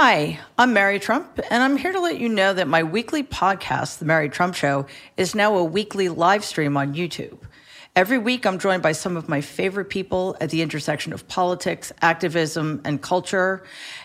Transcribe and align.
Hi, 0.00 0.38
I'm 0.56 0.74
Mary 0.74 1.00
Trump, 1.00 1.40
and 1.50 1.60
I'm 1.60 1.76
here 1.76 1.90
to 1.90 1.98
let 1.98 2.20
you 2.20 2.28
know 2.28 2.52
that 2.52 2.68
my 2.68 2.84
weekly 2.84 3.24
podcast, 3.24 3.98
The 3.98 4.04
Mary 4.04 4.28
Trump 4.28 4.54
Show, 4.54 4.86
is 5.16 5.34
now 5.34 5.56
a 5.56 5.64
weekly 5.64 6.08
live 6.08 6.44
stream 6.44 6.76
on 6.76 6.94
YouTube. 6.94 7.36
Every 7.96 8.16
week, 8.16 8.46
I'm 8.46 8.60
joined 8.60 8.80
by 8.80 8.92
some 8.92 9.16
of 9.16 9.28
my 9.28 9.40
favorite 9.40 9.86
people 9.86 10.36
at 10.40 10.50
the 10.50 10.62
intersection 10.62 11.12
of 11.12 11.26
politics, 11.26 11.92
activism, 12.00 12.80
and 12.84 13.02
culture. 13.02 13.64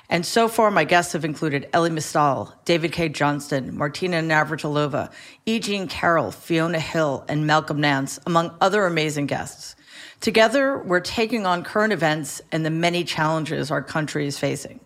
And 0.09 0.25
so 0.25 0.47
far, 0.47 0.71
my 0.71 0.84
guests 0.84 1.14
have 1.14 1.25
included 1.25 1.70
Elie 1.73 1.91
Mystal, 1.91 2.52
David 2.66 2.91
Cay 2.91 3.10
Johnston, 3.10 3.78
Martina 3.78 4.20
Navratilova, 4.20 5.12
E. 5.46 5.60
Jean 5.60 5.88
Carroll, 5.88 6.32
Fiona 6.32 6.80
Hill, 6.80 7.23
and 7.30 7.46
Malcolm 7.46 7.80
Nance, 7.80 8.20
among 8.25 8.52
other 8.62 8.88
amazing 8.88 9.28
guests. 9.28 9.75
Together, 10.21 10.80
we're 10.80 11.02
taking 11.02 11.46
on 11.46 11.64
current 11.64 11.94
events 11.94 12.41
and 12.52 12.66
the 12.66 12.71
many 12.71 13.04
challenges 13.04 13.70
our 13.70 13.84
country 13.84 14.25
is 14.25 14.39
facing. 14.39 14.80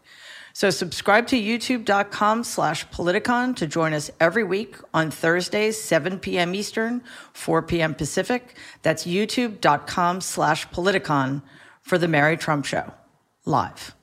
So 0.58 0.72
subscribe 0.72 1.28
to 1.28 1.36
youtube.com 1.40 2.44
slash 2.44 2.88
politicon 2.90 3.56
to 3.58 3.68
join 3.68 3.94
us 3.94 4.10
every 4.20 4.44
week 4.44 4.76
on 4.92 5.12
Thursdays, 5.12 5.80
7 5.80 6.18
p.m. 6.18 6.56
Eastern, 6.56 7.04
4 7.34 7.62
p.m. 7.62 7.94
Pacific. 7.94 8.58
That's 8.82 9.06
youtube.com 9.06 10.20
slash 10.22 10.68
politicon 10.70 11.44
for 11.84 12.00
the 12.00 12.08
Mary 12.08 12.38
Trump 12.38 12.66
Show. 12.66 12.92
Live. 13.46 13.94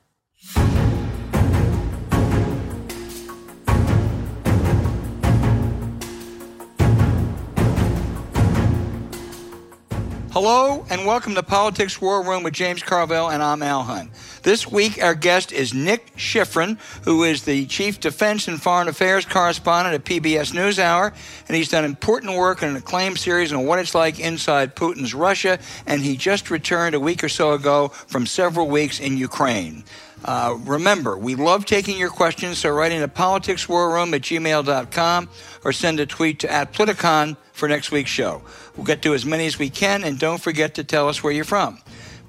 Hello 10.31 10.85
and 10.91 11.05
welcome 11.05 11.35
to 11.35 11.43
Politics 11.43 12.01
War 12.01 12.23
Room 12.25 12.45
with 12.45 12.55
James 12.55 12.83
Carville, 12.83 13.31
and 13.31 13.43
I'm 13.43 13.63
Al 13.63 13.83
Hunt. 13.83 14.11
This 14.45 14.71
week, 14.71 15.03
our 15.03 15.15
guest 15.15 15.53
is 15.53 15.73
Nick 15.73 16.15
Schifrin, 16.17 16.79
who 17.05 17.25
is 17.25 17.45
the 17.45 17.65
Chief 17.65 17.99
Defense 17.99 18.47
and 18.47 18.61
Foreign 18.61 18.89
Affairs 18.89 19.25
Correspondent 19.25 19.95
at 19.95 20.05
PBS 20.05 20.53
NewsHour, 20.53 21.15
and 21.49 21.57
he's 21.57 21.71
done 21.71 21.87
important 21.87 22.37
work 22.37 22.63
in 22.63 22.69
an 22.69 22.77
acclaimed 22.77 23.19
series 23.19 23.55
on 23.55 23.65
what 23.65 23.79
it's 23.79 23.95
like 23.95 24.21
inside 24.21 24.77
Putin's 24.77 25.15
Russia, 25.15 25.59
and 25.87 26.03
he 26.03 26.19
just 26.19 26.51
returned 26.51 26.95
a 26.95 27.01
week 27.01 27.25
or 27.25 27.31
so 27.31 27.55
ago 27.55 27.89
from 27.89 28.27
several 28.27 28.69
weeks 28.69 29.01
in 29.01 29.17
Ukraine. 29.17 29.83
Uh, 30.27 30.59
remember, 30.65 31.17
we 31.17 31.37
love 31.37 31.65
taking 31.65 31.97
your 31.97 32.11
questions, 32.11 32.59
so 32.59 32.69
write 32.69 32.93
in 32.93 33.01
into 33.01 33.15
politicswarroom 33.15 34.15
at 34.15 34.21
gmail.com 34.21 35.29
or 35.65 35.73
send 35.73 36.01
a 36.01 36.07
tweet 36.07 36.41
to 36.41 36.53
at 36.53 36.71
Politicon 36.75 37.39
for 37.55 37.67
next 37.67 37.91
week's 37.91 38.11
show. 38.11 38.43
We'll 38.77 38.85
get 38.85 39.01
to 39.03 39.15
as 39.15 39.25
many 39.25 39.47
as 39.47 39.59
we 39.59 39.71
can, 39.71 40.05
and 40.05 40.19
don't 40.19 40.43
forget 40.43 40.75
to 40.75 40.85
tell 40.85 41.09
us 41.09 41.25
where 41.25 41.33
you're 41.33 41.45
from. 41.45 41.79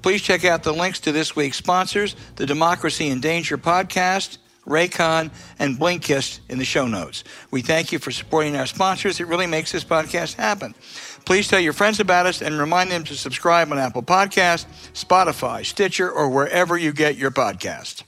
Please 0.06 0.22
check 0.22 0.44
out 0.44 0.62
the 0.62 0.72
links 0.72 1.00
to 1.00 1.10
this 1.10 1.34
week's 1.34 1.56
sponsors, 1.56 2.14
the 2.36 2.46
Democracy 2.46 3.08
in 3.08 3.18
Danger 3.18 3.58
podcast, 3.58 4.38
Raycon, 4.64 5.32
and 5.58 5.76
Blinkist 5.76 6.38
in 6.48 6.58
the 6.58 6.64
show 6.64 6.86
notes. 6.86 7.24
We 7.50 7.60
thank 7.60 7.90
you 7.90 7.98
for 7.98 8.12
supporting 8.12 8.54
our 8.54 8.66
sponsors. 8.66 9.18
It 9.18 9.26
really 9.26 9.48
makes 9.48 9.72
this 9.72 9.82
podcast 9.82 10.34
happen. 10.34 10.76
Please 11.24 11.48
tell 11.48 11.58
your 11.58 11.72
friends 11.72 11.98
about 11.98 12.26
us 12.26 12.40
and 12.40 12.56
remind 12.56 12.92
them 12.92 13.02
to 13.02 13.16
subscribe 13.16 13.72
on 13.72 13.80
Apple 13.80 14.04
Podcast, 14.04 14.66
Spotify, 14.94 15.66
Stitcher, 15.66 16.08
or 16.08 16.28
wherever 16.28 16.78
you 16.78 16.92
get 16.92 17.16
your 17.16 17.32
podcast. 17.32 18.04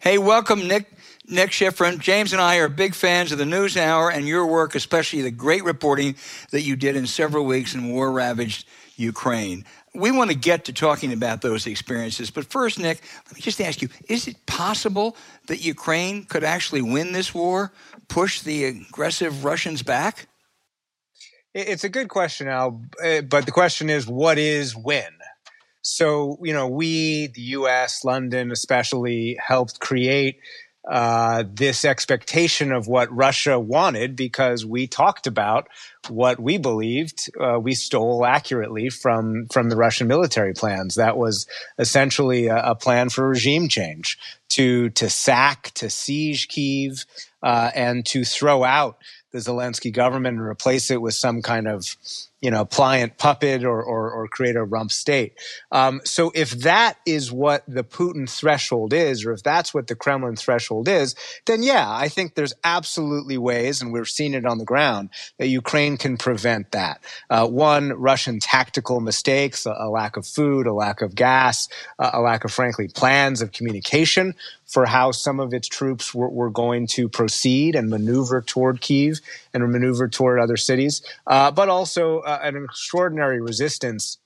Hey, 0.00 0.18
welcome, 0.18 0.68
Nick. 0.68 0.92
Nick 1.30 1.52
Schifrin. 1.52 1.98
James 1.98 2.34
and 2.34 2.42
I 2.42 2.56
are 2.56 2.68
big 2.68 2.94
fans 2.94 3.32
of 3.32 3.38
the 3.38 3.46
News 3.46 3.78
Hour 3.78 4.10
and 4.10 4.28
your 4.28 4.44
work, 4.44 4.74
especially 4.74 5.22
the 5.22 5.30
great 5.30 5.64
reporting 5.64 6.14
that 6.50 6.60
you 6.60 6.76
did 6.76 6.94
in 6.94 7.06
several 7.06 7.46
weeks 7.46 7.74
in 7.74 7.88
war 7.88 8.12
ravaged 8.12 8.66
Ukraine. 8.96 9.64
We 9.94 10.10
want 10.10 10.30
to 10.30 10.36
get 10.36 10.66
to 10.66 10.72
talking 10.72 11.12
about 11.12 11.40
those 11.42 11.66
experiences. 11.66 12.30
But 12.30 12.44
first, 12.46 12.78
Nick, 12.78 13.00
let 13.26 13.34
me 13.34 13.40
just 13.40 13.60
ask 13.60 13.82
you 13.82 13.88
is 14.08 14.28
it 14.28 14.46
possible 14.46 15.16
that 15.46 15.60
Ukraine 15.60 16.24
could 16.24 16.44
actually 16.44 16.82
win 16.82 17.12
this 17.12 17.34
war, 17.34 17.72
push 18.08 18.40
the 18.40 18.64
aggressive 18.64 19.44
Russians 19.44 19.82
back? 19.82 20.28
It's 21.54 21.84
a 21.84 21.88
good 21.88 22.08
question, 22.08 22.46
Al. 22.46 22.82
Eh, 23.02 23.22
but 23.22 23.46
the 23.46 23.52
question 23.52 23.88
is, 23.88 24.06
what 24.06 24.38
is 24.38 24.76
win? 24.76 25.18
So, 25.82 26.38
you 26.42 26.52
know, 26.52 26.68
we, 26.68 27.28
the 27.28 27.40
US, 27.40 28.04
London 28.04 28.52
especially, 28.52 29.38
helped 29.44 29.80
create 29.80 30.38
uh, 30.86 31.44
this 31.52 31.84
expectation 31.84 32.72
of 32.72 32.86
what 32.86 33.14
Russia 33.14 33.58
wanted 33.58 34.16
because 34.16 34.64
we 34.64 34.86
talked 34.86 35.26
about 35.26 35.68
what 36.08 36.40
we 36.40 36.56
believed 36.56 37.28
uh, 37.38 37.58
we 37.58 37.74
stole 37.74 38.24
accurately 38.24 38.88
from 38.88 39.46
from 39.52 39.68
the 39.68 39.76
Russian 39.76 40.06
military 40.06 40.54
plans. 40.54 40.94
That 40.94 41.16
was 41.16 41.46
essentially 41.78 42.46
a, 42.46 42.70
a 42.70 42.74
plan 42.74 43.10
for 43.10 43.28
regime 43.28 43.68
change 43.68 44.18
to 44.50 44.90
to 44.90 45.10
sack, 45.10 45.72
to 45.74 45.90
siege 45.90 46.48
Kiev, 46.48 47.04
uh, 47.42 47.70
and 47.74 48.06
to 48.06 48.24
throw 48.24 48.64
out 48.64 48.98
the 49.30 49.38
Zelensky 49.38 49.92
government 49.92 50.38
and 50.38 50.46
replace 50.46 50.90
it 50.90 51.02
with 51.02 51.14
some 51.14 51.42
kind 51.42 51.68
of 51.68 51.96
you 52.40 52.50
know, 52.50 52.64
pliant 52.64 53.18
puppet 53.18 53.64
or, 53.64 53.82
or, 53.82 54.10
or 54.10 54.28
create 54.28 54.54
a 54.54 54.62
rump 54.62 54.92
state. 54.92 55.34
Um, 55.72 56.00
so 56.04 56.30
if 56.34 56.50
that 56.62 56.98
is 57.04 57.32
what 57.32 57.64
the 57.66 57.82
Putin 57.82 58.30
threshold 58.30 58.92
is, 58.92 59.24
or 59.24 59.32
if 59.32 59.42
that's 59.42 59.74
what 59.74 59.88
the 59.88 59.96
Kremlin 59.96 60.36
threshold 60.36 60.88
is, 60.88 61.16
then 61.46 61.62
yeah, 61.62 61.90
I 61.90 62.08
think 62.08 62.34
there's 62.34 62.54
absolutely 62.62 63.38
ways, 63.38 63.82
and 63.82 63.92
we're 63.92 64.04
seeing 64.04 64.34
it 64.34 64.46
on 64.46 64.58
the 64.58 64.64
ground, 64.64 65.10
that 65.38 65.48
Ukraine 65.48 65.96
can 65.96 66.16
prevent 66.16 66.70
that. 66.70 67.02
Uh, 67.28 67.46
one, 67.46 67.92
Russian 67.94 68.38
tactical 68.38 69.00
mistakes, 69.00 69.66
a, 69.66 69.74
a, 69.78 69.88
lack 69.88 70.16
of 70.16 70.26
food, 70.26 70.66
a 70.66 70.72
lack 70.72 71.02
of 71.02 71.14
gas, 71.14 71.68
uh, 71.98 72.10
a 72.12 72.20
lack 72.20 72.44
of, 72.44 72.52
frankly, 72.52 72.88
plans 72.88 73.42
of 73.42 73.52
communication 73.52 74.34
for 74.68 74.84
how 74.84 75.10
some 75.10 75.40
of 75.40 75.54
its 75.54 75.66
troops 75.66 76.14
were, 76.14 76.28
were, 76.28 76.50
going 76.50 76.86
to 76.86 77.08
proceed 77.08 77.74
and 77.74 77.88
maneuver 77.88 78.42
toward 78.42 78.80
Kiev 78.80 79.20
and 79.54 79.70
maneuver 79.70 80.08
toward 80.08 80.38
other 80.38 80.56
cities, 80.56 81.02
uh, 81.26 81.50
but 81.50 81.68
also 81.68 82.20
uh, 82.20 82.40
an 82.42 82.64
extraordinary 82.64 83.40
resistance. 83.40 84.18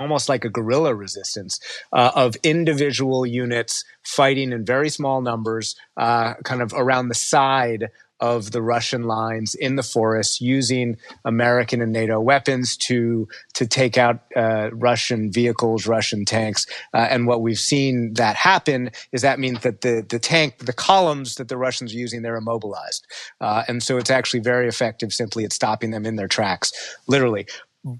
Almost 0.00 0.28
like 0.28 0.44
a 0.44 0.48
guerrilla 0.48 0.94
resistance 0.94 1.58
uh, 1.92 2.12
of 2.14 2.36
individual 2.44 3.26
units 3.26 3.84
fighting 4.04 4.52
in 4.52 4.64
very 4.64 4.90
small 4.90 5.20
numbers, 5.20 5.74
uh, 5.96 6.34
kind 6.44 6.62
of 6.62 6.72
around 6.72 7.08
the 7.08 7.16
side 7.16 7.88
of 8.20 8.50
the 8.50 8.62
Russian 8.62 9.04
lines 9.04 9.54
in 9.54 9.76
the 9.76 9.82
forest 9.82 10.40
using 10.40 10.96
American 11.24 11.80
and 11.80 11.92
NATO 11.92 12.20
weapons 12.20 12.76
to 12.78 13.28
to 13.54 13.66
take 13.66 13.96
out 13.96 14.20
uh, 14.36 14.70
Russian 14.72 15.30
vehicles, 15.30 15.86
Russian 15.86 16.24
tanks. 16.24 16.66
Uh, 16.92 17.06
and 17.10 17.26
what 17.26 17.42
we've 17.42 17.58
seen 17.58 18.14
that 18.14 18.36
happen 18.36 18.90
is 19.12 19.22
that 19.22 19.38
means 19.38 19.60
that 19.60 19.80
the 19.82 20.04
the 20.08 20.18
tank, 20.18 20.58
the 20.58 20.72
columns 20.72 21.36
that 21.36 21.48
the 21.48 21.56
Russians 21.56 21.94
are 21.94 21.98
using, 21.98 22.22
they're 22.22 22.36
immobilized, 22.36 23.06
uh, 23.40 23.64
and 23.68 23.82
so 23.82 23.96
it's 23.96 24.10
actually 24.10 24.40
very 24.40 24.68
effective 24.68 25.12
simply 25.12 25.44
at 25.44 25.52
stopping 25.52 25.90
them 25.90 26.06
in 26.06 26.16
their 26.16 26.28
tracks, 26.28 26.96
literally. 27.06 27.46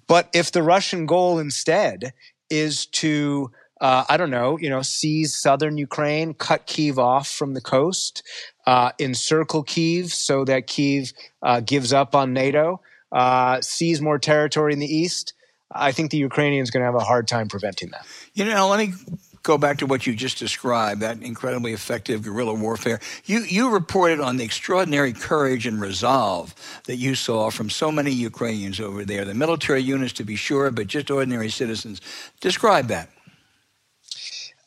But 0.07 0.29
if 0.35 0.53
the 0.53 0.63
Russian 0.63 1.07
goal 1.07 1.39
instead 1.39 2.13
is 2.51 2.87
to 2.87 3.51
uh, 3.81 4.05
I 4.09 4.17
don't 4.17 4.31
know, 4.31 4.59
you 4.59 4.69
know, 4.69 4.83
seize 4.83 5.37
southern 5.37 5.79
Ukraine, 5.79 6.35
cut 6.35 6.67
Kiev 6.67 6.99
off 6.99 7.29
from 7.29 7.55
the 7.55 7.61
coast, 7.61 8.23
uh, 8.67 8.93
encircle 8.99 9.63
Kiev 9.63 10.13
so 10.13 10.45
that 10.45 10.67
Kiev 10.67 11.13
uh, 11.43 11.61
gives 11.61 11.93
up 11.93 12.15
on 12.15 12.33
NATO, 12.33 12.81
uh, 13.13 13.61
seize 13.61 14.01
more 14.01 14.19
territory 14.19 14.73
in 14.73 14.79
the 14.79 14.87
east. 14.87 15.35
I 15.71 15.93
think 15.93 16.11
the 16.11 16.19
Ukrainians 16.19 16.71
are 16.71 16.73
going 16.73 16.81
to 16.81 16.87
have 16.87 16.95
a 16.95 17.05
hard 17.05 17.29
time 17.29 17.49
preventing 17.49 17.91
that. 17.91 18.07
You 18.35 18.47
know, 18.47 18.69
let 18.69 18.79
me 18.79 18.95
go 19.43 19.59
back 19.59 19.79
to 19.79 19.87
what 19.87 20.07
you 20.07 20.15
just 20.15 20.39
described 20.39 21.01
that 21.01 21.23
incredibly 21.23 21.73
effective 21.73 22.23
guerrilla 22.23 22.55
warfare. 22.55 23.01
You, 23.25 23.41
you 23.41 23.71
reported 23.71 24.21
on 24.21 24.37
the 24.37 24.45
extraordinary 24.45 25.13
courage 25.13 25.67
and 25.67 25.81
resolve 25.81 26.55
that 26.85 26.97
you 26.97 27.15
saw 27.15 27.51
from 27.51 27.71
so 27.71 27.93
many 27.93 28.11
Ukrainians 28.11 28.81
over 28.81 29.05
there, 29.05 29.25
the 29.25 29.35
military 29.35 29.83
units 29.83 30.13
to 30.15 30.25
be 30.25 30.37
sure, 30.37 30.71
but 30.71 30.87
just 30.87 31.11
ordinary 31.11 31.51
citizens. 31.51 32.01
Describe 32.41 32.89
that. 32.89 33.11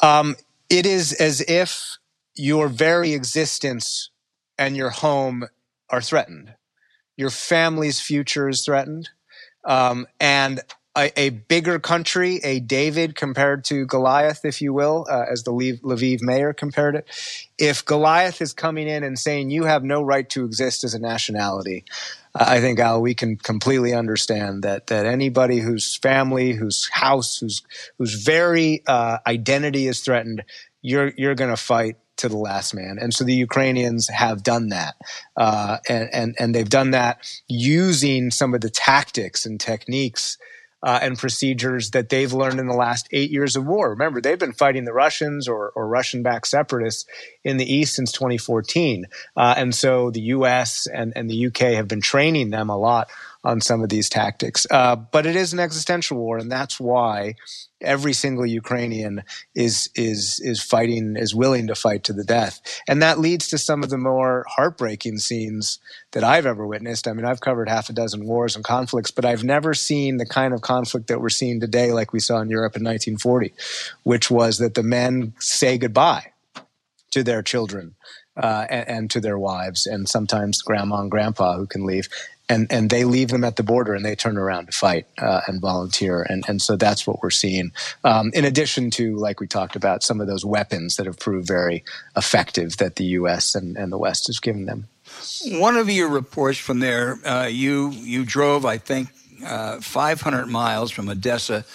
Um, 0.01 0.35
it 0.69 0.85
is 0.85 1.13
as 1.13 1.41
if 1.41 1.97
your 2.35 2.67
very 2.67 3.13
existence 3.13 4.09
and 4.57 4.75
your 4.75 4.89
home 4.89 5.45
are 5.89 6.01
threatened. 6.01 6.53
Your 7.17 7.29
family's 7.29 7.99
future 7.99 8.49
is 8.49 8.65
threatened. 8.65 9.09
Um, 9.63 10.07
and 10.19 10.61
a, 10.97 11.11
a, 11.19 11.29
bigger 11.29 11.79
country, 11.79 12.39
a 12.43 12.59
David 12.59 13.15
compared 13.15 13.63
to 13.65 13.85
Goliath, 13.85 14.43
if 14.43 14.61
you 14.61 14.73
will, 14.73 15.05
uh, 15.09 15.25
as 15.29 15.43
the 15.43 15.51
Lviv 15.51 16.21
mayor 16.21 16.51
compared 16.51 16.95
it. 16.95 17.07
If 17.57 17.85
Goliath 17.85 18.41
is 18.41 18.53
coming 18.53 18.87
in 18.87 19.03
and 19.03 19.17
saying 19.17 19.51
you 19.51 19.65
have 19.65 19.83
no 19.83 20.01
right 20.01 20.27
to 20.31 20.45
exist 20.45 20.83
as 20.83 20.93
a 20.93 20.99
nationality, 20.99 21.85
I 22.33 22.61
think 22.61 22.79
Al, 22.79 23.01
we 23.01 23.13
can 23.13 23.37
completely 23.37 23.93
understand 23.93 24.63
that 24.63 24.87
that 24.87 25.05
anybody 25.05 25.59
whose 25.59 25.97
family, 25.97 26.53
whose 26.53 26.89
house, 26.91 27.37
whose 27.37 27.61
whose 27.97 28.23
very 28.23 28.83
uh, 28.87 29.17
identity 29.27 29.87
is 29.87 29.99
threatened, 30.01 30.43
you're 30.81 31.11
you're 31.17 31.35
going 31.35 31.49
to 31.49 31.57
fight 31.57 31.97
to 32.17 32.29
the 32.29 32.37
last 32.37 32.73
man. 32.73 32.97
And 33.01 33.13
so 33.13 33.23
the 33.23 33.33
Ukrainians 33.33 34.07
have 34.09 34.43
done 34.43 34.69
that. 34.69 34.95
Uh, 35.35 35.77
and, 35.89 36.09
and, 36.13 36.35
and 36.39 36.55
they've 36.55 36.69
done 36.69 36.91
that 36.91 37.27
using 37.47 38.29
some 38.29 38.53
of 38.53 38.61
the 38.61 38.69
tactics 38.69 39.45
and 39.45 39.59
techniques 39.59 40.37
uh, 40.83 40.99
and 41.01 41.17
procedures 41.17 41.91
that 41.91 42.09
they've 42.09 42.33
learned 42.33 42.59
in 42.59 42.67
the 42.67 42.73
last 42.73 43.07
eight 43.11 43.31
years 43.31 43.55
of 43.55 43.65
war. 43.65 43.91
Remember, 43.91 44.21
they've 44.21 44.39
been 44.39 44.53
fighting 44.53 44.85
the 44.85 44.93
Russians 44.93 45.47
or, 45.47 45.71
or 45.75 45.87
Russian 45.87 46.23
backed 46.23 46.47
separatists 46.47 47.05
in 47.43 47.57
the 47.57 47.71
East 47.71 47.95
since 47.95 48.11
2014. 48.11 49.05
Uh, 49.35 49.53
and 49.57 49.75
so 49.75 50.11
the 50.11 50.21
US 50.21 50.87
and, 50.87 51.13
and 51.15 51.29
the 51.29 51.47
UK 51.47 51.75
have 51.75 51.87
been 51.87 52.01
training 52.01 52.49
them 52.49 52.69
a 52.69 52.77
lot 52.77 53.09
on 53.43 53.59
some 53.59 53.81
of 53.81 53.89
these 53.89 54.09
tactics. 54.09 54.67
Uh, 54.69 54.95
but 54.95 55.25
it 55.25 55.35
is 55.35 55.53
an 55.53 55.59
existential 55.59 56.17
war, 56.17 56.37
and 56.37 56.51
that's 56.51 56.79
why 56.79 57.35
every 57.81 58.13
single 58.13 58.45
Ukrainian 58.45 59.23
is 59.55 59.89
is 59.95 60.39
is 60.43 60.61
fighting, 60.61 61.15
is 61.17 61.33
willing 61.33 61.67
to 61.67 61.75
fight 61.75 62.03
to 62.03 62.13
the 62.13 62.23
death, 62.23 62.61
and 62.87 63.01
that 63.01 63.19
leads 63.19 63.47
to 63.49 63.57
some 63.57 63.83
of 63.83 63.89
the 63.89 63.97
more 63.97 64.45
heartbreaking 64.47 65.17
scenes 65.17 65.79
that 66.11 66.23
I've 66.23 66.45
ever 66.45 66.67
witnessed. 66.67 67.07
I 67.07 67.13
mean, 67.13 67.25
I've 67.25 67.41
covered 67.41 67.69
half 67.69 67.89
a 67.89 67.93
dozen 67.93 68.25
wars 68.25 68.55
and 68.55 68.63
conflicts, 68.63 69.11
but 69.11 69.25
I've 69.25 69.43
never 69.43 69.73
seen 69.73 70.17
the 70.17 70.25
kind 70.25 70.53
of 70.53 70.61
conflict 70.61 71.07
that 71.07 71.21
we're 71.21 71.29
seeing 71.29 71.59
today, 71.59 71.91
like 71.91 72.13
we 72.13 72.19
saw 72.19 72.39
in 72.39 72.49
Europe 72.49 72.75
in 72.75 72.83
1940, 72.83 73.53
which 74.03 74.29
was 74.29 74.59
that 74.59 74.75
the 74.75 74.83
men 74.83 75.33
say 75.39 75.77
goodbye 75.77 76.31
to 77.09 77.23
their 77.23 77.41
children 77.41 77.95
uh, 78.37 78.65
and, 78.69 78.87
and, 78.87 79.11
to 79.11 79.19
their 79.19 79.37
wives, 79.37 79.85
and 79.85 80.07
sometimes 80.07 80.61
grandma 80.61 81.01
and 81.01 81.11
grandpa 81.11 81.57
who 81.57 81.67
can 81.67 81.85
leave 81.85 82.07
and 82.51 82.71
and 82.71 82.89
they 82.89 83.03
leave 83.05 83.29
them 83.29 83.43
at 83.43 83.55
the 83.55 83.63
border 83.63 83.93
and 83.93 84.03
they 84.03 84.15
turn 84.15 84.37
around 84.37 84.65
to 84.67 84.71
fight 84.71 85.05
uh, 85.17 85.41
and 85.47 85.61
volunteer 85.61 86.21
and 86.29 86.43
and 86.47 86.61
so 86.61 86.75
that's 86.75 87.07
what 87.07 87.21
we're 87.23 87.29
seeing 87.29 87.71
um, 88.03 88.31
in 88.33 88.45
addition 88.45 88.91
to 88.91 89.15
like 89.15 89.39
we 89.39 89.47
talked 89.47 89.75
about 89.75 90.03
some 90.03 90.19
of 90.19 90.27
those 90.27 90.45
weapons 90.45 90.97
that 90.97 91.05
have 91.05 91.17
proved 91.17 91.47
very 91.47 91.83
effective 92.15 92.77
that 92.77 92.95
the 92.95 93.05
U.S. 93.19 93.55
and, 93.55 93.77
and 93.77 93.91
the 93.91 93.97
West 93.97 94.27
has 94.27 94.39
given 94.39 94.65
them. 94.65 94.87
One 95.45 95.77
of 95.77 95.89
your 95.89 96.09
reports 96.09 96.57
from 96.57 96.79
there, 96.79 97.17
uh, 97.25 97.47
you 97.47 97.91
you 97.91 98.25
drove, 98.25 98.65
I 98.65 98.77
think, 98.77 99.09
uh, 99.45 99.81
500 99.81 100.47
miles 100.47 100.91
from 100.91 101.09
Odessa 101.09 101.65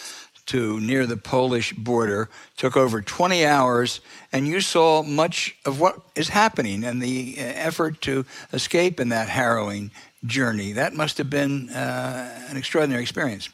to 0.47 0.81
near 0.81 1.07
the 1.07 1.17
Polish 1.17 1.73
border. 1.73 2.29
Took 2.57 2.77
over 2.77 3.03
20 3.03 3.45
hours, 3.45 4.01
and 4.33 4.47
you 4.47 4.61
saw 4.61 5.03
much 5.03 5.57
of 5.65 5.81
what 5.81 6.01
is 6.15 6.29
happening 6.29 6.85
and 6.85 7.03
the 7.03 7.35
uh, 7.39 7.43
effort 7.43 8.01
to 8.03 8.25
escape 8.53 9.01
in 9.01 9.09
that 9.11 9.29
harrowing 9.29 9.91
journey. 10.27 10.73
That 10.73 10.95
must 10.95 11.19
have 11.19 11.31
been 11.31 11.71
uh, 11.71 12.47
an 12.49 12.57
extraordinary 12.57 13.03
experience. 13.03 13.49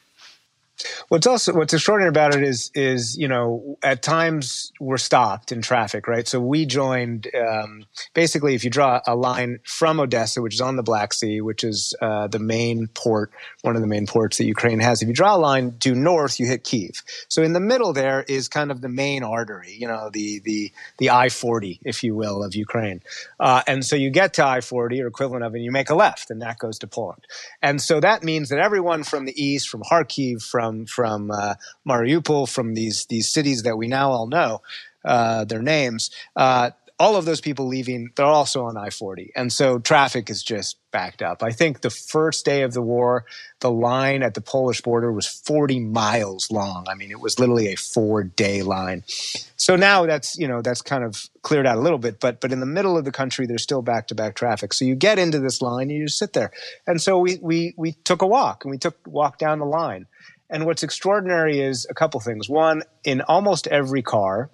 What's 1.08 1.26
also 1.26 1.52
what's 1.52 1.72
extraordinary 1.72 2.08
about 2.08 2.34
it 2.34 2.42
is 2.42 2.70
is 2.74 3.16
you 3.16 3.28
know 3.28 3.78
at 3.82 4.02
times 4.02 4.72
we're 4.80 4.96
stopped 4.96 5.52
in 5.52 5.62
traffic, 5.62 6.08
right? 6.08 6.26
So 6.26 6.40
we 6.40 6.66
joined 6.66 7.28
um, 7.34 7.84
basically 8.14 8.54
if 8.54 8.64
you 8.64 8.70
draw 8.70 9.00
a 9.06 9.14
line 9.14 9.60
from 9.64 10.00
Odessa, 10.00 10.42
which 10.42 10.54
is 10.54 10.60
on 10.60 10.76
the 10.76 10.82
Black 10.82 11.12
Sea, 11.12 11.40
which 11.40 11.62
is 11.62 11.94
uh, 12.00 12.26
the 12.26 12.38
main 12.38 12.88
port, 12.88 13.30
one 13.62 13.76
of 13.76 13.82
the 13.82 13.86
main 13.86 14.06
ports 14.06 14.38
that 14.38 14.46
Ukraine 14.46 14.80
has. 14.80 15.02
If 15.02 15.08
you 15.08 15.14
draw 15.14 15.36
a 15.36 15.38
line 15.38 15.70
due 15.70 15.94
north, 15.94 16.40
you 16.40 16.46
hit 16.46 16.64
Kiev. 16.64 17.02
So 17.28 17.42
in 17.42 17.52
the 17.52 17.60
middle 17.60 17.92
there 17.92 18.24
is 18.26 18.48
kind 18.48 18.70
of 18.70 18.80
the 18.80 18.88
main 18.88 19.22
artery, 19.22 19.76
you 19.78 19.86
know, 19.86 20.10
the 20.12 20.40
the 20.40 20.72
the 20.98 21.10
I 21.10 21.28
forty, 21.28 21.80
if 21.84 22.02
you 22.02 22.16
will, 22.16 22.42
of 22.42 22.54
Ukraine. 22.54 23.02
Uh, 23.38 23.62
and 23.66 23.84
so 23.84 23.94
you 23.96 24.10
get 24.10 24.34
to 24.34 24.46
I 24.46 24.60
forty 24.60 25.00
or 25.02 25.06
equivalent 25.06 25.44
of 25.44 25.54
it, 25.54 25.58
and 25.58 25.64
you 25.64 25.70
make 25.70 25.90
a 25.90 25.94
left, 25.94 26.30
and 26.30 26.42
that 26.42 26.58
goes 26.58 26.78
to 26.80 26.86
Poland. 26.86 27.26
And 27.60 27.80
so 27.80 28.00
that 28.00 28.24
means 28.24 28.48
that 28.48 28.58
everyone 28.58 29.04
from 29.04 29.26
the 29.26 29.42
east, 29.42 29.69
from 29.69 29.82
Kharkiv, 29.82 30.42
from 30.42 30.71
from 30.72 30.86
from 30.86 31.30
uh, 31.30 31.54
Mariupol, 31.86 32.48
from 32.48 32.74
these 32.74 33.06
these 33.06 33.28
cities 33.28 33.62
that 33.62 33.76
we 33.76 33.88
now 33.88 34.10
all 34.10 34.26
know 34.26 34.62
uh, 35.04 35.44
their 35.44 35.62
names. 35.62 36.10
Uh, 36.36 36.70
all 36.98 37.16
of 37.16 37.24
those 37.24 37.40
people 37.40 37.66
leaving, 37.66 38.10
they're 38.14 38.24
also 38.24 38.64
on 38.66 38.76
I 38.76 38.90
40. 38.90 39.32
And 39.34 39.52
so 39.52 39.80
traffic 39.80 40.30
is 40.30 40.40
just 40.40 40.76
backed 40.92 41.20
up. 41.20 41.42
I 41.42 41.50
think 41.50 41.80
the 41.80 41.90
first 41.90 42.44
day 42.44 42.62
of 42.62 42.74
the 42.74 42.82
war, 42.82 43.24
the 43.58 43.72
line 43.72 44.22
at 44.22 44.34
the 44.34 44.40
Polish 44.40 44.82
border 44.82 45.10
was 45.10 45.26
40 45.26 45.80
miles 45.80 46.48
long. 46.52 46.86
I 46.88 46.94
mean, 46.94 47.10
it 47.10 47.19
was 47.19 47.40
literally 47.40 47.72
a 47.72 47.76
four 47.76 48.22
day 48.22 48.62
line. 48.62 49.02
So 49.56 49.74
now 49.74 50.06
that's, 50.06 50.38
you 50.38 50.46
know, 50.46 50.62
that's 50.62 50.80
kind 50.80 51.02
of 51.02 51.28
cleared 51.42 51.66
out 51.66 51.76
a 51.76 51.80
little 51.80 51.98
bit, 51.98 52.20
but, 52.20 52.40
but 52.40 52.52
in 52.52 52.60
the 52.60 52.66
middle 52.66 52.96
of 52.96 53.04
the 53.04 53.10
country, 53.10 53.46
there's 53.46 53.64
still 53.64 53.82
back 53.82 54.06
to 54.08 54.14
back 54.14 54.36
traffic. 54.36 54.72
So 54.72 54.84
you 54.84 54.94
get 54.94 55.19
into 55.19 55.40
this 55.40 55.60
line 55.60 55.90
and 55.90 55.98
you 55.98 56.06
just 56.06 56.19
sit 56.19 56.34
there. 56.34 56.52
And 56.86 57.02
so 57.02 57.19
we, 57.19 57.38
we, 57.42 57.74
we 57.76 57.92
took 58.04 58.22
a 58.22 58.28
walk 58.28 58.64
and 58.64 58.70
we 58.70 58.78
took 58.78 58.96
walk 59.08 59.38
down 59.38 59.58
the 59.58 59.66
line. 59.66 60.06
And 60.52 60.66
what's 60.66 60.82
extraordinary 60.82 61.60
is 61.60 61.87
a 61.88 61.94
couple 61.94 62.20
things. 62.20 62.46
One, 62.46 62.82
in 63.04 63.22
almost 63.22 63.66
every 63.66 64.02
car, 64.02 64.50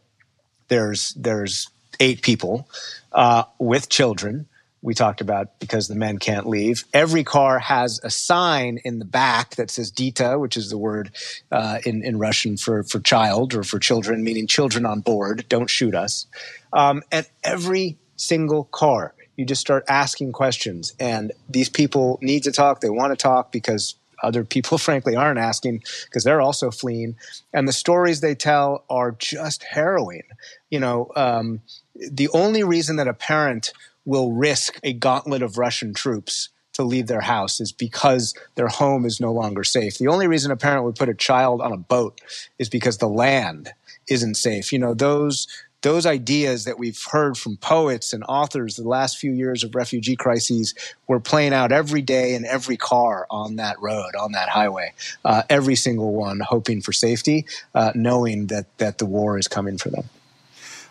there's 0.69 1.13
there's 1.15 1.69
eight 1.99 2.23
people 2.23 2.69
uh, 3.13 3.43
with 3.59 3.89
children. 3.89 4.47
We 4.81 4.95
talked 4.95 5.21
about 5.21 5.59
because 5.59 5.89
the 5.89 5.97
men 5.97 6.19
can't 6.19 6.47
leave. 6.47 6.85
Every 6.95 7.25
car 7.25 7.59
has 7.59 8.01
a 8.05 8.11
sign 8.11 8.79
in 8.85 9.01
the 9.01 9.05
back 9.05 9.57
that 9.57 9.73
says 9.73 9.91
"Dita," 9.91 10.39
which 10.39 10.57
is 10.57 10.71
the 10.71 10.79
word 10.79 11.11
uh, 11.51 11.81
in 11.85 12.05
in 12.05 12.17
Russian 12.17 12.57
for 12.57 12.85
for 12.85 13.01
child 13.01 13.55
or 13.55 13.65
for 13.65 13.81
children, 13.81 14.23
meaning 14.23 14.47
children 14.47 14.87
on 14.87 15.01
board. 15.01 15.47
Don't 15.49 15.69
shoot 15.69 15.97
us. 15.97 16.27
Um, 16.73 17.03
and 17.11 17.27
every 17.43 17.99
single 18.15 18.65
car, 18.65 19.15
you 19.37 19.45
just 19.45 19.61
start 19.61 19.85
asking 19.89 20.31
questions, 20.31 20.95
and 21.01 21.33
these 21.49 21.69
people 21.69 22.21
need 22.23 22.45
to 22.45 22.53
talk. 22.53 22.81
They 22.81 22.91
want 22.91 23.11
to 23.11 23.17
talk 23.17 23.51
because 23.51 23.97
other 24.23 24.45
people, 24.45 24.79
frankly, 24.89 25.17
aren't 25.17 25.39
asking 25.39 25.83
because 26.05 26.25
they're 26.25 26.41
also 26.41 26.71
fleeing. 26.71 27.17
And 27.53 27.67
the 27.67 27.73
stories 27.73 28.21
they 28.21 28.35
tell 28.35 28.85
are 28.91 29.13
just 29.13 29.63
harrowing. 29.65 30.25
You 30.71 30.81
know, 30.81 31.11
um, 31.17 31.61
the 31.95 32.29
only 32.31 32.63
reason 32.63 32.97
that 32.97 33.09
a 33.09 33.15
parent 33.15 33.73
will 34.05 34.33
risk 34.33 34.79
a 34.83 34.93
gauntlet 34.93 35.43
of 35.43 35.59
Russian 35.59 35.93
troops 35.93 36.49
to 36.79 36.85
leave 36.85 37.09
their 37.09 37.21
house 37.21 37.61
is 37.61 37.73
because 37.73 38.35
their 38.55 38.69
home 38.69 39.05
is 39.05 39.21
no 39.21 39.33
longer 39.33 39.65
safe. 39.65 39.99
The 39.99 40.07
only 40.07 40.29
reason 40.29 40.53
a 40.53 40.57
parent 40.57 40.85
would 40.85 40.95
put 40.95 41.09
a 41.09 41.15
child 41.15 41.61
on 41.61 41.73
a 41.73 41.77
boat 41.77 42.21
is 42.59 42.69
because 42.69 42.99
the 42.99 43.09
land 43.09 43.73
isn't 44.09 44.37
safe. 44.37 44.73
You 44.73 44.79
know, 44.79 44.95
those 44.95 45.47
those 45.83 46.07
ideas 46.07 46.65
that 46.65 46.79
we've 46.79 47.01
heard 47.11 47.37
from 47.37 47.57
poets 47.57 48.13
and 48.13 48.25
authors 48.29 48.77
the 48.77 48.89
last 48.89 49.19
few 49.19 49.33
years 49.33 49.63
of 49.63 49.75
refugee 49.75 50.17
crises 50.17 50.75
were 51.07 51.21
playing 51.21 51.53
out 51.53 51.71
every 51.71 52.03
day 52.03 52.35
in 52.35 52.45
every 52.45 52.77
car 52.77 53.27
on 53.31 53.57
that 53.57 53.81
road, 53.81 54.17
on 54.17 54.33
that 54.33 54.49
highway. 54.49 54.93
Uh, 55.25 55.43
every 55.49 55.77
single 55.77 56.13
one 56.13 56.41
hoping 56.41 56.81
for 56.81 56.93
safety, 56.93 57.47
uh, 57.75 57.93
knowing 57.95 58.47
that, 58.49 58.67
that 58.79 58.99
the 58.99 59.07
war 59.07 59.39
is 59.39 59.47
coming 59.47 59.79
for 59.79 59.91
them. 59.91 60.05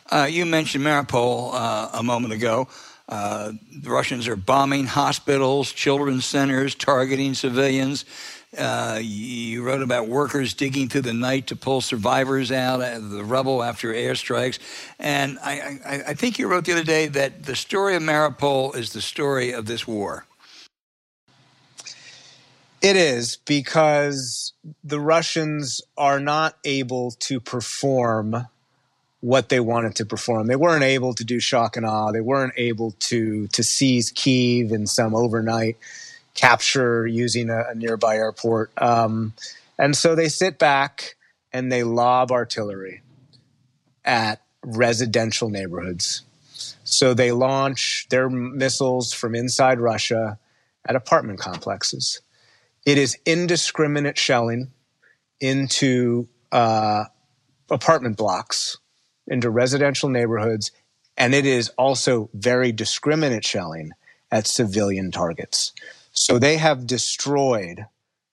Uh, 0.09 0.27
you 0.29 0.45
mentioned 0.45 0.85
Mariupol 0.85 1.51
uh, 1.53 1.89
a 1.93 2.03
moment 2.03 2.33
ago. 2.33 2.67
Uh, 3.09 3.53
the 3.75 3.89
Russians 3.89 4.27
are 4.27 4.35
bombing 4.35 4.85
hospitals, 4.85 5.71
children's 5.71 6.25
centers, 6.25 6.75
targeting 6.75 7.33
civilians. 7.33 8.05
Uh, 8.57 8.99
you 9.01 9.61
wrote 9.61 9.81
about 9.81 10.07
workers 10.07 10.53
digging 10.53 10.87
through 10.87 11.01
the 11.01 11.13
night 11.13 11.47
to 11.47 11.55
pull 11.55 11.81
survivors 11.81 12.51
out 12.51 12.81
of 12.81 13.09
the 13.09 13.23
rubble 13.23 13.61
after 13.61 13.93
airstrikes. 13.93 14.57
And 14.99 15.37
I, 15.43 15.79
I, 15.85 16.03
I 16.07 16.13
think 16.13 16.39
you 16.39 16.47
wrote 16.47 16.63
the 16.65 16.71
other 16.71 16.83
day 16.83 17.07
that 17.07 17.43
the 17.43 17.55
story 17.55 17.95
of 17.95 18.03
Mariupol 18.03 18.75
is 18.75 18.93
the 18.93 19.01
story 19.01 19.51
of 19.51 19.65
this 19.65 19.85
war. 19.85 20.25
It 22.81 22.95
is 22.95 23.37
because 23.45 24.53
the 24.83 24.99
Russians 24.99 25.81
are 25.97 26.19
not 26.19 26.55
able 26.63 27.11
to 27.11 27.39
perform 27.39 28.47
what 29.19 29.49
they 29.49 29.59
wanted 29.59 29.95
to 29.95 30.05
perform. 30.05 30.47
They 30.47 30.55
weren't 30.55 30.83
able 30.83 31.13
to 31.15 31.23
do 31.23 31.39
shock 31.39 31.75
and 31.75 31.85
awe. 31.85 32.11
They 32.11 32.21
weren't 32.21 32.53
able 32.55 32.91
to 32.91 33.47
to 33.47 33.63
seize 33.63 34.11
Kiev 34.11 34.71
in 34.71 34.85
some 34.85 35.15
overnight 35.15 35.77
capture 36.37 37.05
using 37.05 37.49
a, 37.49 37.65
a 37.71 37.75
nearby 37.75 38.15
airport. 38.15 38.71
Um, 38.77 39.33
and 39.77 39.95
so 39.95 40.15
they 40.15 40.29
sit 40.29 40.57
back 40.57 41.15
and 41.51 41.71
they 41.71 41.83
lob 41.83 42.31
artillery 42.31 43.01
at 44.05 44.41
residential 44.63 45.49
neighborhoods. 45.49 46.23
So 46.83 47.13
they 47.13 47.31
launch 47.31 48.07
their 48.09 48.29
missiles 48.29 49.13
from 49.13 49.35
inside 49.35 49.79
Russia 49.79 50.39
at 50.85 50.95
apartment 50.95 51.39
complexes. 51.39 52.21
It 52.85 52.97
is 52.97 53.17
indiscriminate 53.25 54.17
shelling 54.17 54.71
into 55.41 56.29
uh, 56.51 57.05
apartment 57.69 58.17
blocks, 58.17 58.77
into 59.27 59.49
residential 59.49 60.09
neighborhoods, 60.09 60.71
and 61.17 61.33
it 61.35 61.45
is 61.45 61.69
also 61.77 62.29
very 62.33 62.71
discriminate 62.71 63.43
shelling 63.43 63.91
at 64.31 64.47
civilian 64.47 65.11
targets. 65.11 65.73
So 66.19 66.39
they 66.39 66.57
have 66.57 66.87
destroyed 66.87 67.85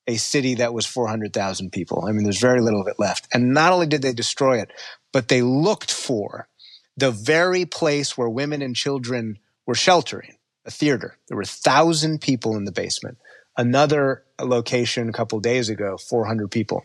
a 0.06 0.16
city 0.16 0.54
that 0.54 0.72
was 0.72 0.86
400,000 0.86 1.70
people. 1.70 2.06
I 2.08 2.12
mean, 2.12 2.24
there's 2.24 2.40
very 2.40 2.62
little 2.62 2.80
of 2.80 2.88
it 2.88 2.98
left. 2.98 3.28
And 3.32 3.52
not 3.52 3.72
only 3.72 3.86
did 3.86 4.00
they 4.00 4.14
destroy 4.14 4.58
it, 4.58 4.70
but 5.12 5.28
they 5.28 5.42
looked 5.42 5.92
for 5.92 6.48
the 6.96 7.10
very 7.10 7.66
place 7.66 8.16
where 8.16 8.28
women 8.28 8.62
and 8.62 8.74
children 8.74 9.38
were 9.66 9.74
sheltering, 9.74 10.38
a 10.64 10.70
theater. 10.70 11.18
There 11.28 11.36
were 11.36 11.42
1,000 11.42 12.22
people 12.22 12.56
in 12.56 12.64
the 12.64 12.72
basement. 12.72 13.18
Another 13.54 14.24
location 14.40 15.10
a 15.10 15.12
couple 15.12 15.38
days 15.40 15.68
ago, 15.68 15.98
400 15.98 16.50
people. 16.50 16.84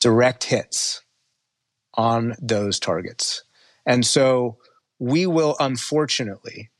Direct 0.00 0.44
hits 0.44 1.02
on 1.94 2.34
those 2.42 2.80
targets. 2.80 3.44
And 3.86 4.04
so 4.04 4.58
we 4.98 5.26
will 5.26 5.54
unfortunately 5.60 6.70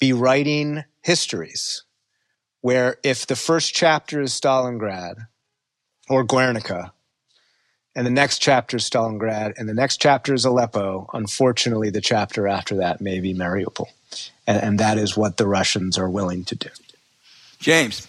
be 0.00 0.14
writing 0.14 0.84
histories 1.02 1.83
where 2.64 2.96
if 3.02 3.26
the 3.26 3.36
first 3.36 3.74
chapter 3.74 4.22
is 4.22 4.32
Stalingrad 4.32 5.26
or 6.08 6.24
Guernica. 6.24 6.94
And 7.94 8.06
the 8.06 8.10
next 8.10 8.38
chapter 8.38 8.78
is 8.78 8.88
Stalingrad, 8.88 9.58
and 9.58 9.68
the 9.68 9.74
next 9.74 9.98
chapter 9.98 10.32
is 10.32 10.46
Aleppo. 10.46 11.10
Unfortunately, 11.12 11.90
the 11.90 12.00
chapter 12.00 12.48
after 12.48 12.76
that 12.76 13.02
may 13.02 13.20
be 13.20 13.34
Mariupol. 13.34 13.88
And, 14.46 14.62
and 14.62 14.78
that 14.80 14.96
is 14.96 15.14
what 15.14 15.36
the 15.36 15.46
Russians 15.46 15.98
are 15.98 16.08
willing 16.08 16.42
to 16.46 16.54
do. 16.54 16.70
James. 17.58 18.08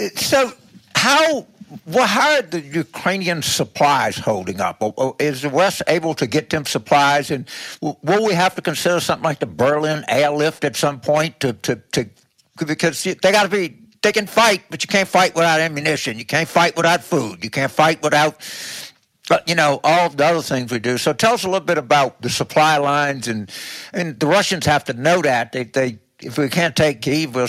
Uh, 0.00 0.10
so, 0.14 0.52
how 0.94 1.44
well, 1.86 2.06
how 2.06 2.36
are 2.36 2.42
the 2.42 2.60
Ukrainian 2.60 3.42
supplies 3.42 4.16
holding 4.16 4.60
up? 4.60 4.80
Is 5.18 5.42
the 5.42 5.48
West 5.48 5.82
able 5.88 6.14
to 6.14 6.28
get 6.28 6.50
them 6.50 6.66
supplies? 6.66 7.32
And 7.32 7.50
will 7.80 8.24
we 8.24 8.34
have 8.34 8.54
to 8.54 8.62
consider 8.62 9.00
something 9.00 9.24
like 9.24 9.40
the 9.40 9.46
Berlin 9.46 10.04
airlift 10.06 10.64
at 10.64 10.76
some 10.76 11.00
point 11.00 11.40
to, 11.40 11.54
to, 11.54 11.82
to 11.92 12.08
because 12.56 13.02
they 13.04 13.32
got 13.32 13.44
to 13.44 13.48
be 13.48 13.84
they 14.04 14.12
can 14.12 14.26
fight, 14.26 14.62
but 14.70 14.84
you 14.84 14.88
can't 14.88 15.08
fight 15.08 15.34
without 15.34 15.60
ammunition. 15.60 16.18
You 16.18 16.26
can't 16.26 16.48
fight 16.48 16.76
without 16.76 17.02
food. 17.02 17.42
You 17.42 17.50
can't 17.50 17.72
fight 17.72 18.02
without, 18.02 18.36
uh, 19.30 19.38
you 19.46 19.54
know, 19.54 19.80
all 19.82 20.10
the 20.10 20.24
other 20.26 20.42
things 20.42 20.70
we 20.70 20.78
do. 20.78 20.98
So 20.98 21.14
tell 21.14 21.32
us 21.32 21.44
a 21.44 21.48
little 21.48 21.64
bit 21.64 21.78
about 21.78 22.20
the 22.20 22.28
supply 22.28 22.76
lines, 22.76 23.26
and 23.26 23.50
and 23.92 24.20
the 24.20 24.26
Russians 24.26 24.66
have 24.66 24.84
to 24.84 24.92
know 24.92 25.22
that 25.22 25.52
they, 25.52 25.64
they 25.64 25.98
if 26.20 26.38
we 26.38 26.48
can't 26.48 26.76
take 26.76 27.00
Kiev, 27.00 27.34
we'll, 27.34 27.48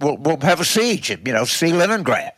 we'll, 0.00 0.16
we'll 0.16 0.40
have 0.40 0.60
a 0.60 0.64
siege. 0.64 1.10
You 1.10 1.32
know, 1.32 1.44
see 1.44 1.72
Leningrad. 1.72 2.32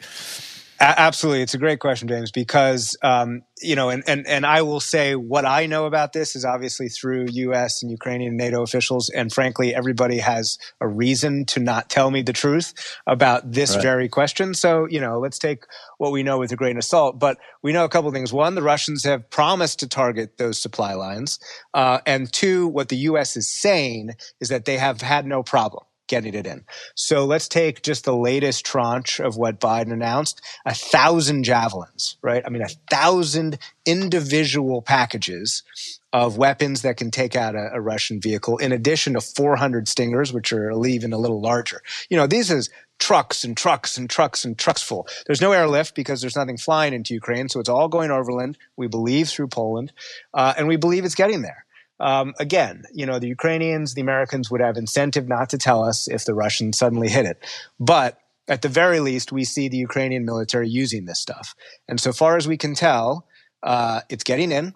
Absolutely, 0.81 1.43
it's 1.43 1.55
a 1.55 1.59
great 1.59 1.81
question, 1.81 2.07
James. 2.07 2.31
Because 2.31 2.97
um, 3.03 3.43
you 3.61 3.75
know, 3.75 3.89
and, 3.91 4.05
and 4.07 4.27
and 4.29 4.47
I 4.47 4.63
will 4.63 4.79
say 4.79 5.17
what 5.17 5.45
I 5.45 5.67
know 5.67 5.87
about 5.87 6.13
this 6.13 6.37
is 6.37 6.45
obviously 6.45 6.89
through 6.89 7.27
U.S. 7.31 7.83
and 7.83 7.91
Ukrainian 7.91 8.37
NATO 8.37 8.63
officials, 8.63 9.09
and 9.09 9.33
frankly, 9.33 9.75
everybody 9.75 10.19
has 10.19 10.57
a 10.81 10.87
reason 10.87 11.45
to 11.47 11.61
not 11.61 11.91
tell 11.91 12.13
me 12.13 12.23
the 12.23 12.33
truth 12.33 12.75
about 13.09 13.51
this 13.51 13.75
right. 13.75 13.83
very 13.83 14.09
question. 14.09 14.55
So 14.55 14.87
you 14.89 15.01
know, 15.01 15.19
let's 15.19 15.39
take 15.41 15.65
what 15.97 16.13
we 16.13 16.23
know 16.23 16.39
with 16.39 16.53
a 16.53 16.57
grain 16.57 16.77
of 16.77 16.85
salt. 16.85 17.19
But 17.19 17.39
we 17.61 17.73
know 17.73 17.85
a 17.85 17.89
couple 17.89 18.09
of 18.09 18.15
things. 18.15 18.33
One, 18.33 18.55
the 18.55 18.63
Russians 18.63 19.03
have 19.03 19.29
promised 19.31 19.81
to 19.81 19.89
target 19.89 20.39
those 20.39 20.61
supply 20.61 20.95
lines, 20.95 21.41
uh, 21.75 21.99
and 22.07 22.33
two, 22.33 22.69
what 22.69 22.89
the 22.89 22.99
U.S. 22.99 23.37
is 23.37 23.49
saying 23.49 24.11
is 24.41 24.49
that 24.51 24.65
they 24.65 24.79
have 24.79 25.01
had 25.01 25.27
no 25.27 25.43
problem 25.43 25.85
getting 26.09 26.35
it 26.35 26.47
in. 26.47 26.65
So 26.95 27.25
let's 27.25 27.49
take 27.49 27.83
just 27.83 28.05
the 28.05 28.17
latest 28.17 28.67
tranche 28.67 29.21
of 29.21 29.37
what 29.37 29.61
Biden 29.61 29.93
announced 29.93 30.41
a 30.67 30.75
thousand 30.75 31.45
javelins, 31.45 32.17
right? 32.23 32.43
I 32.45 32.51
mean, 32.51 32.63
a 32.63 32.69
thousand 32.91 33.59
individual 33.87 34.83
packages 34.83 35.63
of 36.13 36.39
weapons 36.39 36.83
that 36.83 36.97
can 36.97 37.11
take 37.11 37.37
out 37.37 37.55
a, 37.55 37.71
a, 37.75 37.81
Russian 37.81 38.21
vehicle, 38.21 38.57
in 38.57 38.73
addition 38.73 39.13
to 39.13 39.21
400 39.21 39.87
Stingers, 39.87 40.33
which 40.33 40.53
are 40.53 40.73
even 40.87 41.13
a 41.13 41.19
little 41.19 41.41
larger. 41.41 41.83
You 42.09 42.17
know, 42.17 42.27
these 42.27 42.51
is 42.51 42.71
trucks 42.99 43.45
and 43.45 43.57
trucks 43.57 43.97
and 43.97 44.09
trucks 44.09 44.45
and 44.45 44.59
trucks 44.59 44.83
full. 44.83 45.07
There's 45.27 45.41
no 45.41 45.53
airlift 45.53 45.95
because 45.95 46.21
there's 46.21 46.37
nothing 46.37 46.57
flying 46.57 46.95
into 46.95 47.15
Ukraine, 47.15 47.49
so 47.49 47.61
it's 47.61 47.69
all 47.69 47.89
going 47.89 48.11
overland. 48.11 48.57
We 48.77 48.89
believe 48.89 49.29
through 49.29 49.49
Poland, 49.49 49.93
uh, 50.33 50.55
and 50.57 50.67
we 50.67 50.77
believe 50.77 51.05
it's 51.05 51.15
getting 51.15 51.43
there. 51.43 51.65
Um, 52.01 52.35
again, 52.39 52.85
you 52.93 53.07
know, 53.07 53.19
the 53.19 53.29
Ukrainians, 53.29 53.95
the 53.95 54.01
Americans 54.01 54.51
would 54.51 54.61
have 54.61 54.77
incentive 54.77 55.29
not 55.29 55.51
to 55.51 55.59
tell 55.59 55.83
us 55.83 56.09
if 56.09 56.25
the 56.25 56.35
Russians 56.35 56.79
suddenly 56.79 57.09
hit 57.09 57.27
it. 57.27 57.45
But 57.81 58.21
at 58.47 58.63
the 58.63 58.69
very 58.69 59.01
least, 59.01 59.33
we 59.33 59.45
see 59.45 59.69
the 59.69 59.77
Ukrainian 59.77 60.25
military 60.25 60.69
using 60.69 61.05
this 61.05 61.21
stuff. 61.21 61.55
And 61.89 62.01
so 62.01 62.13
far 62.13 62.37
as 62.37 62.49
we 62.49 62.57
can 62.57 62.75
tell, 62.75 63.27
uh, 63.63 64.01
it's 64.09 64.25
getting 64.25 64.53
in, 64.53 64.75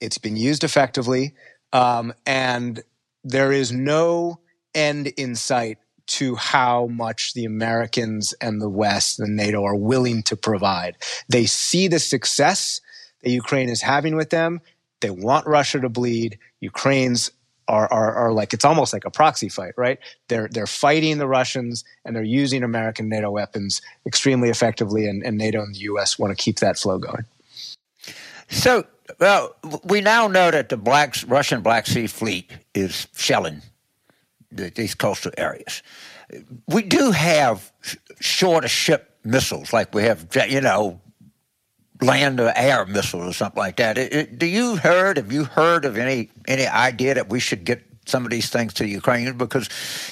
it's 0.00 0.18
been 0.18 0.36
used 0.36 0.64
effectively, 0.64 1.34
um, 1.72 2.12
and 2.26 2.82
there 3.22 3.52
is 3.52 3.70
no 3.70 4.40
end 4.74 5.08
in 5.08 5.36
sight 5.36 5.78
to 6.06 6.34
how 6.34 6.86
much 6.86 7.34
the 7.34 7.44
Americans 7.44 8.34
and 8.40 8.60
the 8.60 8.68
West 8.68 9.20
and 9.20 9.36
NATO 9.36 9.62
are 9.64 9.76
willing 9.76 10.22
to 10.24 10.36
provide. 10.36 10.96
They 11.28 11.46
see 11.46 11.86
the 11.86 12.00
success 12.00 12.80
that 13.22 13.30
Ukraine 13.30 13.68
is 13.68 13.82
having 13.82 14.16
with 14.16 14.30
them, 14.30 14.60
they 15.00 15.10
want 15.10 15.46
Russia 15.46 15.80
to 15.80 15.88
bleed. 15.88 16.38
Ukraine's 16.60 17.30
are, 17.68 17.90
are, 17.92 18.14
are 18.14 18.32
like 18.32 18.52
it's 18.52 18.64
almost 18.64 18.92
like 18.92 19.04
a 19.04 19.10
proxy 19.10 19.48
fight, 19.48 19.74
right? 19.76 19.98
They're 20.28 20.48
they're 20.48 20.66
fighting 20.66 21.18
the 21.18 21.28
Russians 21.28 21.84
and 22.04 22.16
they're 22.16 22.22
using 22.22 22.62
American 22.62 23.08
NATO 23.08 23.30
weapons 23.30 23.80
extremely 24.06 24.50
effectively, 24.50 25.06
and, 25.06 25.24
and 25.24 25.38
NATO 25.38 25.62
and 25.62 25.74
the 25.74 25.80
U.S. 25.80 26.18
want 26.18 26.36
to 26.36 26.42
keep 26.42 26.58
that 26.58 26.78
flow 26.78 26.98
going. 26.98 27.24
So, 28.48 28.84
well, 29.20 29.54
we 29.84 30.00
now 30.00 30.26
know 30.26 30.50
that 30.50 30.68
the 30.68 30.76
Black 30.76 31.16
Russian 31.28 31.62
Black 31.62 31.86
Sea 31.86 32.08
Fleet 32.08 32.50
is 32.74 33.06
shelling 33.14 33.62
the, 34.50 34.70
these 34.70 34.94
coastal 34.94 35.32
areas. 35.38 35.82
We 36.68 36.82
do 36.82 37.12
have 37.12 37.70
shore 38.20 38.60
to 38.60 38.68
ship 38.68 39.16
missiles, 39.24 39.72
like 39.72 39.94
we 39.94 40.02
have, 40.04 40.26
you 40.48 40.60
know, 40.60 41.00
land 42.02 42.40
or 42.40 42.52
air 42.56 42.86
missile 42.86 43.22
or 43.22 43.32
something 43.32 43.58
like 43.58 43.76
that. 43.76 43.98
It, 43.98 44.14
it, 44.14 44.38
do 44.38 44.46
you 44.46 44.76
heard? 44.76 45.16
Have 45.16 45.32
you 45.32 45.44
heard 45.44 45.84
of 45.84 45.96
any 45.98 46.30
any 46.46 46.66
idea 46.66 47.14
that 47.14 47.28
we 47.28 47.40
should 47.40 47.64
get 47.64 47.84
some 48.10 48.24
of 48.24 48.30
these 48.30 48.50
things 48.50 48.74
to 48.74 48.82
the 48.82 48.90
Ukrainians 48.90 49.36
because 49.36 49.68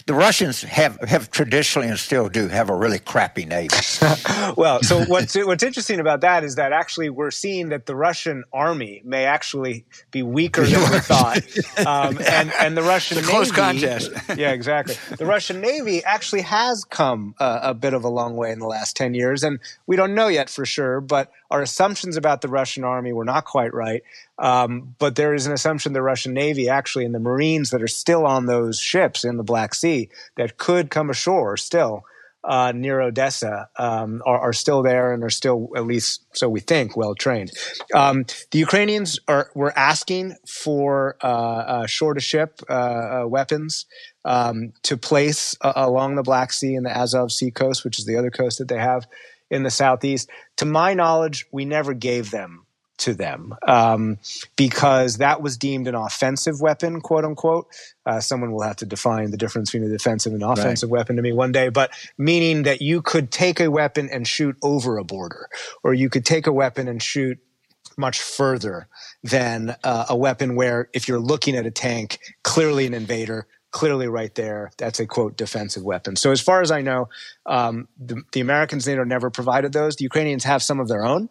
the 0.07 0.15
Russians 0.15 0.63
have, 0.63 0.97
have 1.01 1.31
traditionally 1.31 1.89
and 1.89 1.99
still 1.99 2.29
do 2.29 2.49
have 2.49 2.71
a 2.71 2.75
really 2.75 2.99
crappy 2.99 3.45
navy. 3.45 3.77
well, 4.57 4.83
so 4.83 5.05
what's 5.05 5.35
what's 5.35 5.63
interesting 5.63 6.01
about 6.01 6.21
that 6.23 6.45
is 6.45 6.55
that 6.55 6.73
actually 6.73 7.11
we're 7.11 7.31
seeing 7.31 7.71
that 7.71 7.87
the 7.87 7.97
Russian 7.97 8.45
army 8.53 9.03
may 9.05 9.25
actually 9.25 9.85
be 10.11 10.23
weaker 10.23 10.65
than 10.65 10.81
we 10.91 10.99
thought, 11.13 11.43
um, 11.79 12.19
and 12.27 12.53
and 12.61 12.77
the 12.77 12.83
Russian 12.83 13.17
the 13.17 13.23
navy, 13.23 13.33
close 13.33 13.51
contest. 13.51 14.11
yeah, 14.37 14.53
exactly. 14.53 14.97
The 15.17 15.27
Russian 15.27 15.61
navy 15.61 16.05
actually 16.05 16.43
has 16.43 16.85
come 16.85 17.35
uh, 17.39 17.61
a 17.63 17.75
bit 17.75 17.95
of 17.95 18.05
a 18.05 18.09
long 18.09 18.37
way 18.37 18.53
in 18.53 18.59
the 18.59 18.67
last 18.67 18.97
ten 18.97 19.15
years, 19.15 19.43
and 19.43 19.59
we 19.87 19.97
don't 19.97 20.15
know 20.15 20.29
yet 20.29 20.49
for 20.49 20.65
sure, 20.65 21.01
but 21.01 21.33
our 21.51 21.63
assumptions 21.63 22.17
about 22.17 22.41
the 22.41 22.49
Russian 22.49 22.85
army 22.85 23.13
were 23.13 23.25
not 23.25 23.45
quite 23.45 23.75
right. 23.75 24.03
Um, 24.39 24.95
but 24.99 25.17
there 25.17 25.35
is 25.35 25.47
an 25.47 25.53
assumption 25.53 25.93
the 25.93 26.03
Russian 26.03 26.33
Navy, 26.33 26.69
actually, 26.69 27.05
and 27.05 27.15
the 27.15 27.21
Marines 27.21 27.71
that 27.71 27.83
are 27.83 27.89
still 27.89 28.25
on 28.25 28.47
those 28.47 28.79
ships 28.79 29.25
in 29.25 29.37
the 29.37 29.43
Black 29.43 29.75
Sea 29.75 30.09
that 30.37 30.59
could 30.59 30.91
come 30.91 31.11
ashore 31.11 31.57
still 31.57 32.05
uh, 32.45 32.73
near 32.75 33.01
Odessa 33.01 33.69
um, 33.79 34.23
are, 34.25 34.39
are, 34.39 34.53
still 34.53 34.83
there 34.83 35.13
and 35.13 35.25
are 35.25 35.31
still, 35.31 35.69
at 35.77 35.85
least 35.85 36.25
so 36.33 36.49
we 36.49 36.61
think, 36.61 36.97
well 36.97 37.15
trained. 37.15 37.51
Um, 37.95 38.25
the 38.53 38.59
Ukrainians 38.59 39.19
are 39.27 39.51
were 39.55 39.77
asking 39.77 40.37
for 40.47 41.17
uh, 41.23 41.27
uh, 41.27 41.87
shore 41.87 42.15
to 42.15 42.21
ship 42.21 42.61
uh, 42.71 42.73
uh, 42.73 43.25
weapons 43.27 43.87
um, 44.25 44.73
to 44.85 44.97
place 44.97 45.57
uh, 45.63 45.73
along 45.75 46.15
the 46.15 46.23
Black 46.23 46.53
Sea 46.53 46.75
and 46.75 46.87
the 46.87 46.97
Azov 46.97 47.33
Sea 47.33 47.51
coast, 47.51 47.85
which 47.85 47.99
is 47.99 48.07
the 48.07 48.17
other 48.17 48.31
coast 48.31 48.59
that 48.59 48.69
they 48.69 48.79
have 48.79 49.07
in 49.51 49.65
the 49.65 49.71
southeast. 49.71 50.31
To 50.59 50.65
my 50.65 50.95
knowledge, 50.95 51.47
we 51.53 51.65
never 51.65 51.93
gave 51.93 52.31
them 52.31 52.67
to 52.99 53.15
them 53.15 53.55
um, 53.67 54.19
because 54.57 55.19
that 55.19 55.41
was 55.41 55.57
deemed 55.57 55.89
an 55.89 55.95
offensive 55.95 56.61
weapon, 56.61 57.01
quote 57.01 57.25
unquote. 57.25 57.67
Uh, 58.05 58.21
someone 58.21 58.53
will 58.53 58.63
have 58.63 58.77
to 58.77 58.87
define 58.87 59.31
the 59.31 59.37
difference 59.37 59.71
between 59.71 59.89
a 59.89 59.93
defensive 59.93 60.33
and 60.33 60.43
offensive 60.43 60.91
right. 60.91 60.99
weapon 60.99 61.17
to 61.17 61.23
me 61.23 61.33
one 61.33 61.53
day, 61.53 61.69
but 61.69 61.91
meaning 62.17 62.65
that 62.65 62.83
you 62.83 63.03
could 63.03 63.31
take 63.31 63.61
a 63.61 63.71
weapon 63.71 64.09
and 64.11 64.27
shoot 64.27 64.57
over 64.63 64.99
a 64.99 65.05
border, 65.05 65.49
or 65.83 65.95
you 65.95 66.11
could 66.11 66.25
take 66.25 66.47
a 66.47 66.53
weapon 66.53 66.89
and 66.89 67.03
shoot 67.03 67.39
much 67.97 68.21
further 68.21 68.89
than 69.23 69.77
uh, 69.83 70.07
a 70.09 70.17
weapon 70.17 70.55
where 70.55 70.89
if 70.93 71.09
you're 71.09 71.19
looking 71.19 71.57
at 71.57 71.67
a 71.67 71.71
tank, 71.71 72.19
clearly 72.43 72.87
an 72.87 72.95
invader, 72.95 73.47
clearly 73.71 74.09
right 74.09 74.35
there, 74.35 74.71
that's 74.79 75.01
a 75.01 75.07
quote 75.07 75.37
defensive 75.37 75.83
weapon. 75.83 76.17
So 76.17 76.31
as 76.31 76.41
far 76.41 76.63
as 76.63 76.71
I 76.71 76.81
know, 76.81 77.09
um, 77.45 77.89
the, 77.99 78.23
the 78.33 78.41
Americans 78.41 78.87
NATO 78.87 79.05
never 79.05 79.31
provided 79.31 79.73
those. 79.73 79.97
The 79.97 80.05
Ukrainians 80.05 80.45
have 80.45 80.63
some 80.63 80.81
of 80.81 80.89
their 80.89 81.05
own. 81.05 81.29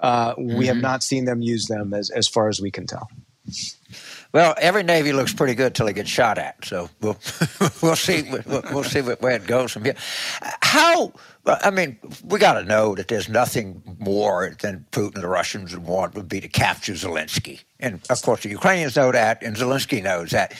Uh, 0.00 0.34
mm-hmm. 0.34 0.56
We 0.56 0.66
have 0.66 0.76
mm-hmm. 0.76 0.82
not 0.82 1.02
seen 1.02 1.24
them 1.24 1.42
use 1.42 1.66
them 1.66 1.94
as, 1.94 2.10
as 2.10 2.26
far 2.26 2.48
as 2.48 2.60
we 2.60 2.70
can 2.70 2.86
tell. 2.86 3.08
Well, 4.32 4.54
every 4.60 4.84
Navy 4.84 5.12
looks 5.12 5.32
pretty 5.32 5.54
good 5.54 5.74
till 5.74 5.86
they 5.86 5.92
get 5.92 6.06
shot 6.06 6.38
at. 6.38 6.64
So 6.64 6.88
we'll 7.00 7.18
we'll 7.82 7.96
see 7.96 8.22
we'll, 8.46 8.62
we'll 8.72 8.84
see 8.84 9.00
where 9.00 9.32
it 9.32 9.46
goes 9.46 9.72
from 9.72 9.84
here. 9.84 9.96
How? 10.62 11.12
I 11.46 11.70
mean, 11.70 11.98
we 12.24 12.38
got 12.38 12.54
to 12.54 12.64
know 12.64 12.94
that 12.94 13.08
there's 13.08 13.28
nothing 13.28 13.82
more 13.98 14.54
than 14.60 14.86
Putin 14.92 15.16
and 15.16 15.24
the 15.24 15.28
Russians 15.28 15.74
would 15.74 15.84
want 15.84 16.14
would 16.14 16.28
be 16.28 16.40
to 16.40 16.48
capture 16.48 16.92
Zelensky, 16.92 17.62
and 17.80 18.00
of 18.08 18.22
course 18.22 18.42
the 18.42 18.50
Ukrainians 18.50 18.94
know 18.94 19.10
that, 19.10 19.42
and 19.42 19.56
Zelensky 19.56 20.02
knows 20.02 20.30
that. 20.30 20.54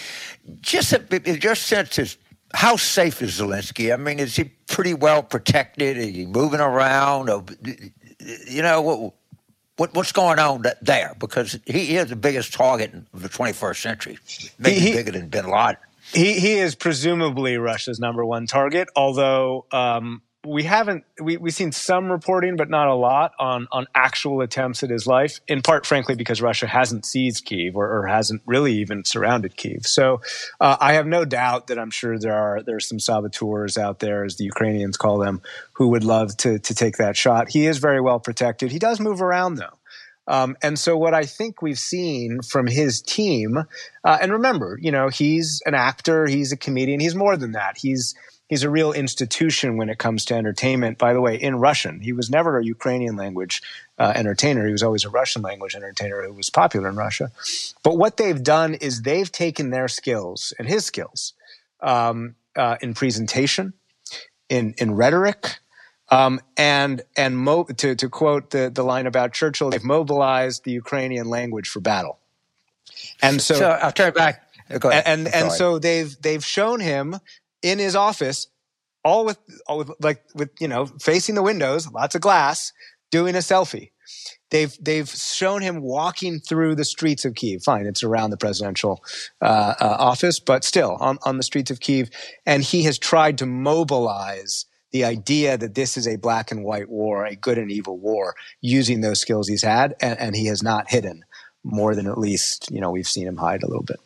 Just 0.61 0.93
your 1.25 1.55
sense 1.55 1.99
is 1.99 2.17
how 2.55 2.75
safe 2.75 3.23
is 3.23 3.39
Zelensky? 3.39 3.93
I 3.93 3.97
mean, 3.97 4.19
is 4.19 4.35
he 4.35 4.45
pretty 4.67 4.95
well 4.95 5.23
protected? 5.23 5.97
Is 5.97 6.15
he 6.15 6.27
moving 6.27 6.61
around? 6.61 7.29
You 8.49 8.63
know, 8.63 9.15
what, 9.81 9.95
what's 9.95 10.13
going 10.13 10.39
on 10.39 10.63
there? 10.83 11.17
Because 11.19 11.59
he 11.65 11.97
is 11.97 12.11
the 12.11 12.17
biggest 12.17 12.53
target 12.53 12.93
of 13.15 13.23
the 13.23 13.31
21st 13.31 13.81
century, 13.81 14.19
maybe 14.59 14.79
he, 14.79 14.93
bigger 14.93 15.13
than 15.13 15.31
Bin 15.31 15.49
Laden. 15.49 15.79
He, 16.13 16.39
he 16.39 16.59
is 16.59 16.75
presumably 16.75 17.57
Russia's 17.57 17.99
number 17.99 18.23
one 18.23 18.47
target, 18.47 18.91
although 18.95 19.65
um, 19.73 20.21
we 20.47 20.63
haven't 20.63 21.05
we, 21.21 21.37
we've 21.37 21.53
seen 21.53 21.71
some 21.71 22.11
reporting 22.11 22.57
but 22.57 22.71
not 22.71 22.89
a 22.89 22.95
lot 22.95 23.33
on 23.39 23.69
on 23.71 23.87
actual 23.95 24.41
attempts 24.41 24.83
at 24.83 24.89
his 24.89 25.07
life 25.07 25.39
in 25.49 25.61
part 25.61 25.85
frankly 25.85 26.15
because 26.15 26.41
russia 26.41 26.67
hasn't 26.67 27.05
seized 27.05 27.45
kiev 27.45 27.77
or, 27.77 27.87
or 27.87 28.07
hasn't 28.07 28.41
really 28.47 28.73
even 28.73 29.05
surrounded 29.05 29.55
kiev 29.57 29.87
so 29.87 30.19
uh, 30.61 30.79
i 30.81 30.95
have 30.95 31.07
no 31.07 31.27
doubt 31.27 31.67
that 31.67 31.79
i'm 31.79 31.91
sure 31.91 32.19
there 32.19 32.33
are 32.33 32.63
there's 32.63 32.89
some 32.89 32.99
saboteurs 32.99 33.77
out 33.77 33.99
there 33.99 34.25
as 34.25 34.37
the 34.37 34.45
ukrainians 34.45 34.97
call 34.97 35.19
them 35.19 35.43
who 35.81 35.89
would 35.89 36.05
love 36.05 36.37
to 36.37 36.59
to 36.59 36.75
take 36.75 36.99
that 36.99 37.17
shot. 37.17 37.49
He 37.49 37.67
is 37.67 37.79
very 37.79 38.01
well 38.01 38.21
protected. 38.21 38.71
He 38.71 38.79
does 38.79 39.01
move 39.01 39.23
around 39.23 39.55
though. 39.55 39.79
Um, 40.29 40.57
and 40.63 40.79
so, 40.79 40.97
what 40.97 41.15
I 41.15 41.25
think 41.25 41.63
we've 41.63 41.79
seen 41.79 42.41
from 42.43 42.67
his 42.67 43.01
team, 43.01 43.65
uh, 44.05 44.19
and 44.21 44.31
remember, 44.31 44.79
you 44.81 44.93
know, 44.93 45.09
he's 45.09 45.61
an 45.67 45.75
actor, 45.75 46.27
he's 46.27 46.53
a 46.53 46.57
comedian, 46.57 47.01
he's 47.01 47.15
more 47.15 47.37
than 47.37 47.53
that. 47.53 47.79
He's 47.79 48.15
he's 48.51 48.65
a 48.65 48.69
real 48.69 48.93
institution 48.93 49.79
when 49.79 49.89
it 49.89 49.97
comes 49.97 50.27
to 50.27 50.35
entertainment. 50.35 50.99
By 50.99 51.15
the 51.15 51.21
way, 51.23 51.37
in 51.37 51.55
Russian, 51.57 52.01
he 52.01 52.13
was 52.13 52.29
never 52.29 52.59
a 52.59 52.65
Ukrainian 52.65 53.17
language 53.17 53.63
uh, 53.99 54.13
entertainer. 54.15 54.67
He 54.67 54.73
was 54.73 54.83
always 54.83 55.05
a 55.05 55.09
Russian 55.09 55.41
language 55.41 55.75
entertainer 55.75 56.23
who 56.23 56.35
was 56.35 56.51
popular 56.51 56.89
in 56.89 56.97
Russia. 56.97 57.31
But 57.83 57.97
what 57.97 58.19
they've 58.19 58.43
done 58.43 58.75
is 58.75 59.03
they've 59.03 59.31
taken 59.31 59.71
their 59.71 59.89
skills 59.89 60.53
and 60.59 60.69
his 60.69 60.85
skills 60.85 61.33
um, 61.81 62.35
uh, 62.57 62.77
in 62.83 62.93
presentation, 62.93 63.73
in 64.51 64.75
in 64.77 64.97
rhetoric. 64.97 65.61
Um, 66.13 66.41
and 66.57 67.03
and 67.17 67.39
mo- 67.39 67.69
to, 67.77 67.95
to 67.95 68.09
quote 68.09 68.51
the, 68.51 68.69
the 68.69 68.83
line 68.83 69.07
about 69.07 69.33
Churchill, 69.33 69.71
they've 69.71 69.85
mobilized 69.85 70.65
the 70.65 70.73
Ukrainian 70.73 71.29
language 71.31 71.69
for 71.69 71.79
battle. 71.79 72.19
And 73.23 73.41
so, 73.41 73.55
so 73.55 73.71
I'll 73.71 73.93
turn 73.93 74.09
it 74.09 74.17
back. 74.17 74.43
Ahead. 74.71 75.05
And 75.07 75.29
and 75.29 75.53
so 75.53 75.79
they've 75.79 76.17
they've 76.21 76.45
shown 76.45 76.81
him 76.81 77.19
in 77.63 77.79
his 77.79 77.97
office, 77.97 78.49
all 79.05 79.25
with, 79.25 79.39
all 79.67 79.79
with 79.79 79.91
like 80.01 80.23
with 80.35 80.51
you 80.61 80.69
know 80.69 80.87
facing 80.87 81.35
the 81.35 81.43
windows, 81.43 81.91
lots 81.91 82.15
of 82.15 82.21
glass, 82.21 82.73
doing 83.11 83.35
a 83.35 83.39
selfie. 83.39 83.91
They've 84.51 84.77
they've 84.81 85.09
shown 85.09 85.63
him 85.63 85.81
walking 85.81 86.41
through 86.41 86.75
the 86.75 86.85
streets 86.85 87.25
of 87.25 87.35
Kiev. 87.35 87.63
Fine, 87.63 87.87
it's 87.87 88.03
around 88.03 88.31
the 88.31 88.37
presidential 88.37 89.03
uh, 89.41 89.75
uh, 89.81 89.97
office, 89.99 90.41
but 90.41 90.65
still 90.65 90.97
on 91.01 91.19
on 91.23 91.37
the 91.37 91.43
streets 91.43 91.71
of 91.71 91.81
Kiev, 91.81 92.11
and 92.47 92.63
he 92.63 92.83
has 92.83 92.99
tried 92.99 93.39
to 93.39 93.47
mobilize 93.47 94.67
the 94.91 95.05
idea 95.05 95.57
that 95.57 95.77
this 95.77 95.97
is 95.97 96.09
a 96.09 96.17
black 96.17 96.51
and 96.51 96.65
white 96.65 96.89
war, 96.89 97.25
a 97.25 97.37
good 97.37 97.59
and 97.59 97.71
evil 97.71 97.97
war, 97.97 98.35
using 98.61 99.01
those 99.01 99.21
skills 99.21 99.47
he's 99.47 99.63
had, 99.63 99.95
and, 100.01 100.19
and 100.19 100.35
he 100.35 100.47
has 100.47 100.65
not 100.65 100.91
hidden 100.91 101.25
more 101.63 101.95
than 101.95 102.07
at 102.07 102.19
least 102.19 102.69
you 102.73 102.81
know 102.81 102.91
we've 102.91 103.07
seen 103.07 103.29
him 103.29 103.37
hide 103.37 103.63
a 103.63 103.69
little 103.69 103.85
bit. 103.85 104.01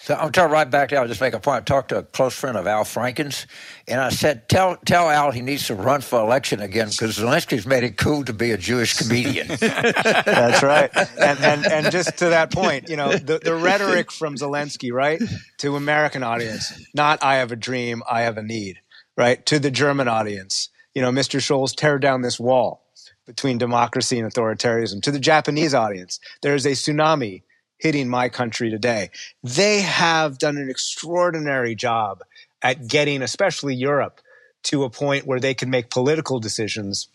So 0.00 0.14
I'm 0.14 0.30
turn 0.30 0.50
right 0.52 0.70
back 0.70 0.90
there. 0.90 1.00
I'll 1.00 1.08
just 1.08 1.20
make 1.20 1.34
a 1.34 1.40
point. 1.40 1.62
I 1.62 1.64
talked 1.64 1.88
to 1.88 1.98
a 1.98 2.02
close 2.04 2.32
friend 2.32 2.56
of 2.56 2.68
Al 2.68 2.84
Franken's, 2.84 3.48
and 3.88 4.00
I 4.00 4.10
said, 4.10 4.48
"Tell 4.48 4.76
tell 4.86 5.10
Al 5.10 5.32
he 5.32 5.42
needs 5.42 5.66
to 5.66 5.74
run 5.74 6.02
for 6.02 6.20
election 6.20 6.60
again 6.60 6.88
because 6.88 7.18
Zelensky's 7.18 7.66
made 7.66 7.82
it 7.82 7.96
cool 7.96 8.24
to 8.24 8.32
be 8.32 8.52
a 8.52 8.56
Jewish 8.56 8.94
comedian." 8.94 9.48
That's 9.58 10.62
right. 10.62 10.90
And, 10.96 11.40
and 11.40 11.66
and 11.66 11.90
just 11.90 12.16
to 12.18 12.26
that 12.26 12.52
point, 12.52 12.88
you 12.88 12.96
know, 12.96 13.16
the, 13.16 13.40
the 13.40 13.56
rhetoric 13.56 14.12
from 14.12 14.36
Zelensky, 14.36 14.92
right, 14.92 15.20
to 15.58 15.74
American 15.74 16.22
audience, 16.22 16.72
not 16.94 17.22
"I 17.24 17.36
have 17.36 17.50
a 17.50 17.56
dream, 17.56 18.04
I 18.08 18.22
have 18.22 18.38
a 18.38 18.42
need," 18.42 18.78
right, 19.16 19.44
to 19.46 19.58
the 19.58 19.70
German 19.70 20.06
audience, 20.06 20.68
you 20.94 21.02
know, 21.02 21.10
Mr. 21.10 21.40
Scholz, 21.40 21.74
tear 21.74 21.98
down 21.98 22.22
this 22.22 22.38
wall 22.38 22.84
between 23.26 23.58
democracy 23.58 24.18
and 24.18 24.32
authoritarianism. 24.32 25.02
To 25.02 25.10
the 25.10 25.18
Japanese 25.18 25.74
audience, 25.74 26.20
there 26.42 26.54
is 26.54 26.64
a 26.64 26.70
tsunami 26.70 27.42
hitting 27.78 28.08
my 28.08 28.28
country 28.28 28.70
today. 28.70 29.10
They 29.42 29.80
have 29.80 30.38
done 30.38 30.56
an 30.56 30.68
extraordinary 30.68 31.74
job 31.74 32.22
at 32.62 32.88
getting, 32.88 33.22
especially 33.22 33.74
Europe, 33.74 34.20
to 34.64 34.84
a 34.84 34.90
point 34.90 35.26
where 35.26 35.40
they 35.40 35.54
can 35.54 35.70
make 35.70 35.90
political 35.90 36.40
decisions 36.40 37.08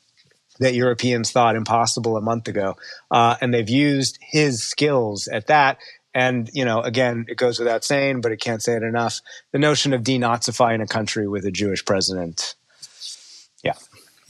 that 0.60 0.74
Europeans 0.74 1.32
thought 1.32 1.56
impossible 1.56 2.16
a 2.16 2.22
month 2.22 2.48
ago. 2.48 2.76
Uh, 3.12 3.36
and 3.42 3.54
they've 3.54 3.70
used 3.70 4.18
his 4.22 4.64
skills 4.64 5.28
at 5.28 5.48
that. 5.48 5.80
And, 6.14 6.50
you 6.54 6.64
know, 6.64 6.82
again, 6.82 7.26
it 7.28 7.38
goes 7.38 7.58
without 7.58 7.84
saying, 7.84 8.22
but 8.22 8.32
it 8.32 8.40
can't 8.40 8.62
say 8.62 8.76
it 8.76 8.84
enough. 8.84 9.20
The 9.52 9.60
notion 9.60 9.94
of 9.94 10.04
denazifying 10.04 10.82
a 10.82 10.88
country 10.88 11.28
with 11.28 11.44
a 11.46 11.52
Jewish 11.52 11.84
president. 11.84 12.56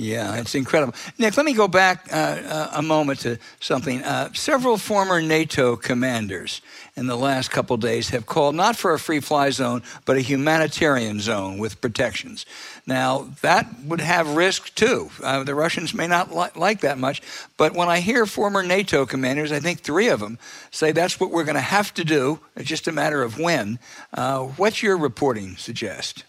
Yeah. 0.04 0.36
It's 0.36 0.54
incredible. 0.56 0.94
Nick, 1.18 1.38
let 1.38 1.46
me 1.46 1.54
go 1.54 1.68
back 1.68 2.08
uh, 2.12 2.16
uh, 2.16 2.70
a 2.74 2.82
moment 2.82 3.22
to 3.22 3.40
something. 3.60 4.04
Uh, 4.04 4.34
several 4.34 4.78
former 4.78 5.22
NATO 5.22 5.76
commanders 5.76 6.62
in 6.96 7.08
the 7.08 7.16
last 7.16 7.50
couple 7.50 7.78
days 7.78 8.10
have 8.10 8.26
called 8.26 8.54
not 8.54 8.76
for 8.76 8.94
a 8.94 9.00
free 9.00 9.20
fly 9.20 9.50
zone, 9.50 9.82
but 10.06 10.18
a 10.18 10.22
humanitarian 10.22 11.20
zone 11.20 11.58
with 11.58 11.80
protections. 11.82 12.46
Now, 12.86 13.30
that 13.42 13.68
would 13.86 14.02
have 14.02 14.36
risk 14.36 14.76
too. 14.76 15.10
Uh, 15.24 15.44
the 15.44 15.56
Russians 15.56 15.94
may 15.94 16.08
not 16.08 16.36
li- 16.36 16.50
like 16.56 16.82
that 16.82 16.98
much, 16.98 17.22
but 17.58 17.74
when 17.74 17.88
I 17.88 18.02
hear 18.02 18.26
former 18.26 18.62
NATO 18.62 19.06
commanders, 19.06 19.52
I 19.52 19.60
think 19.60 19.80
three 19.80 20.10
of 20.10 20.20
them, 20.20 20.38
say 20.70 20.92
that's 20.92 21.20
what 21.20 21.32
we're 21.32 21.46
going 21.46 21.56
to 21.56 21.62
have 21.62 21.94
to 21.96 22.04
do, 22.04 22.40
it's 22.56 22.68
just 22.68 22.88
a 22.88 22.92
matter 22.92 23.24
of 23.24 23.40
when. 23.40 23.80
Uh, 24.14 24.42
what's 24.42 24.84
your 24.84 24.98
reporting 24.98 25.56
suggest? 25.56 26.26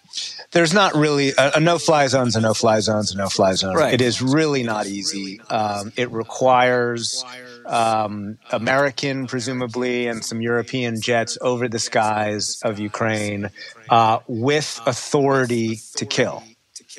There's 0.53 0.73
not 0.73 0.95
really 0.95 1.31
a, 1.31 1.53
a 1.57 1.61
no-fly 1.61 2.07
zone 2.07 2.29
is 2.29 2.37
a 2.37 2.41
no-fly 2.41 2.81
zone 2.81 3.01
is 3.01 3.13
a 3.13 3.17
no-fly 3.17 3.55
zone. 3.55 3.75
Right. 3.75 3.95
It 3.95 4.01
is 4.01 4.23
really 4.23 4.63
not 4.63 4.87
easy. 4.87 5.41
Um, 5.51 5.93
it 5.97 6.11
requires 6.11 7.25
um, 7.67 8.39
American, 8.51 9.27
presumably, 9.27 10.07
and 10.07 10.25
some 10.25 10.41
European 10.41 11.01
jets 11.01 11.39
over 11.41 11.69
the 11.69 11.79
skies 11.79 12.61
of 12.63 12.79
Ukraine 12.79 13.51
uh, 13.89 14.21
with 14.27 14.81
authority 14.87 15.81
to 15.97 16.07
kill. 16.07 16.43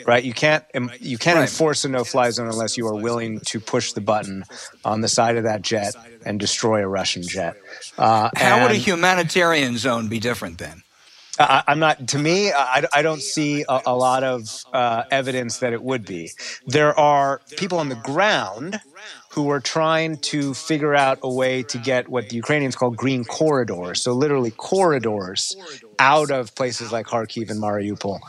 Right, 0.06 0.26
you 0.26 0.34
can't 0.34 0.66
you 1.00 1.18
can't 1.18 1.40
enforce 1.40 1.86
a 1.86 1.90
no-fly 1.90 2.30
zone 2.32 2.48
unless 2.48 2.76
you 2.76 2.86
are 2.88 2.96
willing 2.96 3.40
to 3.46 3.62
push 3.62 3.94
the 3.94 4.02
button 4.02 4.44
on 4.84 5.00
the 5.00 5.08
side 5.08 5.38
of 5.38 5.44
that 5.46 5.62
jet 5.62 5.96
and 6.26 6.38
destroy 6.38 6.84
a 6.84 6.88
Russian 6.88 7.24
jet. 7.24 7.56
Uh, 7.98 8.30
How 8.36 8.64
would 8.64 8.72
a 8.72 8.76
humanitarian 8.76 9.78
zone 9.78 10.10
be 10.10 10.20
different 10.20 10.58
then? 10.58 10.82
I, 11.40 11.64
am 11.68 11.80
not. 11.80 12.08
To 12.10 12.18
me, 12.18 12.52
I, 12.52 12.86
I 12.94 13.02
don't 13.02 13.22
see 13.22 13.66
a, 13.68 13.82
a 13.88 13.96
lot 13.96 14.24
of 14.24 14.64
uh, 14.74 15.04
evidence 15.12 15.60
that 15.60 15.74
it 15.74 15.84
would 15.84 16.06
be. 16.06 16.32
There 16.66 16.98
are 16.98 17.42
people 17.58 17.80
on 17.80 17.90
the 17.90 17.96
ground 17.96 18.80
who 19.32 19.50
are 19.50 19.60
trying 19.60 20.18
to 20.18 20.54
figure 20.54 20.96
out 20.96 21.20
a 21.22 21.30
way 21.30 21.62
to 21.64 21.78
get 21.78 22.08
what 22.08 22.30
the 22.30 22.38
Ukrainians 22.38 22.76
call 22.76 22.92
green 22.92 23.26
corridors. 23.26 24.02
So 24.02 24.14
literally 24.14 24.52
corridors 24.52 25.58
out 26.00 26.32
of 26.32 26.56
places 26.56 26.94
like 26.94 27.08
Kharkiv 27.08 27.50
and 27.50 27.62
Mariupol, 27.62 28.20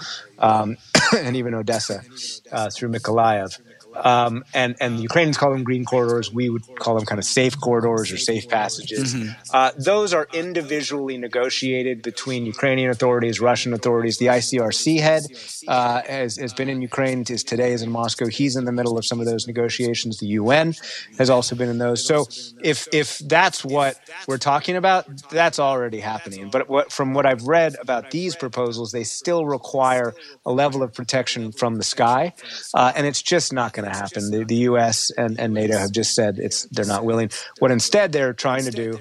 um, 0.40 0.77
and 1.16 1.37
even 1.37 1.55
Odessa 1.55 2.03
uh, 2.51 2.71
through 2.71 2.90
Mykolaiv. 2.90 3.61
Um, 3.97 4.45
and 4.55 4.77
and 4.81 4.99
the 4.99 5.03
Ukrainians 5.03 5.37
call 5.37 5.53
them 5.53 5.65
green 5.65 5.85
corridors. 5.85 6.33
We 6.33 6.51
would 6.51 6.63
call 6.79 6.97
them 6.97 7.05
kind 7.05 7.19
of 7.19 7.25
safe 7.25 7.59
corridors 7.61 8.13
or 8.13 8.17
safe 8.17 8.49
passages. 8.49 9.15
Mm-hmm. 9.15 9.33
Uh, 9.53 9.73
those 9.79 10.13
are 10.13 10.29
individually 10.33 11.17
negotiated 11.17 12.03
between 12.03 12.47
Ukrainian 12.47 12.91
authorities, 12.91 13.41
Russian 13.41 13.73
authorities. 13.73 14.19
The 14.19 14.27
ICRC 14.27 15.01
head 15.01 15.23
uh, 15.69 16.03
has, 16.07 16.37
has 16.37 16.53
been 16.53 16.69
in 16.69 16.83
Ukraine. 16.83 17.25
Is 17.29 17.43
today 17.43 17.73
is 17.73 17.83
in 17.83 17.91
Moscow. 17.91 18.27
He's 18.27 18.57
in 18.57 18.65
the 18.65 18.73
middle 18.73 18.99
of 18.99 19.05
some 19.05 19.21
of 19.21 19.27
those 19.27 19.47
negotiations. 19.47 20.19
The 20.19 20.27
UN 20.27 20.75
has 21.19 21.31
also 21.31 21.57
been 21.57 21.69
in 21.69 21.79
those. 21.79 22.05
So 22.05 22.27
if 22.63 22.89
if 22.93 23.19
that's 23.19 23.65
what 23.65 23.99
we're 24.29 24.39
talking 24.39 24.77
about, 24.77 25.07
that's 25.31 25.59
already 25.59 26.01
happening. 26.01 26.51
But 26.51 26.69
what, 26.69 26.93
from 26.93 27.15
what 27.15 27.27
I've 27.27 27.45
read 27.45 27.77
about 27.81 28.11
these 28.11 28.37
proposals, 28.37 28.93
they 28.93 29.05
still 29.05 29.47
require 29.47 30.15
a 30.45 30.53
level 30.53 30.83
of 30.83 30.93
protection 30.93 31.53
from 31.53 31.77
the 31.77 31.85
sky, 31.85 32.35
uh, 32.75 32.93
and 32.95 33.07
it's 33.07 33.23
just 33.23 33.53
not 33.53 33.73
going 33.73 33.86
to 33.87 33.99
happen. 33.99 34.31
The, 34.31 34.44
the 34.44 34.57
U.S. 34.70 35.11
And, 35.11 35.38
and 35.38 35.55
NATO 35.55 35.77
have 35.77 35.92
just 35.92 36.14
said 36.14 36.38
it's 36.38 36.64
they're 36.66 36.85
not 36.85 37.05
willing. 37.05 37.31
What 37.59 37.70
instead 37.70 38.12
they're 38.12 38.33
trying 38.33 38.64
to 38.64 38.70
do, 38.70 38.99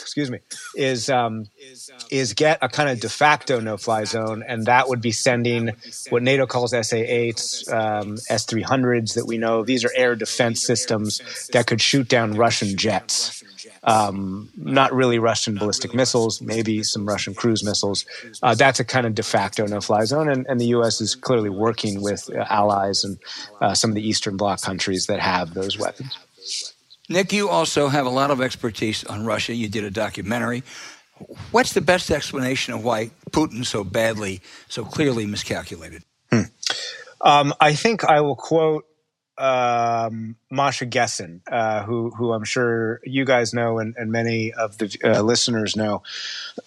excuse 0.00 0.30
me, 0.30 0.38
is 0.76 1.08
um, 1.08 1.46
is 2.10 2.34
get 2.34 2.58
a 2.62 2.68
kind 2.68 2.90
of 2.90 3.00
de 3.00 3.08
facto 3.08 3.60
no-fly 3.60 4.04
zone, 4.04 4.44
and 4.46 4.66
that 4.66 4.88
would 4.88 5.00
be 5.00 5.12
sending 5.12 5.70
what 6.10 6.22
NATO 6.22 6.46
calls 6.46 6.70
SA-8s, 6.72 7.72
um, 7.72 8.18
S-300s 8.28 9.14
that 9.14 9.26
we 9.26 9.38
know. 9.38 9.64
These 9.64 9.84
are 9.84 9.90
air 9.96 10.14
defense 10.14 10.62
systems 10.62 11.20
that 11.52 11.66
could 11.66 11.80
shoot 11.80 12.08
down 12.08 12.34
Russian 12.34 12.76
jets 12.76 13.41
um, 13.84 14.48
not 14.56 14.92
really 14.92 15.18
Russian 15.18 15.56
ballistic 15.56 15.94
missiles, 15.94 16.40
maybe 16.40 16.82
some 16.82 17.06
Russian 17.06 17.34
cruise 17.34 17.64
missiles. 17.64 18.06
Uh, 18.42 18.54
that's 18.54 18.78
a 18.78 18.84
kind 18.84 19.06
of 19.06 19.14
de 19.14 19.22
facto 19.22 19.66
no 19.66 19.80
fly 19.80 20.04
zone. 20.04 20.28
And, 20.28 20.46
and, 20.48 20.60
the 20.60 20.66
U.S. 20.66 21.00
is 21.00 21.14
clearly 21.14 21.50
working 21.50 22.00
with 22.00 22.30
uh, 22.32 22.44
allies 22.48 23.02
and 23.02 23.18
uh, 23.60 23.74
some 23.74 23.90
of 23.90 23.96
the 23.96 24.06
Eastern 24.06 24.36
Bloc 24.36 24.62
countries 24.62 25.06
that 25.06 25.18
have 25.18 25.54
those 25.54 25.78
weapons. 25.78 26.16
Nick, 27.08 27.32
you 27.32 27.48
also 27.48 27.88
have 27.88 28.06
a 28.06 28.10
lot 28.10 28.30
of 28.30 28.40
expertise 28.40 29.02
on 29.04 29.24
Russia. 29.26 29.54
You 29.54 29.68
did 29.68 29.84
a 29.84 29.90
documentary. 29.90 30.62
What's 31.50 31.72
the 31.72 31.80
best 31.80 32.10
explanation 32.10 32.74
of 32.74 32.84
why 32.84 33.10
Putin 33.30 33.66
so 33.66 33.82
badly, 33.82 34.40
so 34.68 34.84
clearly 34.84 35.26
miscalculated? 35.26 36.04
Hmm. 36.30 36.42
Um, 37.20 37.54
I 37.60 37.74
think 37.74 38.04
I 38.04 38.20
will 38.20 38.36
quote 38.36 38.84
um, 39.38 40.36
Masha 40.50 40.86
Gessen, 40.86 41.40
uh, 41.50 41.84
who 41.84 42.10
who 42.10 42.32
I'm 42.32 42.44
sure 42.44 43.00
you 43.04 43.24
guys 43.24 43.54
know 43.54 43.78
and, 43.78 43.94
and 43.96 44.12
many 44.12 44.52
of 44.52 44.78
the 44.78 44.96
uh, 45.04 45.22
listeners 45.22 45.76
know. 45.76 46.02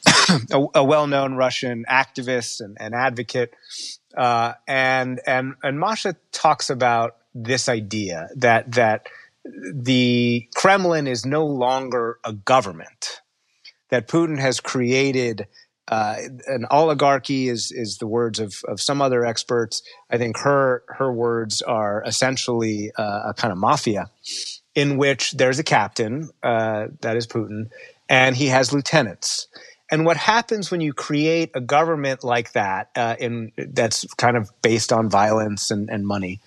a, 0.51 0.65
a 0.75 0.83
well-known 0.83 1.35
Russian 1.35 1.85
activist 1.89 2.61
and, 2.61 2.77
and 2.79 2.95
advocate, 2.95 3.53
uh, 4.17 4.53
and 4.67 5.21
and 5.27 5.55
and 5.63 5.79
Masha 5.79 6.15
talks 6.31 6.69
about 6.69 7.17
this 7.33 7.69
idea 7.69 8.29
that 8.35 8.71
that 8.73 9.07
the 9.73 10.47
Kremlin 10.55 11.07
is 11.07 11.25
no 11.25 11.45
longer 11.45 12.19
a 12.23 12.33
government, 12.33 13.21
that 13.89 14.07
Putin 14.07 14.39
has 14.39 14.59
created 14.59 15.47
uh, 15.87 16.15
an 16.47 16.65
oligarchy 16.71 17.47
is 17.47 17.71
is 17.71 17.97
the 17.97 18.07
words 18.07 18.39
of, 18.39 18.55
of 18.67 18.81
some 18.81 19.01
other 19.01 19.25
experts. 19.25 19.83
I 20.09 20.17
think 20.17 20.37
her 20.39 20.83
her 20.87 21.11
words 21.11 21.61
are 21.61 22.03
essentially 22.05 22.91
uh, 22.97 23.29
a 23.29 23.33
kind 23.33 23.51
of 23.51 23.57
mafia, 23.57 24.09
in 24.73 24.97
which 24.97 25.31
there's 25.33 25.59
a 25.59 25.63
captain 25.63 26.29
uh, 26.41 26.87
that 27.01 27.15
is 27.17 27.27
Putin, 27.27 27.69
and 28.09 28.35
he 28.35 28.47
has 28.47 28.73
lieutenants. 28.73 29.47
And 29.91 30.03
what 30.03 30.17
happens 30.17 30.71
when 30.71 30.81
you 30.81 30.93
create 30.93 31.51
a 31.53 31.61
government 31.61 32.23
like 32.23 32.53
that, 32.53 32.89
uh, 32.95 33.15
in 33.19 33.51
that's 33.55 34.11
kind 34.15 34.35
of 34.35 34.49
based 34.63 34.91
on 34.91 35.09
violence 35.09 35.69
and, 35.69 35.89
and 35.89 36.07
money, 36.07 36.39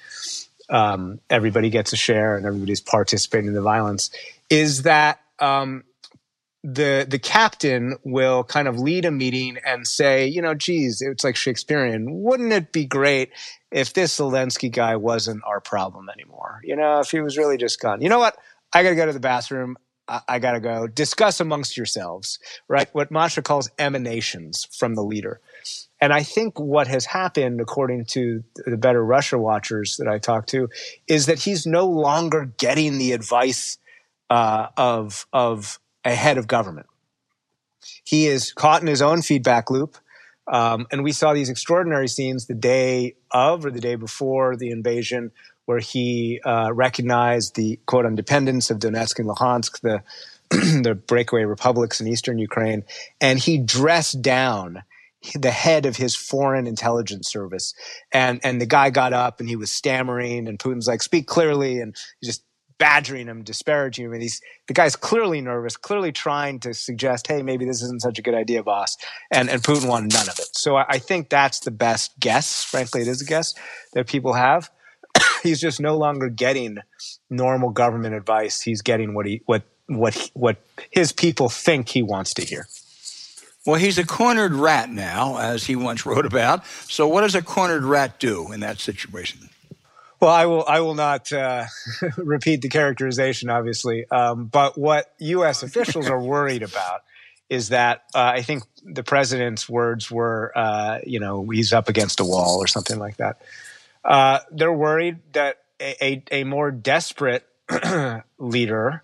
um, 0.69 1.21
everybody 1.31 1.71
gets 1.71 1.93
a 1.93 1.97
share 1.97 2.37
and 2.37 2.45
everybody's 2.45 2.81
participating 2.81 3.47
in 3.47 3.55
the 3.55 3.63
violence, 3.63 4.11
is 4.51 4.83
that 4.83 5.21
um, 5.39 5.85
the 6.65 7.07
the 7.09 7.19
captain 7.19 7.97
will 8.05 8.43
kind 8.45 8.67
of 8.67 8.79
lead 8.79 9.05
a 9.05 9.11
meeting 9.11 9.59
and 9.65 9.87
say, 9.87 10.27
you 10.27 10.43
know, 10.43 10.55
geez, 10.55 11.01
it's 11.01 11.25
like 11.25 11.37
Shakespearean. 11.37 12.07
Wouldn't 12.09 12.53
it 12.53 12.73
be 12.73 12.85
great 12.85 13.31
if 13.71 13.93
this 13.93 14.19
Zelensky 14.19 14.71
guy 14.71 14.97
wasn't 14.97 15.43
our 15.47 15.61
problem 15.61 16.09
anymore? 16.09 16.61
You 16.65 16.77
know, 16.77 16.99
if 17.01 17.11
he 17.11 17.21
was 17.21 17.39
really 17.39 17.57
just 17.57 17.81
gone. 17.81 18.01
You 18.03 18.09
know 18.09 18.19
what? 18.19 18.37
I 18.73 18.83
got 18.83 18.91
to 18.91 18.97
go 18.97 19.07
to 19.07 19.13
the 19.13 19.21
bathroom. 19.21 19.77
I, 20.09 20.21
I 20.29 20.39
got 20.41 20.53
to 20.53 20.61
go. 20.61 20.89
Discuss 20.89 21.41
amongst 21.41 21.77
yourselves, 21.77 22.39
right? 22.67 22.89
What 22.93 23.11
Masha 23.11 23.43
calls 23.43 23.71
emanations 23.79 24.67
from 24.77 24.95
the 24.95 25.03
leader. 25.03 25.41
And 26.01 26.13
I 26.13 26.23
think 26.23 26.59
what 26.59 26.87
has 26.89 27.07
happened, 27.07 27.61
according 27.61 28.07
to 28.07 28.43
the 28.67 28.77
better 28.77 29.05
Russia 29.05 29.39
watchers 29.39 29.97
that 29.99 30.09
I 30.09 30.19
talked 30.19 30.49
to, 30.51 30.69
is 31.07 31.27
that 31.27 31.41
he's 31.41 31.67
no 31.67 31.87
longer 31.87 32.53
getting 32.57 32.99
the 32.99 33.13
advice 33.13 33.79
uh, 34.31 34.69
of 34.77 35.27
of 35.33 35.79
a 36.05 36.15
head 36.15 36.39
of 36.39 36.47
government. 36.47 36.87
He 38.05 38.27
is 38.27 38.53
caught 38.53 38.83
in 38.83 38.89
his 38.89 39.03
own 39.03 39.23
feedback 39.23 39.71
loop. 39.71 39.97
Um, 40.51 40.87
and 40.91 41.05
we 41.05 41.13
saw 41.13 41.35
these 41.35 41.51
extraordinary 41.51 42.09
scenes 42.09 42.47
the 42.47 42.55
day 42.55 43.17
of 43.31 43.67
or 43.67 43.71
the 43.71 43.81
day 43.81 43.97
before 43.97 44.57
the 44.57 44.71
invasion, 44.71 45.31
where 45.67 45.79
he 45.79 46.41
uh, 46.45 46.73
recognized 46.73 47.55
the 47.55 47.79
quote 47.85 48.07
independence 48.07 48.71
of 48.71 48.79
Donetsk 48.79 49.19
and 49.19 49.29
Luhansk, 49.29 49.81
the 49.81 50.03
the 50.83 50.95
breakaway 50.95 51.45
republics 51.45 52.01
in 52.01 52.09
eastern 52.09 52.39
Ukraine, 52.39 52.85
and 53.21 53.39
he 53.39 53.59
dressed 53.59 54.23
down 54.23 54.83
the 55.35 55.51
head 55.51 55.85
of 55.85 55.97
his 55.97 56.17
foreign 56.17 56.67
intelligence 56.67 57.31
service. 57.31 57.75
And 58.13 58.41
and 58.43 58.59
the 58.61 58.67
guy 58.67 58.89
got 58.89 59.13
up 59.13 59.41
and 59.41 59.49
he 59.49 59.57
was 59.57 59.71
stammering, 59.71 60.49
and 60.49 60.59
Putin's 60.59 60.89
like, 60.89 61.03
"Speak 61.03 61.27
clearly," 61.27 61.81
and 61.81 61.95
he 62.21 62.27
just 62.27 62.43
badgering 62.79 63.27
him, 63.27 63.43
disparaging 63.43 64.07
him. 64.07 64.13
And 64.13 64.23
he's 64.23 64.41
the 64.67 64.75
guy's 64.75 64.97
clearly 64.97 65.41
nervous, 65.41 65.77
clearly 65.77 66.13
trying 66.13 66.61
to 66.61 66.73
suggest, 66.75 67.27
hey, 67.27 67.43
maybe 67.43 67.65
this 67.65 67.83
isn't 67.83 68.03
such 68.03 68.19
a 68.19 68.23
good 68.23 68.35
idea, 68.35 68.63
boss. 68.63 68.97
And 69.31 69.51
and 69.51 69.63
Putin 69.63 69.89
wanted 69.89 70.13
none 70.13 70.29
of 70.29 70.39
it. 70.39 70.49
So 70.53 70.77
I, 70.77 70.87
I 70.89 70.99
think 70.99 71.29
that's 71.29 71.61
the 71.61 71.71
best 71.71 72.19
guess. 72.21 72.65
Frankly, 72.65 73.03
it 73.03 73.09
is 73.09 73.23
a 73.23 73.27
guess 73.27 73.55
that 73.93 74.07
people 74.07 74.35
have. 74.35 74.71
he's 75.43 75.61
just 75.61 75.81
no 75.81 75.97
longer 75.97 76.29
getting 76.29 76.79
normal 77.31 77.71
government 77.71 78.15
advice. 78.15 78.61
He's 78.61 78.83
getting 78.83 79.15
what 79.15 79.27
he 79.27 79.43
what 79.47 79.63
what 79.87 80.31
what 80.35 80.57
his 80.91 81.13
people 81.13 81.49
think 81.49 81.89
he 81.89 82.03
wants 82.03 82.35
to 82.35 82.45
hear. 82.45 82.67
Well, 83.67 83.79
he's 83.79 83.99
a 83.99 84.07
cornered 84.07 84.55
rat 84.55 84.89
now, 84.89 85.37
as 85.37 85.67
he 85.67 85.77
once 85.77 86.07
wrote 86.07 86.25
about. 86.25 86.65
So, 86.89 87.07
what 87.07 87.21
does 87.21 87.35
a 87.35 87.43
cornered 87.43 87.85
rat 87.85 88.19
do 88.19 88.51
in 88.53 88.61
that 88.61 88.79
situation? 88.79 89.51
Well, 90.21 90.31
I 90.33 90.47
will. 90.47 90.65
I 90.67 90.81
will 90.81 90.95
not 90.95 91.33
uh, 91.33 91.67
repeat 92.17 92.63
the 92.63 92.69
characterization, 92.69 93.51
obviously. 93.51 94.09
Um, 94.11 94.47
but 94.47 94.77
what 94.77 95.13
U.S. 95.19 95.63
officials 95.63 96.09
are 96.09 96.21
worried 96.21 96.63
about 96.63 97.03
is 97.49 97.69
that 97.69 98.03
uh, 98.15 98.33
I 98.35 98.43
think 98.43 98.65
the 98.85 99.05
president's 99.05 99.69
words 99.69 100.11
were, 100.11 100.53
uh, 100.57 100.99
you 101.07 101.21
know, 101.21 101.49
he's 101.49 101.73
up 101.73 101.89
against 101.89 102.21
a 102.21 102.25
wall 102.25 102.59
or 102.59 102.67
something 102.67 102.99
like 102.99 103.17
that. 103.19 103.41
Uh, 104.05 104.41
they're 104.51 104.73
worried 104.73 105.19
that 105.33 105.59
a, 105.81 106.05
a, 106.05 106.41
a 106.41 106.45
more 106.45 106.71
desperate 106.71 107.47
leader 108.39 109.03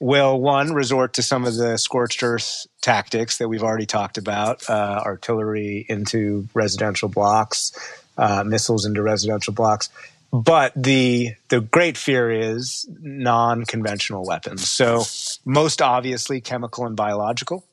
will 0.00 0.40
one 0.40 0.72
resort 0.72 1.14
to 1.14 1.22
some 1.22 1.44
of 1.44 1.56
the 1.56 1.76
scorched 1.76 2.22
earth 2.22 2.66
tactics 2.80 3.38
that 3.38 3.48
we've 3.48 3.62
already 3.62 3.86
talked 3.86 4.18
about, 4.18 4.68
uh, 4.68 5.02
artillery 5.04 5.84
into 5.88 6.48
residential 6.54 7.08
blocks, 7.08 7.72
uh, 8.16 8.42
missiles 8.44 8.84
into 8.84 9.02
residential 9.02 9.52
blocks 9.52 9.90
but 10.32 10.72
the 10.76 11.34
the 11.48 11.60
great 11.60 11.96
fear 11.96 12.30
is 12.30 12.86
non-conventional 13.00 14.24
weapons. 14.24 14.68
So 14.68 15.04
most 15.44 15.80
obviously 15.80 16.40
chemical 16.40 16.86
and 16.86 16.96
biological. 16.96 17.64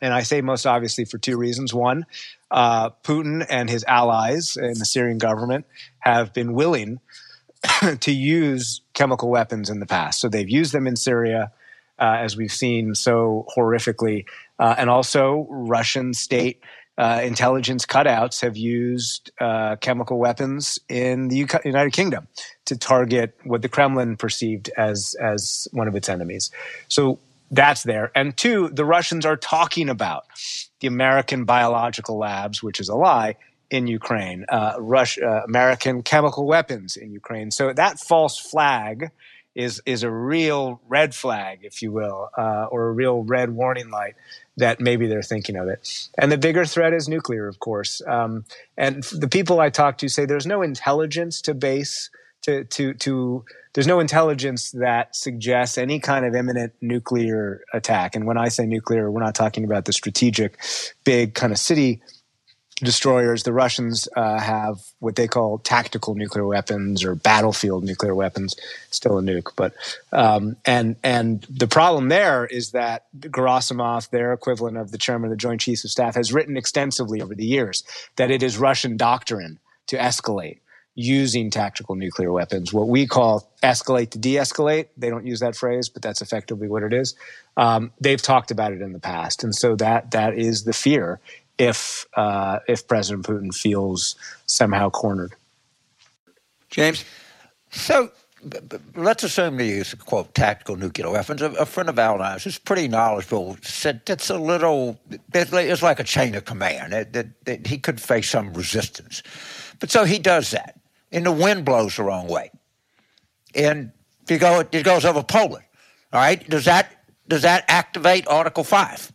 And 0.00 0.14
I 0.14 0.22
say 0.22 0.40
most 0.40 0.66
obviously 0.66 1.04
for 1.04 1.18
two 1.18 1.36
reasons. 1.36 1.74
One, 1.74 2.06
uh, 2.50 2.90
Putin 3.02 3.44
and 3.48 3.68
his 3.68 3.84
allies 3.88 4.56
in 4.56 4.78
the 4.78 4.84
Syrian 4.84 5.18
government 5.18 5.66
have 6.00 6.32
been 6.32 6.52
willing 6.52 7.00
to 8.00 8.12
use 8.12 8.82
chemical 8.94 9.30
weapons 9.30 9.70
in 9.70 9.80
the 9.80 9.86
past. 9.86 10.20
So 10.20 10.28
they've 10.28 10.48
used 10.48 10.72
them 10.72 10.86
in 10.86 10.94
Syria, 10.94 11.52
uh, 11.98 12.16
as 12.20 12.36
we've 12.36 12.52
seen 12.52 12.94
so 12.94 13.46
horrifically, 13.56 14.24
uh, 14.58 14.76
and 14.78 14.88
also 14.88 15.46
Russian 15.50 16.14
state 16.14 16.60
uh, 16.98 17.20
intelligence 17.22 17.86
cutouts 17.86 18.42
have 18.42 18.56
used 18.56 19.30
uh, 19.40 19.76
chemical 19.76 20.18
weapons 20.18 20.78
in 20.88 21.28
the 21.28 21.44
UK, 21.44 21.64
United 21.64 21.92
Kingdom 21.92 22.26
to 22.64 22.76
target 22.76 23.38
what 23.44 23.62
the 23.62 23.68
Kremlin 23.68 24.16
perceived 24.16 24.68
as 24.76 25.14
as 25.20 25.68
one 25.72 25.88
of 25.88 25.94
its 25.94 26.08
enemies. 26.08 26.50
So 26.88 27.20
that's 27.50 27.84
there. 27.84 28.10
And 28.14 28.36
two, 28.36 28.68
the 28.68 28.84
Russians 28.84 29.24
are 29.24 29.36
talking 29.36 29.88
about 29.88 30.24
the 30.80 30.88
American 30.88 31.44
biological 31.44 32.18
labs, 32.18 32.62
which 32.62 32.80
is 32.80 32.88
a 32.88 32.94
lie, 32.94 33.36
in 33.70 33.86
Ukraine, 33.86 34.44
uh, 34.48 34.78
uh, 34.78 35.26
American 35.44 36.02
chemical 36.02 36.46
weapons 36.46 36.96
in 36.96 37.12
Ukraine. 37.12 37.50
So 37.50 37.72
that 37.72 38.00
false 38.00 38.38
flag 38.38 39.10
is 39.54 39.82
is 39.84 40.02
a 40.02 40.10
real 40.10 40.80
red 40.88 41.14
flag, 41.14 41.60
if 41.62 41.82
you 41.82 41.92
will, 41.92 42.30
uh, 42.36 42.66
or 42.70 42.88
a 42.88 42.92
real 42.92 43.24
red 43.24 43.50
warning 43.50 43.90
light 43.90 44.14
that 44.58 44.80
maybe 44.80 45.06
they're 45.06 45.22
thinking 45.22 45.56
of 45.56 45.68
it. 45.68 46.08
And 46.18 46.30
the 46.30 46.38
bigger 46.38 46.64
threat 46.64 46.92
is 46.92 47.08
nuclear, 47.08 47.48
of 47.48 47.58
course. 47.60 48.02
Um, 48.06 48.44
and 48.76 49.02
the 49.04 49.28
people 49.28 49.60
I 49.60 49.70
talk 49.70 49.98
to 49.98 50.08
say 50.08 50.26
there's 50.26 50.46
no 50.46 50.62
intelligence 50.62 51.40
to 51.42 51.54
base 51.54 52.10
to 52.42 52.64
to 52.64 52.94
to 52.94 53.44
there's 53.74 53.86
no 53.86 54.00
intelligence 54.00 54.72
that 54.72 55.14
suggests 55.14 55.78
any 55.78 56.00
kind 56.00 56.24
of 56.24 56.34
imminent 56.34 56.72
nuclear 56.80 57.62
attack. 57.72 58.16
And 58.16 58.26
when 58.26 58.38
I 58.38 58.48
say 58.48 58.66
nuclear, 58.66 59.10
we're 59.10 59.22
not 59.22 59.34
talking 59.34 59.64
about 59.64 59.84
the 59.84 59.92
strategic, 59.92 60.58
big 61.04 61.34
kind 61.34 61.52
of 61.52 61.58
city 61.58 62.00
destroyers, 62.78 63.42
the 63.42 63.52
Russians 63.52 64.08
uh, 64.16 64.38
have 64.38 64.78
what 65.00 65.16
they 65.16 65.28
call 65.28 65.58
tactical 65.58 66.14
nuclear 66.14 66.46
weapons 66.46 67.04
or 67.04 67.14
battlefield 67.14 67.84
nuclear 67.84 68.14
weapons, 68.14 68.56
still 68.90 69.18
a 69.18 69.22
nuke. 69.22 69.52
But 69.56 69.74
um, 70.12 70.56
and 70.64 70.96
and 71.02 71.46
the 71.50 71.68
problem 71.68 72.08
there 72.08 72.46
is 72.46 72.72
that 72.72 73.06
Gerasimov, 73.18 74.10
their 74.10 74.32
equivalent 74.32 74.76
of 74.76 74.90
the 74.90 74.98
chairman 74.98 75.30
of 75.30 75.30
the 75.30 75.40
Joint 75.40 75.60
Chiefs 75.60 75.84
of 75.84 75.90
Staff, 75.90 76.14
has 76.14 76.32
written 76.32 76.56
extensively 76.56 77.20
over 77.20 77.34
the 77.34 77.46
years 77.46 77.84
that 78.16 78.30
it 78.30 78.42
is 78.42 78.58
Russian 78.58 78.96
doctrine 78.96 79.58
to 79.88 79.96
escalate 79.96 80.58
using 80.94 81.48
tactical 81.48 81.94
nuclear 81.94 82.32
weapons, 82.32 82.72
what 82.72 82.88
we 82.88 83.06
call 83.06 83.48
escalate 83.62 84.10
to 84.10 84.18
de-escalate. 84.18 84.88
They 84.96 85.10
don't 85.10 85.24
use 85.24 85.38
that 85.38 85.54
phrase, 85.54 85.88
but 85.88 86.02
that's 86.02 86.20
effectively 86.20 86.68
what 86.68 86.82
it 86.82 86.92
is. 86.92 87.14
Um, 87.56 87.92
they've 88.00 88.20
talked 88.20 88.50
about 88.50 88.72
it 88.72 88.82
in 88.82 88.92
the 88.92 88.98
past, 88.98 89.44
and 89.44 89.54
so 89.54 89.76
that 89.76 90.10
that 90.10 90.36
is 90.36 90.64
the 90.64 90.72
fear 90.72 91.20
if 91.58 92.06
uh, 92.14 92.60
if 92.68 92.86
President 92.86 93.26
Putin 93.26 93.54
feels 93.54 94.14
somehow 94.46 94.90
cornered. 94.90 95.34
James, 96.70 97.04
so 97.70 98.10
let's 98.94 99.24
assume 99.24 99.56
they 99.56 99.68
use 99.68 99.92
quote 99.94 100.34
tactical 100.34 100.76
nuclear 100.76 101.10
weapons. 101.10 101.42
A, 101.42 101.50
a 101.52 101.66
friend 101.66 101.88
of 101.88 101.98
ours 101.98 102.44
who's 102.44 102.58
pretty 102.58 102.88
knowledgeable 102.88 103.56
said 103.62 104.02
it's 104.06 104.30
a 104.30 104.38
little 104.38 105.00
it's 105.34 105.82
like 105.82 106.00
a 106.00 106.04
chain 106.04 106.34
of 106.34 106.44
command 106.44 106.92
that, 106.92 107.12
that, 107.12 107.44
that 107.44 107.66
he 107.66 107.78
could 107.78 108.00
face 108.00 108.30
some 108.30 108.52
resistance. 108.52 109.22
But 109.80 109.90
so 109.90 110.04
he 110.04 110.18
does 110.18 110.50
that, 110.52 110.78
and 111.12 111.26
the 111.26 111.32
wind 111.32 111.64
blows 111.64 111.96
the 111.96 112.04
wrong 112.04 112.28
way, 112.28 112.50
and 113.54 113.92
he 114.28 114.38
go 114.38 114.60
it 114.60 114.84
goes 114.84 115.04
over 115.04 115.22
Poland. 115.22 115.64
All 116.12 116.20
right, 116.20 116.48
does 116.48 116.64
that 116.66 117.04
does 117.26 117.42
that 117.42 117.64
activate 117.68 118.26
Article 118.28 118.64
Five? 118.64 119.12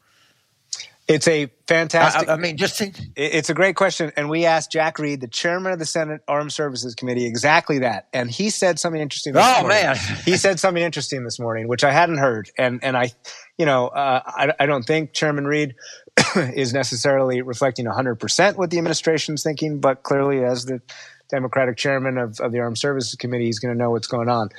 It's 1.08 1.28
a 1.28 1.52
fantastic. 1.68 2.30
I, 2.30 2.34
I 2.34 2.38
mean, 2.38 2.56
just 2.56 2.78
think. 2.78 2.96
It's 3.18 3.50
a 3.50 3.54
great 3.54 3.76
question, 3.76 4.14
and 4.16 4.30
we 4.30 4.46
asked 4.46 4.72
Jack 4.72 5.00
Reed, 5.00 5.20
the 5.20 5.28
chairman 5.28 5.74
of 5.74 5.80
the 5.80 5.86
Senate 5.86 6.22
Armed 6.30 6.54
Services 6.54 6.96
Committee, 6.96 7.26
exactly 7.26 7.80
that, 7.80 8.08
and 8.14 8.32
he 8.32 8.50
said 8.50 8.80
something 8.80 9.02
interesting. 9.02 9.34
This 9.34 9.44
oh 9.46 9.62
morning. 9.62 9.70
man, 9.70 9.98
he 10.26 10.38
said 10.38 10.62
something 10.62 10.82
interesting 10.82 11.26
this 11.26 11.40
morning, 11.40 11.68
which 11.68 11.84
I 11.84 11.92
hadn't 11.92 12.20
heard, 12.20 12.50
and 12.58 12.82
and 12.84 12.96
I, 12.96 13.12
you 13.58 13.66
know, 13.66 13.88
uh, 13.88 14.22
I, 14.26 14.54
I 14.62 14.66
don't 14.66 14.84
think 14.84 15.12
Chairman 15.12 15.46
Reed 15.46 15.76
is 16.36 16.74
necessarily 16.74 17.42
reflecting 17.42 17.86
100 17.86 18.16
percent 18.16 18.58
what 18.58 18.70
the 18.70 18.78
administration's 18.78 19.44
thinking, 19.44 19.82
but 19.82 20.04
clearly, 20.04 20.46
as 20.46 20.66
the 20.66 20.82
Democratic 21.30 21.76
chairman 21.76 22.18
of, 22.18 22.40
of 22.40 22.54
the 22.54 22.60
Armed 22.60 22.78
Services 22.78 23.16
Committee, 23.16 23.46
he's 23.46 23.60
going 23.60 23.74
to 23.74 23.78
know 23.78 23.92
what's 23.92 24.08
going 24.08 24.30
on. 24.30 24.50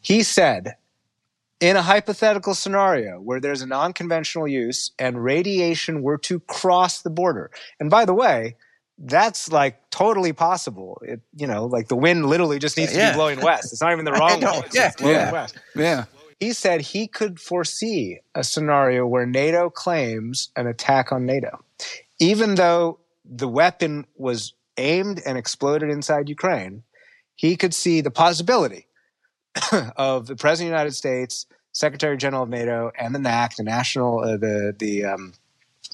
He 0.00 0.24
said 0.24 0.74
in 1.62 1.76
a 1.76 1.82
hypothetical 1.82 2.54
scenario 2.54 3.20
where 3.20 3.38
there's 3.40 3.62
a 3.62 3.66
non 3.66 3.92
conventional 3.92 4.48
use 4.48 4.90
and 4.98 5.22
radiation 5.22 6.02
were 6.02 6.18
to 6.18 6.40
cross 6.40 7.02
the 7.02 7.08
border, 7.10 7.50
and 7.78 7.88
by 7.88 8.04
the 8.04 8.12
way, 8.12 8.56
that's 8.98 9.50
like 9.50 9.78
totally 9.90 10.32
possible. 10.32 11.00
It, 11.06 11.20
you 11.36 11.46
know, 11.46 11.66
like 11.66 11.86
the 11.86 11.96
wind 11.96 12.26
literally 12.26 12.58
just 12.58 12.76
needs 12.76 12.92
to 12.92 12.98
be 13.00 13.12
blowing 13.14 13.40
west. 13.40 13.72
It's 13.72 13.80
not 13.80 13.92
even 13.92 14.04
the 14.04 14.12
wrong 14.20 14.40
way. 14.40 14.62
It's 14.66 14.74
Yeah. 14.74 14.86
just 14.88 14.98
blowing 14.98 15.14
Yeah. 15.14 15.32
west. 15.32 15.56
Yeah. 15.76 16.04
He 16.40 16.52
said 16.52 16.80
he 16.80 17.06
could 17.06 17.38
foresee 17.40 18.18
a 18.34 18.42
scenario 18.42 19.06
where 19.06 19.24
NATO 19.24 19.70
claims 19.70 20.50
an 20.56 20.66
attack 20.66 21.12
on 21.12 21.24
NATO, 21.24 21.64
even 22.18 22.56
though 22.56 22.98
the 23.24 23.46
weapon 23.46 24.04
was 24.16 24.52
aimed 24.76 25.22
and 25.24 25.38
exploded 25.38 25.90
inside 25.90 26.28
Ukraine. 26.28 26.82
He 27.36 27.56
could 27.56 27.72
see 27.74 28.00
the 28.00 28.10
possibility 28.10 28.86
of 29.96 30.26
the 30.26 30.36
President 30.36 30.68
of 30.68 30.72
the 30.72 30.78
United 30.78 30.94
States, 30.94 31.46
Secretary 31.72 32.16
General 32.16 32.44
of 32.44 32.48
NATO, 32.48 32.92
and 32.98 33.14
the 33.14 33.18
NAC, 33.18 33.56
the 33.56 33.62
national, 33.62 34.20
uh, 34.20 34.36
the 34.36 34.74
the 34.78 35.04
um, 35.04 35.34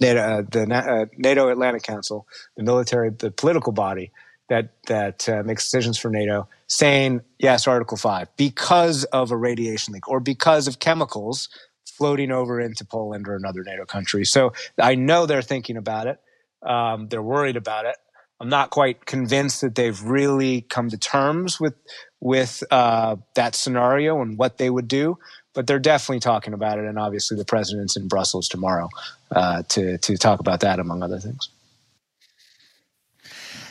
NATO, 0.00 0.20
uh, 0.20 0.42
the 0.48 0.74
uh, 0.74 1.06
NATO 1.16 1.48
Atlantic 1.48 1.82
Council, 1.82 2.26
the 2.56 2.62
military, 2.62 3.10
the 3.10 3.30
political 3.30 3.72
body 3.72 4.12
that 4.48 4.72
that 4.86 5.28
uh, 5.28 5.42
makes 5.44 5.64
decisions 5.64 5.98
for 5.98 6.10
NATO, 6.10 6.48
saying 6.66 7.22
yes, 7.38 7.66
Article 7.66 7.96
Five, 7.96 8.28
because 8.36 9.04
of 9.04 9.30
a 9.30 9.36
radiation 9.36 9.94
leak 9.94 10.08
or 10.08 10.20
because 10.20 10.66
of 10.68 10.78
chemicals 10.78 11.48
floating 11.86 12.30
over 12.30 12.60
into 12.60 12.84
Poland 12.84 13.26
or 13.26 13.34
another 13.34 13.64
NATO 13.64 13.84
country. 13.84 14.24
So 14.24 14.52
I 14.80 14.94
know 14.94 15.26
they're 15.26 15.42
thinking 15.42 15.76
about 15.76 16.06
it. 16.06 16.20
Um, 16.62 17.08
they're 17.08 17.22
worried 17.22 17.56
about 17.56 17.86
it. 17.86 17.96
I'm 18.40 18.48
not 18.48 18.70
quite 18.70 19.04
convinced 19.06 19.60
that 19.62 19.74
they've 19.74 20.00
really 20.02 20.62
come 20.62 20.90
to 20.90 20.96
terms 20.96 21.60
with 21.60 21.74
with 22.20 22.64
uh, 22.70 23.16
that 23.34 23.54
scenario 23.54 24.20
and 24.22 24.38
what 24.38 24.58
they 24.58 24.70
would 24.70 24.88
do, 24.88 25.18
but 25.54 25.66
they're 25.66 25.78
definitely 25.78 26.20
talking 26.20 26.52
about 26.52 26.78
it. 26.78 26.84
And 26.84 26.98
obviously, 26.98 27.36
the 27.36 27.44
president's 27.44 27.96
in 27.96 28.08
Brussels 28.08 28.48
tomorrow 28.48 28.88
uh, 29.32 29.62
to 29.70 29.98
to 29.98 30.16
talk 30.16 30.40
about 30.40 30.60
that, 30.60 30.78
among 30.78 31.02
other 31.02 31.18
things. 31.18 31.48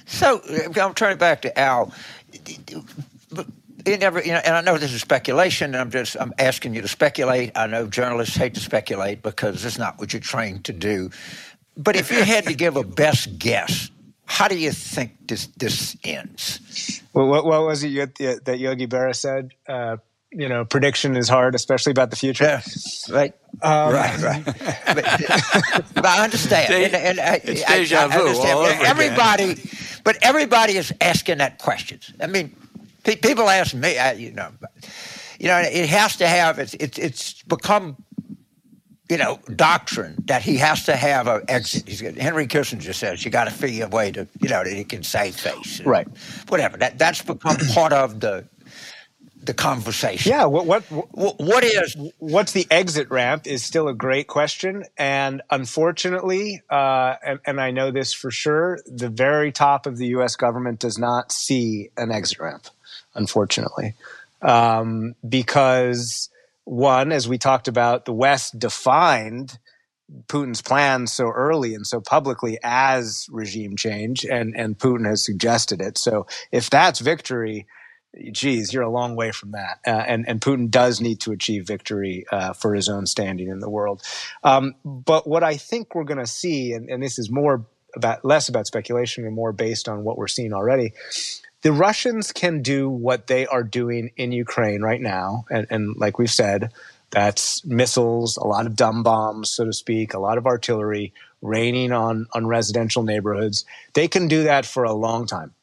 So 0.08 0.40
uh, 0.40 0.82
I'm 0.82 0.94
turning 0.94 1.18
back 1.18 1.42
to 1.44 1.60
Al. 1.60 1.94
Never, 3.86 4.22
you 4.22 4.34
know, 4.34 4.42
and 4.44 4.56
I 4.56 4.62
know 4.62 4.78
this 4.78 4.92
is 4.92 5.00
speculation. 5.00 5.74
And 5.74 5.78
I'm 5.78 5.92
just, 5.92 6.18
I'm 6.20 6.34
asking 6.38 6.74
you 6.74 6.82
to 6.82 6.90
speculate. 6.90 7.52
I 7.56 7.68
know 7.68 7.88
journalists 7.88 8.36
hate 8.36 8.54
to 8.56 8.60
speculate 8.60 9.22
because 9.22 9.64
it's 9.64 9.78
not 9.78 9.98
what 9.98 10.12
you're 10.12 10.22
trained 10.22 10.66
to 10.66 10.74
do. 10.74 11.10
But 11.78 11.96
if 11.96 12.12
you 12.12 12.24
had 12.24 12.46
to 12.46 12.54
give 12.54 12.76
a 12.76 12.84
best 12.84 13.40
guess, 13.40 13.90
how 14.28 14.48
do 14.48 14.56
you 14.58 14.72
think 14.72 15.28
this 15.28 15.48
this 15.58 15.96
ends? 16.04 17.02
Well, 17.14 17.28
what, 17.28 17.46
what 17.46 17.64
was 17.66 17.84
it 17.84 18.16
that 18.46 18.60
Yogi 18.60 18.86
Berra 18.88 19.16
said? 19.16 19.54
Uh, 19.68 19.98
you 20.32 20.50
know, 20.50 20.66
prediction 20.66 21.16
is 21.16 21.30
hard, 21.30 21.56
especially 21.56 21.92
about 21.92 22.10
the 22.10 22.18
future. 22.18 22.44
Yeah, 22.44 22.62
right. 23.10 23.34
Um, 23.62 23.94
right, 23.94 24.22
right. 24.22 24.46
But, 24.46 25.86
but 25.96 26.06
I 26.06 26.24
understand. 26.26 26.68
De- 26.68 26.86
and, 26.86 26.96
and 26.96 27.20
I, 27.20 27.42
it's 27.44 27.64
I- 27.64 27.78
deja 27.78 27.98
I 28.02 28.08
vu 28.08 28.20
understand. 28.20 28.50
all 28.52 28.64
over 28.66 28.72
again. 28.74 28.86
everybody, 28.86 29.56
but 30.04 30.18
everybody 30.22 30.76
is 30.76 30.94
asking 31.00 31.38
that 31.38 31.60
questions. 31.60 32.12
I 32.22 32.28
mean, 32.28 32.56
pe- 33.06 33.16
people 33.16 33.50
ask 33.50 33.74
me. 33.74 33.98
I, 33.98 34.12
you 34.14 34.34
know, 34.34 34.50
you 35.40 35.48
know, 35.48 35.58
it 35.60 35.88
has 35.90 36.18
to 36.18 36.28
have. 36.28 36.60
It's 36.60 36.74
it's 36.76 36.98
it's 37.00 37.42
become. 37.44 37.96
You 39.10 39.18
know, 39.18 39.40
doctrine 39.56 40.16
that 40.26 40.42
he 40.42 40.58
has 40.58 40.84
to 40.86 40.96
have 40.96 41.28
an 41.28 41.44
exit. 41.48 41.88
He's, 41.88 42.02
got- 42.02 42.16
Henry 42.16 42.46
Kissinger 42.46 42.94
says 42.94 43.24
you 43.24 43.32
got 43.32 43.46
to 43.46 43.52
figure 43.52 43.86
a 43.86 43.88
way 43.88 44.12
to, 44.12 44.28
you 44.42 44.50
know, 44.50 44.64
that 44.64 44.74
he 44.74 44.84
can 44.84 45.02
save 45.04 45.36
face. 45.36 45.80
Right. 45.82 46.08
Whatever. 46.50 46.76
That 46.78 46.98
that's 47.00 47.22
become 47.22 47.56
part 47.74 47.94
of 47.94 48.20
the 48.20 48.46
the 49.42 49.54
conversation. 49.54 50.30
Yeah. 50.32 50.44
What 50.46 50.66
what 50.66 50.84
Wh- 50.84 51.40
what 51.40 51.64
is 51.64 51.96
what's 52.20 52.52
the 52.52 52.68
exit 52.70 53.10
ramp 53.10 53.48
is 53.48 53.64
still 53.64 53.88
a 53.88 53.94
great 53.94 54.28
question, 54.28 54.84
and 54.98 55.42
unfortunately, 55.52 56.62
uh, 56.70 57.16
and, 57.26 57.40
and 57.46 57.62
I 57.62 57.72
know 57.72 57.92
this 57.92 58.12
for 58.12 58.30
sure, 58.30 58.80
the 58.86 59.08
very 59.10 59.54
top 59.54 59.86
of 59.86 59.98
the 59.98 60.08
U.S. 60.08 60.36
government 60.36 60.80
does 60.80 60.98
not 60.98 61.32
see 61.32 61.92
an 61.96 62.12
exit 62.12 62.40
ramp. 62.40 62.68
Unfortunately, 63.16 63.94
um, 64.42 65.16
because 65.28 66.30
one, 66.68 67.14
as 67.14 67.30
we 67.30 67.38
talked 67.38 67.70
about, 67.70 68.04
the 68.04 68.14
West 68.14 68.60
defined 68.60 69.58
Putin's 70.28 70.62
plans 70.62 71.14
so 71.14 71.30
early 71.30 71.74
and 71.74 71.88
so 71.88 72.02
publicly 72.02 72.58
as 72.62 73.26
regime 73.30 73.78
change, 73.78 74.26
and 74.26 74.54
and 74.56 74.78
Putin 74.78 75.08
has 75.08 75.26
suggested 75.26 75.82
it. 75.82 75.98
So 75.98 76.28
if 76.52 76.70
that's 76.70 77.00
victory, 77.00 77.68
geez, 78.32 78.74
you're 78.74 78.84
a 78.84 78.90
long 78.90 79.16
way 79.16 79.32
from 79.32 79.52
that. 79.52 79.80
Uh, 79.88 79.92
and 79.92 80.28
and 80.28 80.42
Putin 80.42 80.70
does 80.70 81.00
need 81.00 81.22
to 81.22 81.32
achieve 81.32 81.66
victory 81.66 82.26
uh, 82.32 82.52
for 82.54 82.76
his 82.76 82.90
own 82.90 83.06
standing 83.06 83.48
in 83.48 83.60
the 83.60 83.70
world. 83.70 84.02
Um, 84.44 84.76
but 84.84 85.26
what 85.26 85.44
I 85.44 85.56
think 85.56 85.96
we're 85.96 86.04
going 86.04 86.20
to 86.20 86.28
see, 86.28 86.74
and, 86.74 86.90
and 86.90 87.02
this 87.02 87.18
is 87.18 87.32
more 87.32 87.66
about 87.96 88.26
less 88.26 88.50
about 88.50 88.68
speculation 88.68 89.26
and 89.26 89.34
more 89.34 89.54
based 89.54 89.88
on 89.88 90.04
what 90.04 90.18
we're 90.18 90.28
seeing 90.28 90.54
already. 90.54 90.92
The 91.64 91.72
Russians 91.72 92.32
can 92.32 92.62
do 92.62 92.90
what 92.90 93.28
they 93.28 93.48
are 93.48 93.64
doing 93.64 94.12
in 94.16 94.32
Ukraine 94.32 94.82
right 94.82 95.02
now, 95.02 95.46
and, 95.50 95.68
and 95.70 95.96
like 95.98 96.20
we've 96.20 96.32
said, 96.32 96.72
that's 97.10 97.66
missiles, 97.66 98.38
a 98.38 98.46
lot 98.46 98.66
of 98.66 98.76
dumb 98.76 99.02
bombs, 99.02 99.52
so 99.52 99.66
to 99.66 99.74
speak, 99.74 100.14
a 100.14 100.20
lot 100.20 100.38
of 100.38 100.46
artillery 100.46 101.14
raining 101.42 101.92
on 101.92 102.28
on 102.34 102.48
residential 102.48 103.04
neighborhoods. 103.04 103.66
They 103.94 104.08
can 104.08 104.28
do 104.28 104.44
that 104.44 104.66
for 104.66 104.84
a 104.84 104.94
long 104.94 105.26
time. 105.26 105.54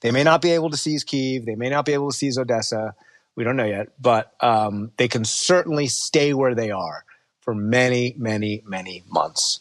They 0.00 0.10
may 0.10 0.24
not 0.24 0.42
be 0.42 0.50
able 0.50 0.70
to 0.70 0.76
seize 0.76 1.04
Kiev. 1.04 1.44
They 1.46 1.54
may 1.54 1.68
not 1.68 1.84
be 1.84 1.92
able 1.92 2.10
to 2.10 2.16
seize 2.16 2.38
Odessa. 2.38 2.94
We 3.36 3.44
don't 3.44 3.56
know 3.56 3.64
yet, 3.64 3.88
but 4.00 4.32
um, 4.40 4.92
they 4.96 5.08
can 5.08 5.24
certainly 5.24 5.86
stay 5.86 6.34
where 6.34 6.54
they 6.54 6.70
are 6.70 7.04
for 7.40 7.54
many, 7.54 8.14
many, 8.18 8.62
many 8.66 9.04
months. 9.08 9.60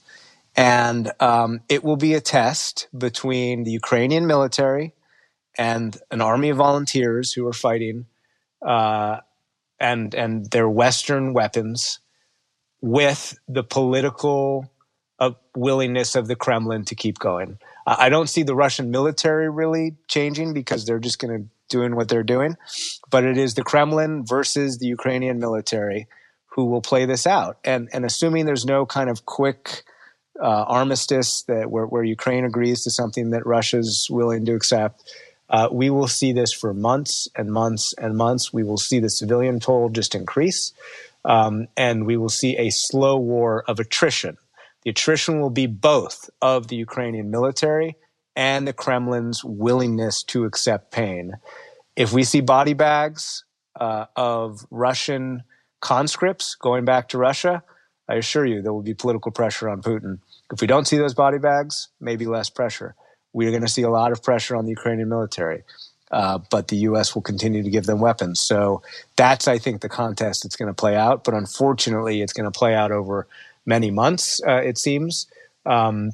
And 0.56 1.12
um, 1.20 1.62
it 1.70 1.84
will 1.84 1.96
be 1.96 2.14
a 2.14 2.22
test 2.22 2.88
between 2.98 3.64
the 3.64 3.72
Ukrainian 3.72 4.28
military 4.28 4.94
and 5.62 5.96
an 6.10 6.22
army 6.22 6.50
of 6.50 6.58
volunteers 6.58 7.32
who 7.32 7.46
are 7.46 7.54
fighting, 7.54 8.08
uh, 8.66 9.18
and 9.80 10.16
and 10.16 10.50
their 10.50 10.68
Western 10.68 11.34
weapons, 11.34 12.00
with 12.82 13.38
the 13.48 13.64
political 13.64 14.68
uh, 15.20 15.34
willingness 15.56 16.16
of 16.16 16.28
the 16.28 16.36
Kremlin 16.36 16.84
to 16.86 16.96
keep 16.96 17.20
going. 17.20 17.60
I 17.86 18.08
I 18.08 18.10
don't 18.10 18.28
see 18.28 18.42
the 18.42 18.56
Russian 18.56 18.90
military 18.90 19.50
really 19.52 19.98
changing 20.08 20.54
because 20.54 20.86
they're 20.86 21.06
just 21.10 21.20
going 21.20 21.36
to 21.38 21.48
doing 21.70 21.96
what 21.96 22.10
they're 22.10 22.32
doing, 22.36 22.58
but 23.12 23.24
it 23.24 23.38
is 23.38 23.54
the 23.54 23.64
Kremlin 23.64 24.26
versus 24.26 24.80
the 24.80 24.88
Ukrainian 24.88 25.38
military 25.40 26.08
who 26.54 26.66
will 26.66 26.82
play 26.82 27.06
this 27.06 27.28
out. 27.28 27.60
And 27.64 27.88
and 27.94 28.04
assuming 28.04 28.46
there's 28.46 28.66
no 28.66 28.88
kind 28.88 29.10
of 29.12 29.26
quick 29.26 29.84
uh, 30.42 30.64
armistice 30.80 31.44
that 31.44 31.70
where, 31.70 31.86
where 31.86 32.04
Ukraine 32.04 32.46
agrees 32.46 32.84
to 32.86 32.90
something 32.90 33.30
that 33.30 33.46
Russia's 33.46 34.08
willing 34.10 34.44
to 34.46 34.56
accept, 34.56 34.96
uh, 35.52 35.68
we 35.72 35.90
will 35.90 36.08
see 36.08 36.32
this 36.32 36.54
for 36.54 36.74
months 36.74 37.28
and 37.36 37.52
months 37.52 37.94
and 37.98 38.16
months. 38.16 38.54
We 38.54 38.64
will 38.64 38.78
see 38.78 39.00
the 39.00 39.10
civilian 39.10 39.60
toll 39.60 39.90
just 39.90 40.16
increase, 40.16 40.74
um, 41.26 41.68
and 41.76 42.06
we 42.06 42.16
will 42.16 42.30
see 42.30 42.58
a 42.58 42.70
slow 42.70 43.18
war 43.18 43.64
of 43.68 43.80
attrition. 43.80 44.38
The 44.84 44.92
attrition 44.92 45.42
will 45.42 45.50
be 45.52 45.68
both 45.68 46.30
of 46.42 46.70
the 46.70 46.78
Ukrainian 46.78 47.30
military 47.30 47.98
and 48.36 48.66
the 48.66 48.74
Kremlin's 48.74 49.44
willingness 49.44 50.24
to 50.24 50.46
accept 50.46 50.92
pain. 50.92 51.34
If 51.98 52.14
we 52.14 52.24
see 52.24 52.40
body 52.40 52.74
bags 52.74 53.44
uh, 53.80 54.06
of 54.16 54.66
Russian 54.72 55.44
conscripts 55.82 56.56
going 56.56 56.86
back 56.86 57.10
to 57.10 57.18
Russia, 57.18 57.62
I 58.08 58.16
assure 58.16 58.46
you 58.46 58.62
there 58.62 58.74
will 58.74 58.82
be 58.82 58.94
political 58.94 59.32
pressure 59.32 59.70
on 59.70 59.82
Putin. 59.82 60.20
If 60.52 60.62
we 60.62 60.68
don't 60.68 60.88
see 60.88 60.98
those 60.98 61.14
body 61.14 61.38
bags, 61.40 61.90
maybe 62.00 62.26
less 62.26 62.50
pressure. 62.50 62.96
We're 63.34 63.52
going 63.52 63.62
to 63.64 63.68
see 63.70 63.84
a 63.84 63.90
lot 63.90 64.12
of 64.12 64.24
pressure 64.24 64.56
on 64.56 64.66
the 64.66 64.72
Ukrainian 64.72 65.10
military, 65.10 65.64
uh, 66.12 66.40
but 66.50 66.68
the 66.68 66.78
U.S. 66.90 67.16
will 67.16 67.22
continue 67.22 67.64
to 67.64 67.70
give 67.70 67.86
them 67.86 68.00
weapons. 68.00 68.42
So 68.42 68.82
that's, 69.16 69.48
I 69.48 69.58
think, 69.58 69.82
the 69.82 69.90
contest 69.90 70.44
that's 70.44 70.56
going 70.56 70.68
to 70.68 70.74
play 70.74 70.96
out. 70.96 71.24
But 71.24 71.34
unfortunately, 71.34 72.22
it's 72.22 72.34
going 72.34 72.52
to 72.52 72.60
play 72.60 72.74
out 72.76 72.92
over 72.92 73.28
many 73.66 73.92
months, 73.92 74.42
uh, 74.46 74.62
it 74.72 74.78
seems, 74.78 75.28
um, 75.66 76.12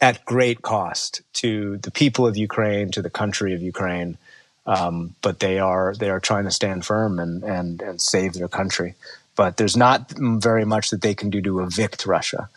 at 0.00 0.24
great 0.24 0.62
cost 0.62 1.22
to 1.34 1.78
the 1.78 1.90
people 1.90 2.26
of 2.26 2.36
Ukraine, 2.36 2.90
to 2.92 3.02
the 3.02 3.10
country 3.10 3.54
of 3.54 3.62
Ukraine. 3.62 4.18
Um, 4.66 5.14
but 5.22 5.40
they 5.40 5.58
are 5.58 5.94
they 5.94 6.10
are 6.10 6.20
trying 6.20 6.44
to 6.44 6.50
stand 6.50 6.84
firm 6.86 7.18
and, 7.18 7.42
and, 7.42 7.82
and 7.82 8.00
save 8.00 8.32
their 8.34 8.48
country. 8.48 8.94
But 9.36 9.56
there's 9.56 9.76
not 9.76 10.10
very 10.50 10.64
much 10.64 10.90
that 10.90 11.02
they 11.02 11.14
can 11.14 11.28
do 11.30 11.40
to 11.42 11.60
evict 11.60 12.06
Russia. 12.06 12.48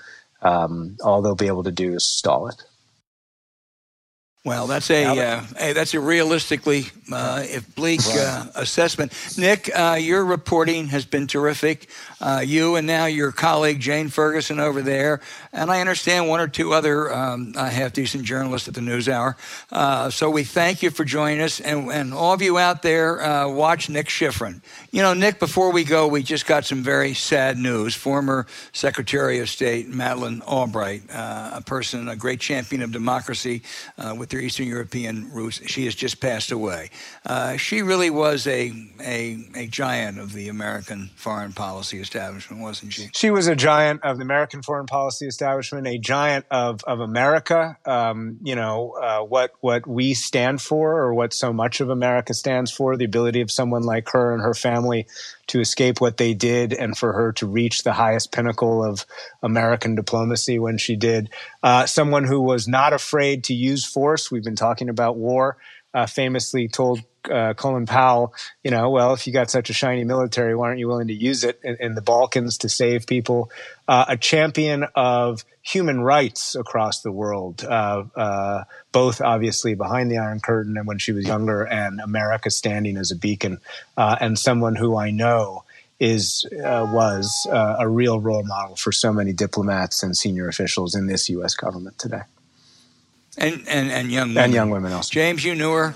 um, 0.42 0.98
all 1.04 1.22
they'll 1.22 1.36
be 1.36 1.48
able 1.48 1.64
to 1.64 1.72
do 1.72 1.94
is 1.94 2.06
stall 2.06 2.48
it. 2.48 2.64
Well, 4.46 4.68
that's 4.68 4.90
a, 4.92 5.04
uh, 5.06 5.42
a 5.60 5.74
that's 5.74 5.94
a 5.94 6.00
realistically, 6.00 6.86
uh, 7.12 7.44
if 7.44 7.76
bleak 7.76 8.00
uh, 8.08 8.46
assessment. 8.56 9.12
Nick, 9.38 9.70
uh, 9.78 9.98
your 10.00 10.24
reporting 10.24 10.88
has 10.88 11.06
been 11.06 11.28
terrific. 11.28 11.90
Uh, 12.22 12.42
you 12.46 12.78
and 12.78 12.88
now 12.88 13.08
your 13.08 13.34
colleague 13.34 13.82
Jane 13.82 14.08
Ferguson 14.08 14.62
over 14.62 14.82
there, 14.82 15.20
and 15.52 15.70
I 15.70 15.82
understand 15.82 16.30
one 16.30 16.40
or 16.40 16.48
two 16.48 16.72
other 16.72 17.14
um, 17.14 17.56
half 17.56 17.92
decent 17.92 18.24
journalists 18.24 18.70
at 18.70 18.74
the 18.74 18.80
NewsHour. 18.80 19.36
Uh, 19.70 20.10
so 20.10 20.30
we 20.30 20.46
thank 20.46 20.82
you 20.82 20.92
for 20.92 21.04
joining 21.04 21.42
us, 21.42 21.60
and, 21.60 21.92
and 21.92 22.14
all 22.14 22.32
of 22.32 22.42
you 22.42 22.58
out 22.58 22.82
there, 22.84 23.50
watch 23.50 23.90
Nick 23.90 24.08
Schifrin. 24.08 24.62
You 24.92 25.02
know, 25.02 25.14
Nick. 25.14 25.40
Before 25.40 25.74
we 25.74 25.84
go, 25.84 26.08
we 26.08 26.24
just 26.24 26.46
got 26.46 26.64
some 26.64 26.84
very 26.84 27.14
sad 27.14 27.58
news. 27.58 27.96
Former 27.96 28.48
Secretary 28.72 29.40
of 29.40 29.50
State 29.50 29.90
Madeleine 29.90 30.42
Albright, 30.42 31.04
a 31.10 31.62
person, 31.66 32.08
a 32.08 32.16
great 32.16 32.40
champion 32.40 32.82
of 32.82 32.94
democracy, 32.94 33.62
with 34.16 34.27
their 34.30 34.40
Eastern 34.40 34.68
European 34.68 35.32
roots. 35.32 35.62
She 35.68 35.86
has 35.86 35.96
just 35.96 36.20
passed 36.20 36.52
away. 36.52 36.90
Uh, 37.26 37.58
she 37.58 37.82
really 37.82 38.10
was 38.10 38.48
a, 38.48 38.72
a, 39.02 39.38
a 39.56 39.68
giant 39.68 40.20
of 40.20 40.34
the 40.34 40.50
American 40.50 41.10
foreign 41.16 41.54
policy 41.54 42.00
establishment, 42.00 42.62
wasn't 42.62 42.94
she? 42.94 43.10
She 43.14 43.32
was 43.32 43.48
a 43.48 43.56
giant 43.56 44.04
of 44.04 44.18
the 44.18 44.24
American 44.24 44.62
foreign 44.62 44.86
policy 44.86 45.28
establishment, 45.28 45.88
a 45.88 45.98
giant 45.98 46.46
of, 46.52 46.84
of 46.86 47.00
America. 47.00 47.78
Um, 47.86 48.38
you 48.44 48.56
know, 48.56 48.92
uh, 49.02 49.20
what, 49.22 49.54
what 49.62 49.88
we 49.88 50.14
stand 50.14 50.62
for, 50.62 50.98
or 51.00 51.14
what 51.14 51.34
so 51.34 51.54
much 51.54 51.82
of 51.82 51.90
America 51.90 52.34
stands 52.34 52.72
for, 52.72 52.98
the 52.98 53.06
ability 53.06 53.42
of 53.42 53.52
someone 53.52 53.84
like 53.84 54.10
her 54.10 54.34
and 54.34 54.42
her 54.42 54.54
family 54.54 55.08
to 55.48 55.62
escape 55.62 56.02
what 56.02 56.18
they 56.18 56.34
did 56.34 56.74
and 56.74 56.98
for 56.98 57.14
her 57.14 57.32
to 57.32 57.48
reach 57.48 57.84
the 57.84 57.94
highest 57.94 58.32
pinnacle 58.32 58.84
of 58.84 59.06
American 59.42 59.96
diplomacy 59.96 60.60
when 60.60 60.78
she 60.78 60.96
did. 60.96 61.30
Uh, 61.64 61.86
someone 61.86 62.26
who 62.26 62.42
was 62.42 62.68
not 62.68 62.94
afraid 62.94 63.44
to 63.46 63.54
use 63.54 63.86
force. 63.86 64.17
We've 64.32 64.44
been 64.44 64.56
talking 64.56 64.90
about 64.90 65.18
war. 65.18 65.58
Uh, 65.94 66.06
famously 66.06 66.68
told 66.68 67.02
uh, 67.32 67.54
Colin 67.54 67.86
Powell, 67.86 68.34
you 68.64 68.72
know, 68.72 68.90
well, 68.90 69.14
if 69.14 69.26
you 69.26 69.34
got 69.34 69.50
such 69.50 69.70
a 69.70 69.74
shiny 69.74 70.04
military, 70.04 70.56
why 70.56 70.68
aren't 70.68 70.80
you 70.80 70.88
willing 70.88 71.08
to 71.08 71.14
use 71.14 71.44
it 71.44 71.60
in, 71.64 71.78
in 71.80 71.96
the 71.96 72.02
Balkans 72.02 72.60
to 72.60 72.70
save 72.70 73.08
people? 73.08 73.50
Uh, 73.88 74.06
a 74.10 74.18
champion 74.18 74.86
of 74.96 75.44
human 75.62 76.02
rights 76.02 76.56
across 76.56 77.02
the 77.02 77.12
world, 77.12 77.64
uh, 77.64 78.04
uh, 78.16 78.64
both 78.92 79.22
obviously 79.22 79.76
behind 79.76 80.12
the 80.12 80.18
Iron 80.18 80.40
Curtain 80.40 80.78
and 80.78 80.88
when 80.88 80.98
she 80.98 81.12
was 81.12 81.26
younger, 81.26 81.64
and 81.64 82.00
America 82.00 82.50
standing 82.50 82.98
as 82.98 83.12
a 83.12 83.16
beacon, 83.16 83.60
uh, 83.96 84.18
and 84.20 84.38
someone 84.38 84.76
who 84.76 84.98
I 84.98 85.12
know 85.12 85.64
is 86.00 86.46
was 86.52 87.48
a 87.50 87.90
real 87.90 88.20
role 88.20 88.44
model 88.44 88.76
for 88.76 88.92
so 88.92 89.12
many 89.12 89.34
diplomats 89.34 90.04
and 90.04 90.16
senior 90.16 90.48
officials 90.48 90.94
in 90.94 91.08
this 91.08 91.28
U.S. 91.30 91.56
government 91.56 91.98
today. 91.98 92.22
And, 93.38 93.68
and, 93.68 93.92
and 93.92 94.12
young 94.12 94.30
women. 94.30 94.44
And 94.44 94.54
young 94.54 94.70
women 94.70 94.94
also. 94.94 95.12
James, 95.12 95.44
you 95.44 95.56
knew 95.56 95.72
her? 95.74 95.96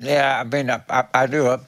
Yeah, 0.00 0.40
I 0.40 0.44
mean, 0.44 0.70
I, 0.70 0.82
I, 0.88 1.04
I 1.14 1.26
knew 1.26 1.44
her, 1.44 1.60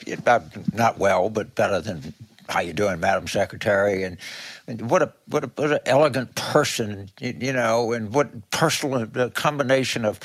not 0.72 0.98
well, 0.98 1.30
but 1.30 1.54
better 1.54 1.80
than 1.80 2.14
how 2.48 2.60
you 2.60 2.72
doing, 2.72 3.00
Madam 3.00 3.26
Secretary, 3.26 4.02
and, 4.02 4.18
and 4.66 4.90
what 4.90 5.02
a 5.02 5.12
what 5.26 5.44
a 5.44 5.46
what 5.56 5.72
an 5.72 5.78
elegant 5.86 6.34
person, 6.34 7.10
you, 7.20 7.36
you 7.40 7.52
know, 7.52 7.92
and 7.92 8.12
what 8.12 8.50
personal 8.50 9.06
the 9.06 9.30
combination 9.30 10.04
of 10.04 10.20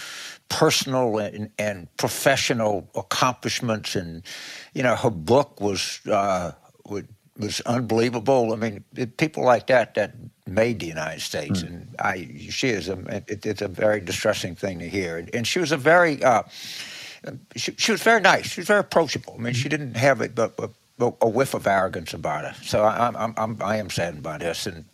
personal 0.49 1.17
and, 1.17 1.49
and, 1.58 1.88
professional 1.97 2.88
accomplishments, 2.95 3.95
and 3.95 4.23
you 4.73 4.84
know, 4.84 4.95
her 4.95 5.10
book 5.10 5.60
was 5.62 5.99
uh, 6.08 6.51
was 7.38 7.62
unbelievable. 7.62 8.54
I 8.54 8.56
mean, 8.56 8.84
it, 8.95 9.17
people 9.17 9.43
like 9.43 9.67
that 9.67 9.95
that 9.95 10.15
made 10.48 10.80
the 10.80 10.88
United 10.88 11.21
States, 11.21 11.63
mm. 11.63 11.67
and 11.67 11.95
I 12.00 12.30
she 12.50 12.69
is 12.69 12.89
a 12.89 12.98
it, 13.28 13.45
it's 13.45 13.62
a 13.62 13.67
very 13.67 14.00
distressing 14.00 14.56
thing 14.56 14.80
to 14.80 14.89
hear, 14.89 15.17
and, 15.34 15.45
she 15.48 15.60
was 15.60 15.71
a 15.71 15.78
very. 15.78 16.24
Uh, 16.24 16.43
she, 17.56 17.74
she, 17.78 17.91
was 17.91 18.04
very 18.04 18.21
nice. 18.21 18.45
She 18.52 18.60
was 18.60 18.67
very 18.67 18.82
approachable. 18.82 19.36
I 19.36 19.41
mean, 19.41 19.54
she 19.56 19.67
didn't 19.67 19.95
have 19.95 20.21
it, 20.21 20.36
but, 20.36 20.56
but 20.56 20.69
a 21.00 21.28
whiff 21.28 21.56
of 21.56 21.65
arrogance 21.65 22.13
about 22.13 22.43
her. 22.45 22.63
So 22.63 22.84
I, 22.84 23.08
I'm, 23.08 23.34
I'm, 23.36 23.58
I 23.63 23.78
am 23.78 23.89
saddened 23.89 24.21
by 24.21 24.38
this, 24.38 24.67
and 24.67 24.86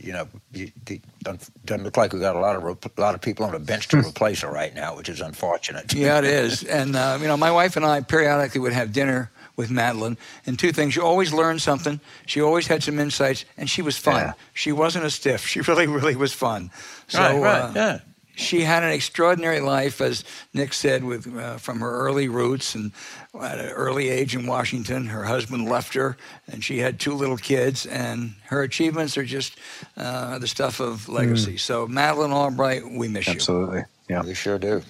you 0.00 0.12
know, 0.12 0.26
it 0.54 1.02
doesn't 1.22 1.84
look 1.84 1.96
like 1.96 2.12
we 2.12 2.20
got 2.20 2.36
a 2.36 2.40
lot 2.40 2.56
of 2.56 2.64
a 2.64 3.00
lot 3.00 3.14
of 3.14 3.20
people 3.20 3.44
on 3.44 3.52
the 3.52 3.58
bench 3.58 3.88
to 3.88 3.98
replace 4.06 4.40
her 4.40 4.50
right 4.50 4.74
now, 4.74 4.96
which 4.96 5.08
is 5.08 5.20
unfortunate. 5.20 5.92
yeah, 5.92 6.18
it 6.18 6.24
is. 6.24 6.64
And 6.74 6.96
uh, 6.96 7.18
you 7.20 7.28
know, 7.28 7.36
my 7.36 7.50
wife 7.50 7.76
and 7.76 7.84
I 7.84 8.00
periodically 8.00 8.60
would 8.60 8.72
have 8.72 8.92
dinner 8.92 9.30
with 9.56 9.70
Madeleine. 9.70 10.16
and 10.46 10.58
two 10.58 10.72
things: 10.72 10.94
she 10.94 11.00
always 11.00 11.32
learned 11.32 11.62
something. 11.62 12.00
She 12.26 12.40
always 12.40 12.66
had 12.66 12.82
some 12.82 12.98
insights, 12.98 13.44
and 13.56 13.68
she 13.68 13.82
was 13.82 13.96
fun. 13.96 14.20
Yeah. 14.20 14.32
She 14.52 14.72
wasn't 14.72 15.04
a 15.04 15.10
stiff. 15.10 15.46
She 15.54 15.60
really, 15.60 15.86
really 15.86 16.16
was 16.16 16.32
fun. 16.32 16.70
So, 17.06 17.20
right, 17.20 17.40
right, 17.40 17.60
uh, 17.60 17.72
yeah 17.74 17.98
she 18.36 18.62
had 18.62 18.82
an 18.82 18.90
extraordinary 18.90 19.60
life, 19.60 20.00
as 20.00 20.24
Nick 20.52 20.72
said, 20.72 21.04
with 21.04 21.34
uh, 21.36 21.56
from 21.56 21.80
her 21.80 21.90
early 21.90 22.28
roots 22.28 22.74
and 22.74 22.92
at 23.40 23.58
an 23.58 23.70
early 23.70 24.08
age 24.08 24.34
in 24.34 24.46
Washington. 24.46 25.06
Her 25.06 25.24
husband 25.24 25.68
left 25.68 25.94
her, 25.94 26.16
and 26.50 26.62
she 26.62 26.78
had 26.78 26.98
two 26.98 27.14
little 27.14 27.36
kids. 27.36 27.86
And 27.86 28.34
her 28.46 28.62
achievements 28.62 29.16
are 29.16 29.24
just 29.24 29.58
uh, 29.96 30.38
the 30.38 30.48
stuff 30.48 30.80
of 30.80 31.08
legacy. 31.08 31.54
Mm. 31.54 31.60
So, 31.60 31.86
Madeleine 31.86 32.32
Albright, 32.32 32.82
we 32.84 33.08
miss 33.08 33.28
Absolutely. 33.28 33.78
you. 33.78 33.84
Absolutely, 33.84 33.84
yeah, 34.10 34.22
we 34.22 34.34
sure 34.34 34.58
do. 34.58 34.82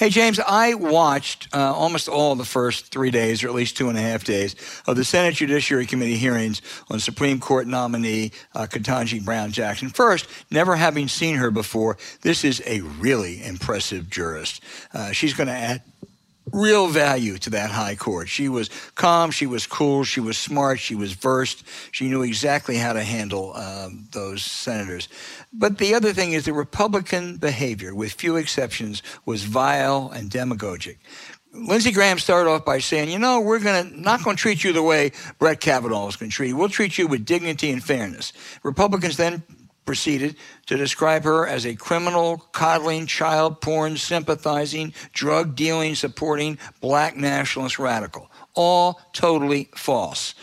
Hey, 0.00 0.08
James, 0.08 0.40
I 0.40 0.72
watched 0.72 1.54
uh, 1.54 1.74
almost 1.74 2.08
all 2.08 2.34
the 2.34 2.42
first 2.42 2.90
three 2.90 3.10
days, 3.10 3.44
or 3.44 3.48
at 3.48 3.54
least 3.54 3.76
two 3.76 3.90
and 3.90 3.98
a 3.98 4.00
half 4.00 4.24
days, 4.24 4.56
of 4.86 4.96
the 4.96 5.04
Senate 5.04 5.34
Judiciary 5.34 5.84
Committee 5.84 6.16
hearings 6.16 6.62
on 6.90 6.98
Supreme 7.00 7.38
Court 7.38 7.66
nominee 7.66 8.32
uh, 8.54 8.66
Ketanji 8.66 9.22
Brown 9.22 9.52
Jackson. 9.52 9.90
First, 9.90 10.26
never 10.50 10.74
having 10.74 11.06
seen 11.06 11.36
her 11.36 11.50
before, 11.50 11.98
this 12.22 12.44
is 12.44 12.62
a 12.64 12.80
really 12.80 13.44
impressive 13.44 14.08
jurist. 14.08 14.62
Uh, 14.94 15.12
she's 15.12 15.34
going 15.34 15.48
to 15.48 15.52
add 15.52 15.82
real 16.52 16.88
value 16.88 17.38
to 17.38 17.50
that 17.50 17.70
high 17.70 17.94
court. 17.94 18.28
She 18.28 18.48
was 18.48 18.70
calm, 18.94 19.30
she 19.30 19.46
was 19.46 19.66
cool, 19.66 20.04
she 20.04 20.20
was 20.20 20.36
smart, 20.38 20.80
she 20.80 20.94
was 20.94 21.12
versed, 21.12 21.64
she 21.92 22.08
knew 22.08 22.22
exactly 22.22 22.76
how 22.76 22.92
to 22.92 23.02
handle 23.02 23.54
um, 23.56 24.06
those 24.12 24.44
senators. 24.44 25.08
But 25.52 25.78
the 25.78 25.94
other 25.94 26.12
thing 26.12 26.32
is 26.32 26.44
the 26.44 26.52
Republican 26.52 27.36
behavior, 27.36 27.94
with 27.94 28.12
few 28.12 28.36
exceptions, 28.36 29.02
was 29.24 29.44
vile 29.44 30.10
and 30.14 30.30
demagogic. 30.30 30.98
Lindsey 31.52 31.90
Graham 31.90 32.18
started 32.18 32.48
off 32.48 32.64
by 32.64 32.78
saying, 32.78 33.10
you 33.10 33.18
know, 33.18 33.40
we're 33.40 33.58
to 33.84 34.00
not 34.00 34.22
going 34.22 34.36
to 34.36 34.40
treat 34.40 34.62
you 34.62 34.72
the 34.72 34.82
way 34.82 35.10
Brett 35.38 35.60
Kavanaugh 35.60 36.08
is 36.08 36.16
to 36.30 36.34
treat 36.34 36.48
you. 36.48 36.56
We'll 36.56 36.68
treat 36.68 36.96
you 36.96 37.08
with 37.08 37.24
dignity 37.24 37.70
and 37.70 37.82
fairness. 37.82 38.32
Republicans 38.62 39.16
then 39.16 39.42
proceeded 39.90 40.36
to 40.66 40.76
describe 40.76 41.24
her 41.24 41.48
as 41.48 41.66
a 41.66 41.74
criminal, 41.74 42.38
coddling, 42.52 43.06
child 43.06 43.60
porn 43.60 43.96
sympathizing, 43.96 44.94
drug 45.12 45.56
dealing 45.56 45.96
supporting 45.96 46.56
black 46.80 47.16
nationalist 47.16 47.76
radical. 47.76 48.30
All 48.54 49.00
totally 49.12 49.68
false. 49.74 50.36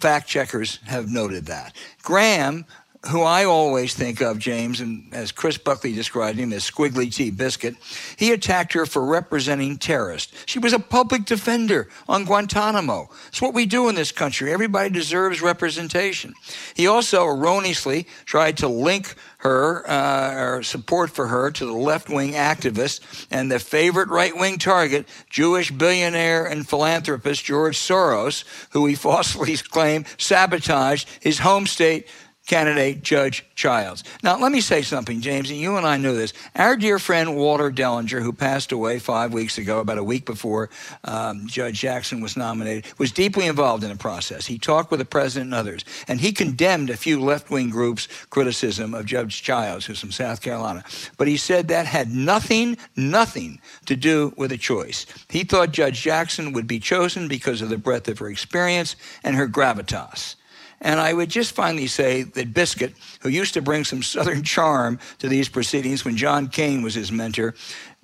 Fact 0.00 0.26
checkers 0.26 0.78
have 0.86 1.10
noted 1.10 1.44
that. 1.44 1.76
Graham 2.02 2.64
who 3.08 3.22
I 3.22 3.44
always 3.44 3.94
think 3.94 4.20
of, 4.20 4.38
James, 4.38 4.80
and 4.80 5.06
as 5.12 5.32
Chris 5.32 5.58
Buckley 5.58 5.92
described 5.92 6.38
him 6.38 6.52
as 6.52 6.68
Squiggly 6.68 7.12
T 7.12 7.30
Biscuit, 7.30 7.76
he 8.16 8.32
attacked 8.32 8.72
her 8.72 8.86
for 8.86 9.04
representing 9.04 9.78
terrorists. 9.78 10.32
She 10.46 10.58
was 10.58 10.72
a 10.72 10.78
public 10.78 11.24
defender 11.24 11.88
on 12.08 12.24
Guantanamo. 12.24 13.08
It's 13.28 13.40
what 13.42 13.54
we 13.54 13.66
do 13.66 13.88
in 13.88 13.94
this 13.94 14.12
country. 14.12 14.52
Everybody 14.52 14.90
deserves 14.90 15.40
representation. 15.40 16.34
He 16.74 16.86
also 16.86 17.26
erroneously 17.26 18.06
tried 18.24 18.56
to 18.58 18.68
link 18.68 19.14
her, 19.38 19.88
uh, 19.88 20.34
or 20.34 20.62
support 20.62 21.10
for 21.10 21.28
her, 21.28 21.50
to 21.52 21.64
the 21.64 21.72
left 21.72 22.08
wing 22.08 22.32
activist 22.32 23.26
and 23.30 23.50
the 23.50 23.58
favorite 23.58 24.08
right 24.08 24.36
wing 24.36 24.58
target, 24.58 25.06
Jewish 25.30 25.70
billionaire 25.70 26.46
and 26.46 26.68
philanthropist 26.68 27.44
George 27.44 27.76
Soros, 27.78 28.44
who 28.70 28.86
he 28.86 28.94
falsely 28.94 29.56
claimed 29.70 30.06
sabotaged 30.18 31.08
his 31.20 31.38
home 31.38 31.66
state 31.66 32.08
candidate 32.46 33.02
Judge 33.02 33.44
Childs. 33.54 34.04
Now, 34.22 34.38
let 34.38 34.52
me 34.52 34.60
say 34.60 34.82
something, 34.82 35.20
James, 35.20 35.50
and 35.50 35.58
you 35.58 35.76
and 35.76 35.86
I 35.86 35.96
know 35.96 36.14
this. 36.14 36.32
Our 36.54 36.76
dear 36.76 36.98
friend 36.98 37.36
Walter 37.36 37.70
Dellinger, 37.70 38.22
who 38.22 38.32
passed 38.32 38.72
away 38.72 39.00
five 39.00 39.32
weeks 39.32 39.58
ago, 39.58 39.80
about 39.80 39.98
a 39.98 40.04
week 40.04 40.24
before 40.24 40.70
um, 41.04 41.46
Judge 41.46 41.80
Jackson 41.80 42.20
was 42.20 42.36
nominated, 42.36 42.86
was 42.98 43.10
deeply 43.10 43.46
involved 43.46 43.82
in 43.82 43.90
the 43.90 43.96
process. 43.96 44.46
He 44.46 44.58
talked 44.58 44.90
with 44.90 45.00
the 45.00 45.04
president 45.04 45.46
and 45.46 45.54
others, 45.54 45.84
and 46.06 46.20
he 46.20 46.32
condemned 46.32 46.88
a 46.88 46.96
few 46.96 47.20
left 47.20 47.50
wing 47.50 47.68
groups' 47.68 48.08
criticism 48.30 48.94
of 48.94 49.06
Judge 49.06 49.42
Childs, 49.42 49.86
who's 49.86 50.00
from 50.00 50.12
South 50.12 50.40
Carolina. 50.40 50.84
But 51.18 51.28
he 51.28 51.36
said 51.36 51.68
that 51.68 51.86
had 51.86 52.10
nothing, 52.10 52.78
nothing 52.94 53.60
to 53.86 53.96
do 53.96 54.32
with 54.36 54.52
a 54.52 54.58
choice. 54.58 55.04
He 55.28 55.42
thought 55.42 55.72
Judge 55.72 56.00
Jackson 56.00 56.52
would 56.52 56.68
be 56.68 56.78
chosen 56.78 57.26
because 57.26 57.60
of 57.60 57.70
the 57.70 57.78
breadth 57.78 58.08
of 58.08 58.18
her 58.20 58.28
experience 58.28 58.94
and 59.24 59.34
her 59.34 59.48
gravitas. 59.48 60.36
And 60.80 61.00
I 61.00 61.12
would 61.12 61.30
just 61.30 61.52
finally 61.54 61.86
say 61.86 62.22
that 62.22 62.52
Biscuit, 62.52 62.94
who 63.20 63.28
used 63.28 63.54
to 63.54 63.62
bring 63.62 63.84
some 63.84 64.02
Southern 64.02 64.42
charm 64.42 64.98
to 65.18 65.28
these 65.28 65.48
proceedings 65.48 66.04
when 66.04 66.16
John 66.16 66.48
McCain 66.48 66.82
was 66.82 66.94
his 66.94 67.10
mentor, 67.10 67.54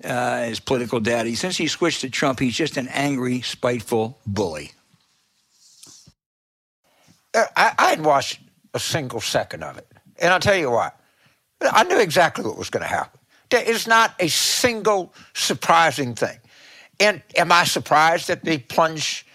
uh, 0.03 0.43
his 0.43 0.59
political 0.59 0.99
daddy, 0.99 1.35
since 1.35 1.55
he 1.55 1.67
switched 1.67 2.01
to 2.01 2.09
Trump, 2.09 2.39
he's 2.39 2.55
just 2.55 2.77
an 2.77 2.87
angry, 2.89 3.41
spiteful 3.41 4.17
bully. 4.25 4.71
Uh, 7.33 7.45
I, 7.55 7.73
I 7.77 7.89
hadn't 7.89 8.05
watched 8.05 8.39
a 8.73 8.79
single 8.79 9.21
second 9.21 9.63
of 9.63 9.77
it. 9.77 9.87
And 10.19 10.33
I'll 10.33 10.39
tell 10.39 10.55
you 10.55 10.71
what, 10.71 10.99
I 11.61 11.83
knew 11.83 11.99
exactly 11.99 12.43
what 12.43 12.57
was 12.57 12.69
going 12.69 12.83
to 12.83 12.89
happen. 12.89 13.19
There 13.49 13.63
is 13.63 13.87
not 13.87 14.15
a 14.19 14.27
single 14.29 15.13
surprising 15.33 16.15
thing. 16.15 16.37
And 16.99 17.21
am 17.37 17.51
I 17.51 17.65
surprised 17.65 18.27
that 18.27 18.43
they 18.43 18.57
plunge 18.57 19.25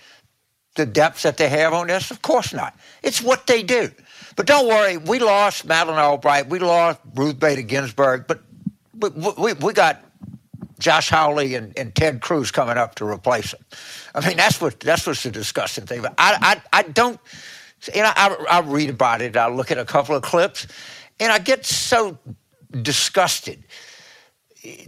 the 0.78 0.86
depths 0.86 1.24
that 1.24 1.36
they 1.36 1.50
have 1.50 1.74
on 1.74 1.88
this? 1.88 2.10
Of 2.10 2.22
course 2.22 2.54
not. 2.54 2.74
It's 3.02 3.20
what 3.20 3.46
they 3.46 3.62
do. 3.62 3.90
But 4.36 4.46
don't 4.46 4.66
worry, 4.66 4.96
we 4.96 5.18
lost 5.18 5.66
Madeleine 5.66 5.98
Albright, 5.98 6.48
we 6.48 6.58
lost 6.60 7.00
Ruth 7.14 7.38
Bader 7.38 7.62
Ginsburg, 7.62 8.26
but 8.26 8.40
we, 8.98 9.10
we, 9.36 9.52
we 9.54 9.72
got 9.72 10.02
Josh 10.78 11.10
Hawley 11.10 11.54
and, 11.54 11.76
and, 11.76 11.94
Ted 11.94 12.20
Cruz 12.20 12.50
coming 12.50 12.76
up 12.76 12.94
to 12.96 13.04
replace 13.04 13.52
him. 13.52 13.60
I 14.14 14.26
mean, 14.26 14.36
that's 14.36 14.60
what 14.60 14.78
that's 14.78 15.06
what's 15.06 15.24
the 15.24 15.30
disgusting 15.30 15.86
thing. 15.86 16.02
But 16.02 16.14
I, 16.18 16.60
I, 16.72 16.78
I 16.78 16.82
don't, 16.82 17.18
you 17.92 18.02
know, 18.02 18.12
I, 18.14 18.36
I 18.48 18.60
read 18.60 18.90
about 18.90 19.20
it. 19.20 19.36
I 19.36 19.48
look 19.48 19.72
at 19.72 19.78
a 19.78 19.84
couple 19.84 20.14
of 20.14 20.22
clips, 20.22 20.68
and 21.18 21.32
I 21.32 21.40
get 21.40 21.66
so 21.66 22.16
disgusted 22.82 23.64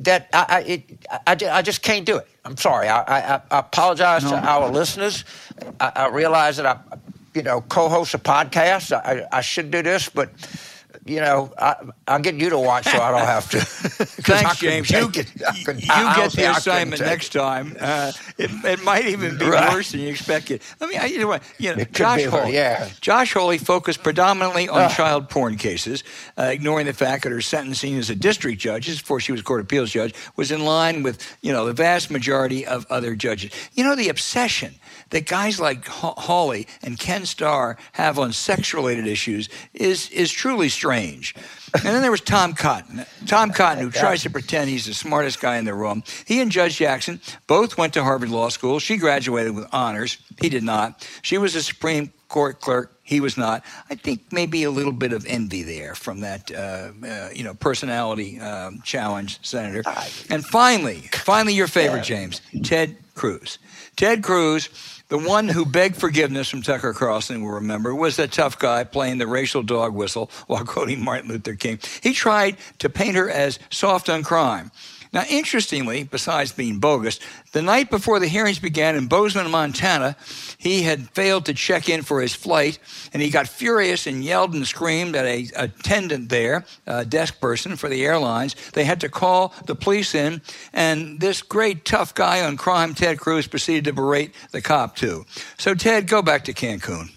that 0.00 0.28
I, 0.32 0.46
I, 0.48 0.60
it, 0.60 1.06
I, 1.26 1.58
I, 1.58 1.62
just 1.62 1.82
can't 1.82 2.06
do 2.06 2.18
it. 2.18 2.28
I'm 2.44 2.56
sorry. 2.56 2.88
I, 2.88 3.00
I, 3.00 3.34
I 3.50 3.58
apologize 3.58 4.24
no. 4.24 4.30
to 4.30 4.36
our 4.36 4.70
listeners. 4.70 5.24
I, 5.78 5.92
I, 5.94 6.08
realize 6.08 6.56
that 6.56 6.66
I, 6.66 6.78
you 7.34 7.42
know, 7.42 7.60
co-host 7.62 8.14
a 8.14 8.18
podcast. 8.18 8.92
I, 8.92 9.26
I 9.30 9.40
should 9.40 9.70
do 9.70 9.82
this, 9.82 10.08
but 10.08 10.30
you 11.04 11.20
know, 11.20 11.52
I, 11.58 11.76
will 12.08 12.18
get 12.20 12.34
you 12.34 12.50
to 12.50 12.58
watch 12.58 12.84
so 12.84 13.00
I 13.00 13.10
don't 13.10 13.26
have 13.26 13.50
to. 13.50 13.60
Thanks, 14.22 14.58
James. 14.58 14.90
You, 14.90 15.10
get, 15.10 15.34
you 15.34 15.64
get 15.64 16.32
the 16.32 16.52
assignment 16.56 17.00
next 17.00 17.32
time. 17.32 17.76
Uh, 17.80 18.12
it, 18.40 18.64
it, 18.64 18.84
might 18.84 19.06
even 19.06 19.38
be 19.38 19.44
right. 19.44 19.72
worse 19.72 19.92
than 19.92 20.00
you 20.00 20.08
expected. 20.08 20.62
I, 20.80 21.06
you 21.06 21.18
know 21.18 21.28
what, 21.28 21.42
you 21.58 21.74
know, 21.74 21.84
Josh 21.84 22.24
Hawley, 22.24 22.54
yeah. 22.54 22.88
Josh 23.00 23.32
Hawley 23.32 23.58
focused 23.58 24.02
predominantly 24.02 24.68
on 24.68 24.82
uh. 24.82 24.88
child 24.88 25.28
porn 25.28 25.56
cases, 25.56 26.04
uh, 26.38 26.44
ignoring 26.44 26.86
the 26.86 26.92
fact 26.92 27.24
that 27.24 27.32
her 27.32 27.40
sentencing 27.40 27.96
as 27.98 28.10
a 28.10 28.14
district 28.14 28.60
judge, 28.60 28.86
before 28.86 29.20
she 29.20 29.32
was 29.32 29.40
a 29.40 29.44
court 29.44 29.60
appeals 29.60 29.90
judge, 29.90 30.14
was 30.36 30.50
in 30.50 30.64
line 30.64 31.02
with, 31.02 31.36
you 31.42 31.52
know, 31.52 31.66
the 31.66 31.72
vast 31.72 32.10
majority 32.10 32.66
of 32.66 32.86
other 32.90 33.14
judges. 33.14 33.52
You 33.74 33.84
know, 33.84 33.94
the 33.94 34.08
obsession 34.08 34.74
that 35.10 35.26
guys 35.26 35.60
like 35.60 35.86
Hawley 35.86 36.66
and 36.82 36.98
Ken 36.98 37.26
Starr 37.26 37.76
have 37.92 38.18
on 38.18 38.32
sex-related 38.32 39.06
issues 39.06 39.48
is 39.74 40.08
is 40.10 40.30
truly 40.30 40.68
strange. 40.68 41.34
And 41.74 41.84
then 41.84 42.02
there 42.02 42.10
was 42.10 42.20
Tom 42.20 42.52
Cotton. 42.54 43.04
Tom 43.26 43.50
Cotton, 43.52 43.82
who 43.84 43.90
tries 43.90 44.22
to 44.22 44.30
pretend 44.30 44.70
he's 44.70 44.86
the 44.86 44.94
smartest 44.94 45.40
guy 45.40 45.56
in 45.56 45.64
the 45.64 45.74
room. 45.74 46.02
He 46.26 46.40
and 46.40 46.50
Judge 46.50 46.76
Jackson 46.76 47.20
both 47.46 47.78
went 47.78 47.94
to 47.94 48.02
Harvard 48.02 48.30
Law 48.30 48.48
School. 48.48 48.78
She 48.78 48.96
graduated 48.96 49.54
with 49.54 49.66
honors. 49.72 50.18
He 50.40 50.48
did 50.48 50.62
not. 50.62 51.06
She 51.22 51.38
was 51.38 51.54
a 51.54 51.62
Supreme 51.62 52.12
Court 52.28 52.60
clerk. 52.60 52.96
He 53.02 53.20
was 53.20 53.36
not. 53.36 53.64
I 53.88 53.96
think 53.96 54.32
maybe 54.32 54.62
a 54.62 54.70
little 54.70 54.92
bit 54.92 55.12
of 55.12 55.26
envy 55.26 55.62
there 55.64 55.96
from 55.96 56.20
that, 56.20 56.50
uh, 56.52 56.92
uh, 57.04 57.30
you 57.34 57.42
know, 57.42 57.54
personality 57.54 58.38
um, 58.38 58.80
challenge, 58.84 59.44
Senator. 59.44 59.82
And 60.28 60.44
finally, 60.46 61.08
finally, 61.12 61.54
your 61.54 61.66
favorite, 61.66 62.04
James, 62.04 62.40
Ted 62.62 62.96
Cruz. 63.14 63.58
Ted 63.96 64.22
Cruz 64.22 64.68
the 65.10 65.18
one 65.18 65.48
who 65.48 65.66
begged 65.66 65.96
forgiveness 65.96 66.48
from 66.48 66.62
Tucker 66.62 66.92
Carlson, 66.92 67.42
we'll 67.42 67.54
remember, 67.54 67.92
was 67.92 68.14
that 68.16 68.30
tough 68.30 68.60
guy 68.60 68.84
playing 68.84 69.18
the 69.18 69.26
racial 69.26 69.64
dog 69.64 69.92
whistle 69.92 70.30
while 70.46 70.64
quoting 70.64 71.04
Martin 71.04 71.28
Luther 71.28 71.56
King. 71.56 71.80
He 72.00 72.14
tried 72.14 72.56
to 72.78 72.88
paint 72.88 73.16
her 73.16 73.28
as 73.28 73.58
soft 73.70 74.08
on 74.08 74.22
crime. 74.22 74.70
Now, 75.12 75.24
interestingly, 75.28 76.04
besides 76.04 76.52
being 76.52 76.78
bogus, 76.78 77.18
the 77.50 77.62
night 77.62 77.90
before 77.90 78.20
the 78.20 78.28
hearings 78.28 78.60
began 78.60 78.94
in 78.94 79.08
Bozeman, 79.08 79.50
Montana, 79.50 80.16
he 80.56 80.82
had 80.82 81.10
failed 81.10 81.46
to 81.46 81.54
check 81.54 81.88
in 81.88 82.02
for 82.02 82.20
his 82.20 82.32
flight, 82.32 82.78
and 83.12 83.20
he 83.20 83.30
got 83.30 83.48
furious 83.48 84.06
and 84.06 84.22
yelled 84.22 84.54
and 84.54 84.66
screamed 84.66 85.16
at 85.16 85.26
a 85.26 85.48
attendant 85.56 86.28
there, 86.28 86.64
a 86.86 87.04
desk 87.04 87.40
person 87.40 87.74
for 87.74 87.88
the 87.88 88.04
airlines. 88.04 88.54
They 88.72 88.84
had 88.84 89.00
to 89.00 89.08
call 89.08 89.52
the 89.66 89.74
police 89.74 90.14
in, 90.14 90.42
and 90.72 91.18
this 91.18 91.42
great 91.42 91.84
tough 91.84 92.14
guy 92.14 92.44
on 92.44 92.56
crime, 92.56 92.94
Ted 92.94 93.18
Cruz, 93.18 93.48
proceeded 93.48 93.84
to 93.86 93.92
berate 93.92 94.32
the 94.52 94.60
cop 94.60 94.94
too. 94.94 95.26
So, 95.58 95.74
Ted, 95.74 96.06
go 96.06 96.22
back 96.22 96.44
to 96.44 96.52
Cancun. 96.52 97.10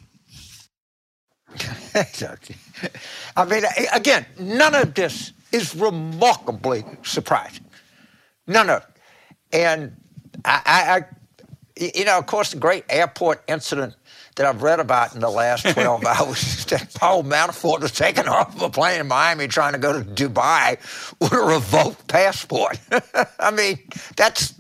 I 3.36 3.46
mean, 3.46 3.64
again, 3.94 4.26
none 4.40 4.74
of 4.74 4.96
this 4.96 5.32
is 5.52 5.76
remarkably 5.76 6.84
surprising. 7.04 7.63
None 8.48 8.68
no. 8.68 8.82
And 9.52 9.96
I, 10.44 10.62
I, 10.66 10.98
I, 10.98 11.06
you 11.96 12.06
know, 12.06 12.18
of 12.18 12.26
course, 12.26 12.52
the 12.52 12.58
great 12.58 12.86
airport 12.90 13.44
incident 13.48 13.96
that 14.36 14.46
I've 14.46 14.64
read 14.64 14.80
about 14.80 15.14
in 15.14 15.22
the 15.22 15.30
last 15.30 15.64
12 15.74 16.06
hours 16.06 16.66
that 16.66 16.94
Paul 16.96 17.24
Manafort 17.24 17.82
was 17.82 17.92
taken 17.92 18.28
off 18.28 18.56
of 18.56 18.62
a 18.62 18.70
plane 18.70 19.00
in 19.02 19.08
Miami 19.08 19.48
trying 19.48 19.74
to 19.74 19.80
go 19.80 19.94
to 19.94 20.04
Dubai 20.04 20.78
with 21.20 21.34
a 21.34 21.38
revoked 21.38 22.08
passport. 22.08 22.80
I 23.40 23.52
mean, 23.52 23.80
that's. 24.16 24.54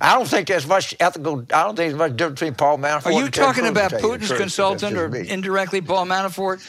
I 0.00 0.14
don't 0.14 0.28
think 0.28 0.46
there's 0.46 0.68
much 0.68 0.94
ethical. 1.00 1.44
I 1.52 1.64
don't 1.64 1.74
think 1.74 1.90
there's 1.90 1.94
much 1.94 2.16
difference 2.16 2.38
between 2.38 2.54
Paul 2.54 2.78
Manafort. 2.78 3.06
Are 3.06 3.12
you 3.24 3.28
talking 3.28 3.66
about 3.66 3.90
Putin's 3.90 4.30
consultant 4.30 4.96
or 4.96 5.12
indirectly 5.16 5.80
Paul 5.80 6.06
Manafort? 6.06 6.62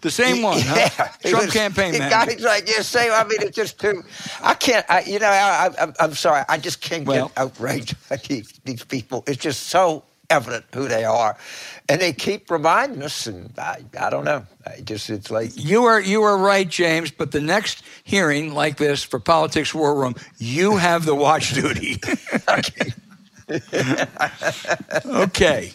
The 0.00 0.10
same 0.10 0.42
one, 0.42 0.58
yeah. 0.64 0.88
huh? 0.88 1.08
Trump 1.28 1.44
was, 1.46 1.52
campaign 1.52 1.92
man. 1.98 2.10
Guys 2.10 2.40
like 2.40 2.68
yeah, 2.68 2.82
same. 2.82 3.12
I 3.12 3.24
mean, 3.24 3.42
it's 3.42 3.56
just 3.56 3.78
too. 3.78 4.02
I 4.42 4.54
can't. 4.54 4.86
I, 4.88 5.02
you 5.02 5.18
know, 5.18 5.28
I, 5.28 5.92
am 5.98 6.14
sorry. 6.14 6.44
I 6.48 6.58
just 6.58 6.80
can't 6.80 7.06
well, 7.06 7.28
get 7.28 7.38
outraged 7.38 8.08
by 8.08 8.16
these, 8.16 8.52
these 8.64 8.84
people. 8.84 9.24
It's 9.26 9.42
just 9.42 9.64
so 9.64 10.04
evident 10.30 10.64
who 10.72 10.88
they 10.88 11.04
are, 11.04 11.36
and 11.88 12.00
they 12.00 12.12
keep 12.12 12.50
reminding 12.50 13.02
us. 13.02 13.26
And 13.26 13.52
I, 13.58 13.84
I 13.98 14.10
don't 14.10 14.24
know. 14.24 14.46
I 14.66 14.80
just 14.80 15.10
it's 15.10 15.30
like 15.30 15.50
you 15.54 15.84
are 15.84 16.00
you 16.00 16.22
are 16.22 16.38
right, 16.38 16.68
James. 16.68 17.10
But 17.10 17.32
the 17.32 17.40
next 17.40 17.82
hearing 18.04 18.54
like 18.54 18.78
this 18.78 19.02
for 19.02 19.20
Politics 19.20 19.74
War 19.74 19.94
Room, 19.94 20.14
you 20.38 20.76
have 20.78 21.04
the 21.04 21.14
watch 21.14 21.52
duty. 21.52 22.00
okay. 22.48 22.92
okay. 25.04 25.72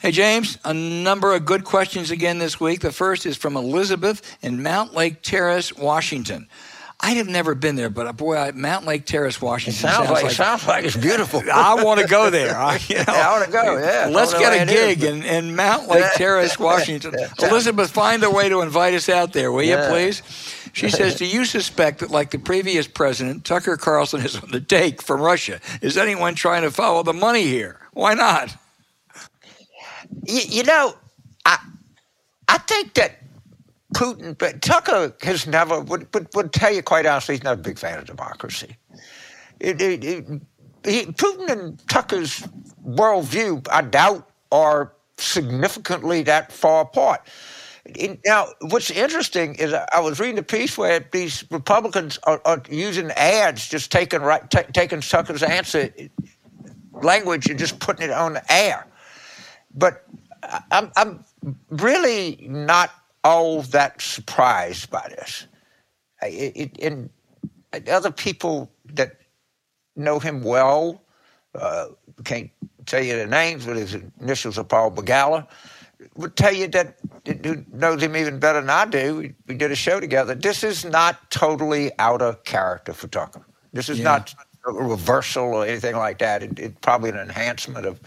Hey, 0.00 0.12
James, 0.12 0.56
a 0.64 0.72
number 0.72 1.34
of 1.34 1.44
good 1.44 1.62
questions 1.62 2.10
again 2.10 2.38
this 2.38 2.58
week. 2.58 2.80
The 2.80 2.90
first 2.90 3.26
is 3.26 3.36
from 3.36 3.54
Elizabeth 3.54 4.22
in 4.40 4.60
Mountlake 4.60 5.20
Terrace, 5.20 5.76
Washington. 5.76 6.48
I 7.00 7.10
have 7.12 7.28
never 7.28 7.54
been 7.54 7.76
there, 7.76 7.90
but 7.90 8.06
uh, 8.06 8.14
boy, 8.14 8.36
Mountlake 8.52 9.04
Terrace, 9.04 9.42
Washington 9.42 9.78
sounds, 9.78 9.96
sounds 9.96 10.10
like, 10.10 10.24
like, 10.24 10.32
sounds 10.32 10.66
like 10.66 10.84
it's 10.86 10.96
beautiful. 10.96 11.42
I 11.52 11.84
want 11.84 12.00
to 12.00 12.06
go 12.06 12.30
there. 12.30 12.56
I, 12.56 12.80
you 12.88 12.96
know, 12.96 13.04
I 13.08 13.30
want 13.30 13.44
to 13.44 13.52
go. 13.52 13.76
Yeah, 13.76 14.08
let's 14.10 14.32
get 14.32 14.62
a 14.62 14.64
gig 14.64 15.04
in, 15.04 15.22
in 15.22 15.54
Mountlake 15.54 16.10
Terrace, 16.14 16.58
Washington. 16.58 17.14
Elizabeth, 17.38 17.90
find 17.90 18.24
a 18.24 18.30
way 18.30 18.48
to 18.48 18.62
invite 18.62 18.94
us 18.94 19.10
out 19.10 19.34
there, 19.34 19.52
will 19.52 19.62
yeah. 19.62 19.84
you, 19.84 19.92
please? 19.92 20.22
She 20.72 20.88
says, 20.88 21.16
"Do 21.16 21.26
you 21.26 21.44
suspect 21.44 21.98
that, 21.98 22.10
like 22.10 22.30
the 22.30 22.38
previous 22.38 22.88
president, 22.88 23.44
Tucker 23.44 23.76
Carlson 23.76 24.22
is 24.22 24.34
on 24.36 24.50
the 24.50 24.62
take 24.62 25.02
from 25.02 25.20
Russia? 25.20 25.60
Is 25.82 25.98
anyone 25.98 26.36
trying 26.36 26.62
to 26.62 26.70
follow 26.70 27.02
the 27.02 27.12
money 27.12 27.42
here? 27.42 27.78
Why 27.92 28.14
not?" 28.14 28.56
You, 30.26 30.40
you 30.48 30.62
know, 30.64 30.94
I 31.44 31.58
I 32.48 32.58
think 32.58 32.94
that 32.94 33.20
Putin, 33.94 34.36
but 34.38 34.62
Tucker 34.62 35.14
has 35.22 35.46
never 35.46 35.80
would, 35.80 36.12
would, 36.14 36.28
would 36.34 36.52
tell 36.52 36.72
you 36.72 36.82
quite 36.82 37.06
honestly, 37.06 37.34
he's 37.36 37.44
not 37.44 37.54
a 37.54 37.62
big 37.62 37.78
fan 37.78 37.98
of 37.98 38.06
democracy. 38.06 38.76
It, 39.58 39.80
it, 39.80 40.04
it, 40.04 40.26
he, 40.84 41.06
Putin 41.06 41.50
and 41.50 41.88
Tucker's 41.88 42.46
worldview, 42.86 43.66
I 43.70 43.82
doubt, 43.82 44.28
are 44.52 44.92
significantly 45.18 46.22
that 46.22 46.52
far 46.52 46.82
apart. 46.82 47.28
Now, 48.24 48.48
what's 48.60 48.90
interesting 48.90 49.56
is 49.56 49.72
I 49.72 50.00
was 50.00 50.20
reading 50.20 50.38
a 50.38 50.42
piece 50.42 50.78
where 50.78 51.04
these 51.12 51.44
Republicans 51.50 52.18
are, 52.24 52.40
are 52.44 52.62
using 52.70 53.10
ads, 53.12 53.68
just 53.68 53.90
taking 53.90 54.20
right, 54.20 54.48
t- 54.50 54.60
taking 54.72 55.00
Tucker's 55.00 55.42
answer 55.42 55.92
language 56.92 57.48
and 57.48 57.58
just 57.58 57.80
putting 57.80 58.08
it 58.08 58.12
on 58.12 58.34
the 58.34 58.52
air. 58.52 58.86
But 59.74 60.04
I'm, 60.70 60.90
I'm 60.96 61.24
really 61.70 62.46
not 62.48 62.90
all 63.24 63.62
that 63.62 64.00
surprised 64.00 64.90
by 64.90 65.06
this. 65.10 65.46
It, 66.22 66.52
it, 66.56 66.78
and 66.82 67.10
other 67.88 68.10
people 68.10 68.70
that 68.94 69.20
know 69.96 70.18
him 70.18 70.42
well, 70.42 71.02
uh, 71.54 71.88
can't 72.24 72.50
tell 72.86 73.02
you 73.02 73.14
their 73.14 73.26
names, 73.26 73.66
but 73.66 73.76
his 73.76 73.96
initials 74.20 74.58
are 74.58 74.64
Paul 74.64 74.90
Begala. 74.90 75.46
would 76.16 76.36
tell 76.36 76.52
you 76.52 76.68
that 76.68 76.96
who 77.44 77.64
knows 77.72 78.02
him 78.02 78.16
even 78.16 78.38
better 78.38 78.60
than 78.60 78.70
I 78.70 78.84
do. 78.86 79.16
We, 79.16 79.34
we 79.46 79.54
did 79.54 79.70
a 79.70 79.76
show 79.76 80.00
together. 80.00 80.34
This 80.34 80.64
is 80.64 80.84
not 80.84 81.30
totally 81.30 81.90
out 81.98 82.22
of 82.22 82.44
character 82.44 82.92
for 82.92 83.08
Tucker. 83.08 83.44
This 83.72 83.88
is 83.88 83.98
yeah. 83.98 84.04
not 84.04 84.34
a 84.66 84.72
reversal 84.72 85.44
or 85.44 85.64
anything 85.64 85.96
like 85.96 86.18
that. 86.18 86.42
It's 86.42 86.60
it, 86.60 86.80
probably 86.80 87.10
an 87.10 87.18
enhancement 87.18 87.86
of 87.86 88.00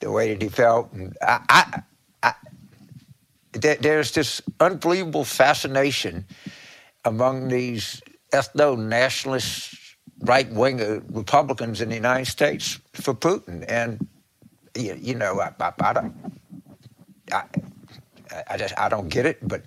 the 0.00 0.10
way 0.10 0.32
that 0.32 0.42
he 0.42 0.48
felt. 0.48 0.92
And 0.92 1.16
I, 1.22 1.40
I, 1.48 1.82
I 2.22 2.34
there, 3.52 3.76
there's 3.76 4.12
this 4.12 4.42
unbelievable 4.60 5.24
fascination 5.24 6.26
among 7.04 7.48
these 7.48 8.02
ethno 8.32 8.76
nationalist 8.78 9.74
right 10.20 10.50
wing 10.50 10.80
uh, 10.80 11.00
Republicans 11.10 11.80
in 11.80 11.88
the 11.88 11.94
United 11.94 12.26
States 12.26 12.78
for 12.94 13.14
Putin. 13.14 13.64
And, 13.68 14.06
you, 14.74 14.96
you 15.00 15.14
know, 15.14 15.40
I, 15.40 15.52
I, 15.60 15.72
I 15.80 15.92
don't. 15.92 16.14
I, 17.32 17.44
I 18.48 18.56
just 18.56 18.78
I 18.78 18.88
don't 18.88 19.08
get 19.08 19.26
it, 19.26 19.38
but 19.46 19.62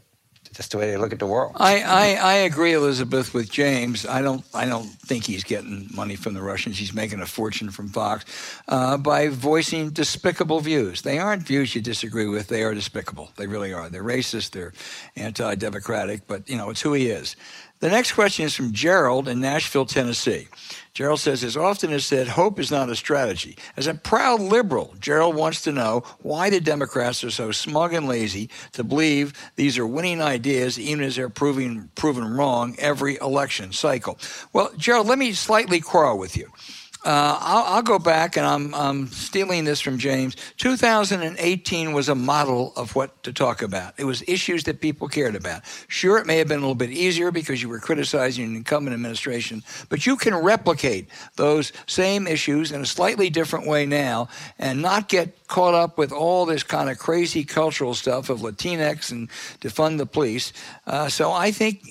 that's 0.59 0.67
the 0.67 0.77
way 0.77 0.91
they 0.91 0.97
look 0.97 1.13
at 1.13 1.19
the 1.19 1.25
world. 1.25 1.53
I, 1.55 1.79
I, 1.79 2.15
I, 2.15 2.33
agree, 2.33 2.73
Elizabeth, 2.73 3.33
with 3.33 3.49
James. 3.49 4.05
I 4.05 4.21
don't 4.21 4.43
I 4.53 4.65
don't 4.65 4.87
think 4.87 5.23
he's 5.23 5.45
getting 5.45 5.87
money 5.95 6.17
from 6.17 6.33
the 6.33 6.41
Russians. 6.41 6.77
He's 6.77 6.93
making 6.93 7.21
a 7.21 7.25
fortune 7.25 7.71
from 7.71 7.87
Fox 7.87 8.25
uh, 8.67 8.97
by 8.97 9.29
voicing 9.29 9.91
despicable 9.91 10.59
views. 10.59 11.01
They 11.01 11.17
aren't 11.17 11.43
views 11.43 11.73
you 11.75 11.81
disagree 11.81 12.27
with. 12.27 12.49
They 12.49 12.63
are 12.63 12.73
despicable. 12.73 13.31
They 13.37 13.47
really 13.47 13.71
are. 13.71 13.87
They're 13.87 14.03
racist. 14.03 14.51
They're 14.51 14.73
anti-democratic. 15.15 16.27
But 16.27 16.49
you 16.49 16.57
know, 16.57 16.69
it's 16.71 16.81
who 16.81 16.91
he 16.91 17.07
is. 17.07 17.37
The 17.79 17.89
next 17.89 18.11
question 18.11 18.45
is 18.45 18.53
from 18.53 18.73
Gerald 18.73 19.29
in 19.29 19.39
Nashville, 19.39 19.85
Tennessee. 19.85 20.49
Gerald 20.93 21.21
says, 21.21 21.45
as 21.45 21.55
often 21.55 21.93
as 21.93 22.05
said, 22.05 22.27
hope 22.27 22.59
is 22.59 22.71
not 22.71 22.89
a 22.89 22.95
strategy. 22.95 23.57
As 23.77 23.87
a 23.87 23.93
proud 23.93 24.41
liberal, 24.41 24.93
Gerald 24.99 25.35
wants 25.35 25.61
to 25.61 25.71
know 25.71 26.03
why 26.19 26.49
the 26.49 26.59
Democrats 26.59 27.23
are 27.23 27.31
so 27.31 27.51
smug 27.51 27.93
and 27.93 28.05
lazy 28.05 28.49
to 28.73 28.83
believe 28.83 29.31
these 29.55 29.77
are 29.77 29.87
winning 29.87 30.21
ideas, 30.21 30.77
even 30.77 31.05
as 31.05 31.15
they're 31.15 31.29
proving 31.29 31.89
proven 31.95 32.33
wrong 32.33 32.75
every 32.79 33.15
election 33.21 33.71
cycle. 33.71 34.19
Well, 34.51 34.71
Gerald, 34.75 35.07
let 35.07 35.17
me 35.17 35.31
slightly 35.31 35.79
quarrel 35.79 36.17
with 36.17 36.35
you. 36.35 36.51
Uh, 37.05 37.37
I'll, 37.39 37.75
I'll, 37.75 37.81
go 37.81 37.97
back 37.97 38.35
and 38.35 38.45
I'm, 38.45 38.75
I'm, 38.75 39.07
stealing 39.07 39.63
this 39.63 39.79
from 39.79 39.97
James. 39.97 40.35
2018 40.57 41.93
was 41.93 42.09
a 42.09 42.15
model 42.15 42.73
of 42.75 42.93
what 42.93 43.23
to 43.23 43.31
talk 43.31 43.61
about. 43.61 43.93
It 43.97 44.03
was 44.03 44.21
issues 44.27 44.65
that 44.65 44.81
people 44.81 45.07
cared 45.07 45.33
about. 45.33 45.61
Sure, 45.87 46.17
it 46.17 46.27
may 46.27 46.39
have 46.39 46.49
been 46.49 46.57
a 46.57 46.61
little 46.61 46.75
bit 46.75 46.91
easier 46.91 47.31
because 47.31 47.61
you 47.61 47.69
were 47.69 47.79
criticizing 47.79 48.43
an 48.43 48.55
incumbent 48.57 48.93
administration, 48.93 49.63
but 49.87 50.05
you 50.05 50.17
can 50.17 50.35
replicate 50.35 51.07
those 51.37 51.71
same 51.87 52.27
issues 52.27 52.73
in 52.73 52.81
a 52.81 52.85
slightly 52.85 53.29
different 53.29 53.65
way 53.65 53.85
now 53.85 54.27
and 54.57 54.81
not 54.81 55.07
get 55.07 55.47
caught 55.47 55.73
up 55.73 55.97
with 55.97 56.11
all 56.11 56.45
this 56.45 56.63
kind 56.63 56.89
of 56.89 56.99
crazy 56.99 57.45
cultural 57.45 57.93
stuff 57.93 58.29
of 58.29 58.41
Latinx 58.41 59.09
and 59.09 59.29
defund 59.61 59.99
the 59.99 60.05
police. 60.05 60.51
Uh, 60.85 61.07
so 61.07 61.31
I 61.31 61.51
think, 61.51 61.81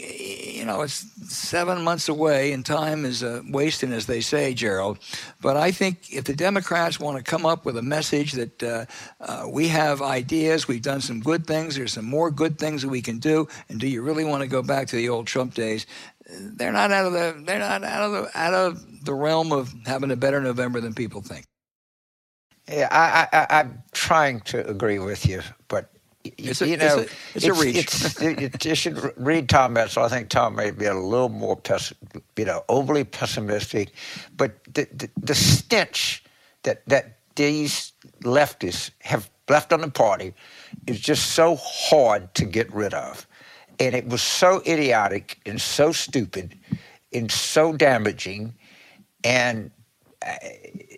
you 0.58 0.64
know, 0.64 0.82
it's 0.82 1.06
seven 1.32 1.82
months 1.84 2.08
away 2.08 2.52
and 2.52 2.66
time 2.66 3.04
is 3.04 3.22
uh, 3.22 3.42
wasting, 3.48 3.92
as 3.92 4.06
they 4.06 4.20
say, 4.20 4.52
Gerald. 4.54 4.98
But 5.40 5.56
I 5.56 5.70
think 5.70 6.12
if 6.12 6.24
the 6.24 6.34
Democrats 6.34 6.98
want 6.98 7.16
to 7.16 7.22
come 7.22 7.46
up 7.46 7.64
with 7.64 7.76
a 7.76 7.82
message 7.82 8.32
that 8.32 8.62
uh, 8.62 8.84
uh, 9.20 9.46
we 9.48 9.68
have 9.68 10.02
ideas, 10.02 10.66
we've 10.66 10.82
done 10.82 11.00
some 11.00 11.20
good 11.20 11.46
things, 11.46 11.76
there's 11.76 11.92
some 11.92 12.06
more 12.06 12.30
good 12.32 12.58
things 12.58 12.82
that 12.82 12.88
we 12.88 13.00
can 13.00 13.18
do, 13.18 13.46
and 13.68 13.78
do 13.78 13.86
you 13.86 14.02
really 14.02 14.24
want 14.24 14.42
to 14.42 14.48
go 14.48 14.62
back 14.62 14.88
to 14.88 14.96
the 14.96 15.08
old 15.08 15.28
Trump 15.28 15.54
days? 15.54 15.86
They're 16.28 16.72
not 16.72 16.90
out 16.90 17.06
of 17.06 17.12
the 17.12 17.42
they're 17.46 17.58
not 17.58 17.84
out 17.84 18.02
of 18.02 18.12
the 18.12 18.38
out 18.38 18.52
of 18.52 19.04
the 19.04 19.14
realm 19.14 19.50
of 19.52 19.72
having 19.86 20.10
a 20.10 20.16
better 20.16 20.40
November 20.40 20.80
than 20.80 20.92
people 20.92 21.22
think. 21.22 21.46
Yeah, 22.68 22.88
I, 22.90 23.28
I, 23.32 23.60
I'm 23.60 23.82
trying 23.92 24.40
to 24.40 24.68
agree 24.68 24.98
with 24.98 25.24
you, 25.24 25.40
but 25.68 25.90
it's 26.24 26.60
a, 26.62 26.68
you 26.68 26.76
know, 26.76 26.98
it's 26.98 27.44
a, 27.44 27.46
it's 27.48 27.58
a 27.58 27.62
reach. 27.62 27.76
It's, 27.76 28.22
it, 28.22 28.64
you 28.64 28.74
should 28.74 29.12
read 29.16 29.48
Tom 29.48 29.74
Edsall. 29.74 30.04
I 30.04 30.08
think 30.08 30.28
Tom 30.28 30.56
may 30.56 30.70
be 30.70 30.84
a 30.86 30.94
little 30.94 31.28
more, 31.28 31.56
pessi- 31.56 31.94
you 32.36 32.44
know, 32.44 32.64
overly 32.68 33.04
pessimistic, 33.04 33.92
but 34.36 34.62
the, 34.64 34.88
the, 34.92 35.10
the 35.16 35.34
stench 35.34 36.24
that 36.64 36.86
that 36.86 37.18
these 37.36 37.92
leftists 38.22 38.90
have 39.00 39.30
left 39.48 39.72
on 39.72 39.80
the 39.80 39.90
party 39.90 40.34
is 40.86 41.00
just 41.00 41.32
so 41.32 41.56
hard 41.56 42.34
to 42.34 42.44
get 42.44 42.72
rid 42.74 42.94
of, 42.94 43.26
and 43.78 43.94
it 43.94 44.08
was 44.08 44.22
so 44.22 44.62
idiotic 44.66 45.38
and 45.46 45.60
so 45.60 45.92
stupid 45.92 46.58
and 47.12 47.30
so 47.30 47.72
damaging, 47.72 48.54
and. 49.24 49.70
Uh, 50.26 50.34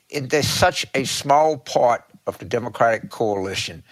it, 0.08 0.30
there's 0.30 0.48
such 0.48 0.86
a 0.94 1.04
small 1.04 1.58
part 1.58 2.04
of 2.26 2.38
the 2.38 2.44
Democratic 2.44 3.10
coalition. 3.10 3.82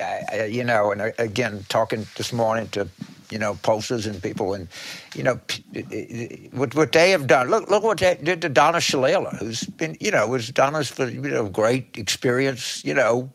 Uh, 0.00 0.44
you 0.44 0.64
know, 0.64 0.92
and 0.92 1.00
uh, 1.00 1.10
again, 1.18 1.64
talking 1.68 2.06
this 2.16 2.32
morning 2.32 2.68
to 2.68 2.88
you 3.30 3.38
know 3.38 3.54
posters 3.62 4.06
and 4.06 4.22
people, 4.22 4.54
and 4.54 4.68
you 5.14 5.22
know 5.22 5.40
what 6.52 6.74
what 6.74 6.92
they 6.92 7.10
have 7.10 7.26
done. 7.26 7.48
Look, 7.48 7.70
look 7.70 7.82
what 7.82 7.98
they 7.98 8.18
did 8.22 8.42
to 8.42 8.48
Donna 8.48 8.78
Shalala, 8.78 9.36
who's 9.38 9.64
been 9.64 9.96
you 10.00 10.10
know 10.10 10.26
was 10.28 10.50
Donna's 10.50 10.96
you 10.98 11.20
know 11.20 11.48
great 11.48 11.96
experience. 11.96 12.84
You 12.84 12.94
know, 12.94 13.30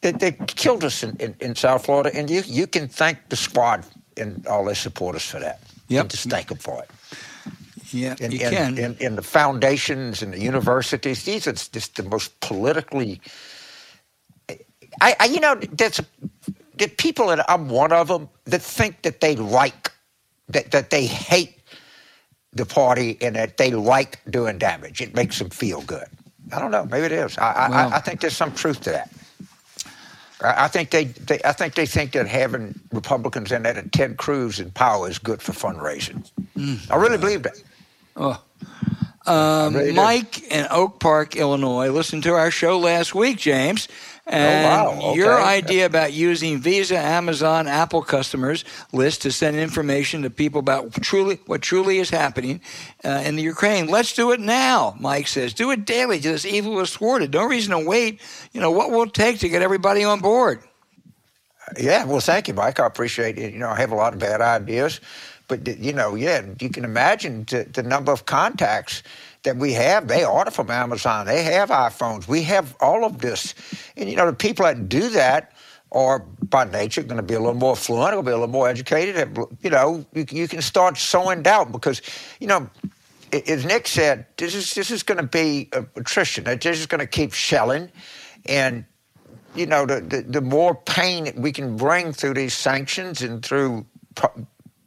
they, 0.00 0.12
they 0.12 0.32
killed 0.32 0.84
us 0.84 1.02
in, 1.02 1.16
in, 1.16 1.34
in, 1.40 1.54
South 1.54 1.84
Florida, 1.84 2.10
and 2.14 2.30
you 2.30 2.42
you 2.46 2.66
can 2.66 2.88
thank 2.88 3.18
the 3.28 3.36
squad 3.36 3.84
and 4.16 4.46
all 4.46 4.64
their 4.64 4.74
supporters 4.74 5.24
for 5.24 5.40
that. 5.40 5.60
Yep, 5.88 6.08
just 6.08 6.30
thank 6.30 6.48
them 6.48 6.58
for 6.58 6.82
it. 6.82 6.90
Yeah, 7.92 8.14
in, 8.20 8.30
you 8.30 8.40
in, 8.40 8.50
can. 8.50 8.78
In, 8.78 8.96
in, 9.00 9.16
the 9.16 9.22
foundations 9.22 10.22
and 10.22 10.32
the 10.32 10.40
universities, 10.40 11.24
these 11.24 11.46
are 11.46 11.52
just 11.52 11.96
the 11.96 12.04
most 12.04 12.38
politically. 12.40 13.20
I, 15.00 15.16
I 15.20 15.24
you 15.26 15.40
know, 15.40 15.54
there's 15.56 16.00
the 16.76 16.88
people, 16.88 17.30
and 17.30 17.42
I'm 17.48 17.68
one 17.68 17.92
of 17.92 18.08
them, 18.08 18.28
that 18.44 18.62
think 18.62 19.02
that 19.02 19.20
they 19.20 19.36
like, 19.36 19.92
that, 20.48 20.70
that 20.72 20.90
they 20.90 21.06
hate 21.06 21.56
the 22.52 22.66
party 22.66 23.16
and 23.20 23.36
that 23.36 23.56
they 23.56 23.70
like 23.70 24.18
doing 24.30 24.58
damage. 24.58 25.00
It 25.00 25.14
makes 25.14 25.38
them 25.38 25.50
feel 25.50 25.82
good. 25.82 26.06
I 26.52 26.58
don't 26.58 26.70
know. 26.72 26.84
Maybe 26.84 27.06
it 27.06 27.12
is. 27.12 27.38
I, 27.38 27.68
well, 27.68 27.92
I, 27.92 27.96
I 27.96 28.00
think 28.00 28.20
there's 28.20 28.36
some 28.36 28.52
truth 28.52 28.80
to 28.82 28.90
that. 28.90 29.10
I 30.42 30.68
think 30.68 30.90
they, 30.90 31.04
they, 31.04 31.38
I 31.44 31.52
think 31.52 31.74
they 31.74 31.84
think 31.84 32.12
that 32.12 32.26
having 32.26 32.80
Republicans 32.92 33.52
in 33.52 33.62
that 33.64 33.76
and 33.76 33.92
Ted 33.92 34.16
Cruz 34.16 34.58
in 34.58 34.70
power 34.70 35.08
is 35.08 35.18
good 35.18 35.42
for 35.42 35.52
fundraising. 35.52 36.28
Mm, 36.56 36.90
I 36.90 36.96
really 36.96 37.18
believe 37.18 37.42
that. 37.42 37.62
Oh. 38.16 38.42
Um, 39.26 39.94
Mike 39.94 40.50
in 40.50 40.66
Oak 40.70 40.98
Park, 40.98 41.36
Illinois, 41.36 41.90
listened 41.90 42.22
to 42.22 42.32
our 42.32 42.50
show 42.50 42.78
last 42.78 43.14
week, 43.14 43.36
James. 43.36 43.86
And 44.30 44.64
oh, 44.64 44.68
wow. 44.68 45.08
okay. 45.08 45.18
your 45.18 45.42
idea 45.42 45.86
about 45.86 46.12
using 46.12 46.58
Visa, 46.58 46.96
Amazon, 46.96 47.66
Apple 47.66 48.00
customers 48.00 48.64
list 48.92 49.22
to 49.22 49.32
send 49.32 49.56
information 49.56 50.22
to 50.22 50.30
people 50.30 50.60
about 50.60 50.92
truly 50.94 51.40
what 51.46 51.62
truly 51.62 51.98
is 51.98 52.10
happening 52.10 52.60
uh, 53.04 53.22
in 53.26 53.34
the 53.34 53.42
Ukraine. 53.42 53.88
Let's 53.88 54.14
do 54.14 54.30
it 54.30 54.38
now, 54.38 54.94
Mike 55.00 55.26
says. 55.26 55.52
Do 55.52 55.72
it 55.72 55.84
daily 55.84 56.18
this 56.18 56.46
evil 56.46 56.78
is 56.78 56.92
thwarted. 56.92 57.32
No 57.32 57.44
reason 57.44 57.72
to 57.72 57.84
wait. 57.84 58.20
You 58.52 58.60
know, 58.60 58.70
what 58.70 58.92
will 58.92 59.02
it 59.02 59.14
take 59.14 59.40
to 59.40 59.48
get 59.48 59.62
everybody 59.62 60.04
on 60.04 60.20
board? 60.20 60.62
Yeah, 61.76 62.04
well, 62.04 62.20
thank 62.20 62.46
you, 62.46 62.54
Mike. 62.54 62.78
I 62.78 62.86
appreciate 62.86 63.36
it. 63.36 63.52
You 63.52 63.58
know, 63.58 63.70
I 63.70 63.76
have 63.80 63.90
a 63.90 63.96
lot 63.96 64.12
of 64.12 64.20
bad 64.20 64.40
ideas. 64.40 65.00
But, 65.48 65.66
you 65.66 65.92
know, 65.92 66.14
yeah, 66.14 66.42
you 66.60 66.68
can 66.68 66.84
imagine 66.84 67.44
the, 67.50 67.64
the 67.64 67.82
number 67.82 68.12
of 68.12 68.26
contacts 68.26 69.02
that 69.42 69.56
we 69.56 69.72
have. 69.72 70.08
They 70.08 70.24
order 70.24 70.50
from 70.50 70.70
Amazon. 70.70 71.26
They 71.26 71.42
have 71.44 71.70
iPhones. 71.70 72.28
We 72.28 72.42
have 72.44 72.76
all 72.80 73.04
of 73.04 73.18
this. 73.18 73.54
And, 73.96 74.08
you 74.08 74.16
know, 74.16 74.26
the 74.26 74.36
people 74.36 74.64
that 74.64 74.88
do 74.88 75.08
that 75.10 75.52
are 75.92 76.20
by 76.20 76.64
nature 76.64 77.02
going 77.02 77.16
to 77.16 77.22
be 77.22 77.34
a 77.34 77.40
little 77.40 77.54
more 77.54 77.74
fluent, 77.74 78.12
going 78.12 78.24
to 78.24 78.28
be 78.28 78.32
a 78.32 78.38
little 78.38 78.48
more 78.48 78.68
educated. 78.68 79.36
You 79.62 79.70
know, 79.70 80.04
you, 80.14 80.26
you 80.30 80.48
can 80.48 80.62
start 80.62 80.98
sowing 80.98 81.42
doubt 81.42 81.72
because, 81.72 82.00
you 82.38 82.46
know, 82.46 82.68
as 83.32 83.64
Nick 83.64 83.86
said, 83.86 84.26
this 84.36 84.54
is 84.54 84.74
this 84.74 84.90
is 84.90 85.02
going 85.02 85.18
to 85.18 85.26
be 85.26 85.68
uh, 85.72 85.82
attrition. 85.96 86.44
They're 86.44 86.56
just 86.56 86.88
going 86.88 87.00
to 87.00 87.06
keep 87.06 87.32
shelling, 87.32 87.90
and 88.46 88.84
you 89.54 89.66
know 89.66 89.86
the, 89.86 90.00
the, 90.00 90.22
the 90.22 90.40
more 90.40 90.74
pain 90.74 91.32
we 91.36 91.52
can 91.52 91.76
bring 91.76 92.12
through 92.12 92.34
these 92.34 92.54
sanctions 92.54 93.22
and 93.22 93.44
through 93.44 93.86
pu- 94.16 94.46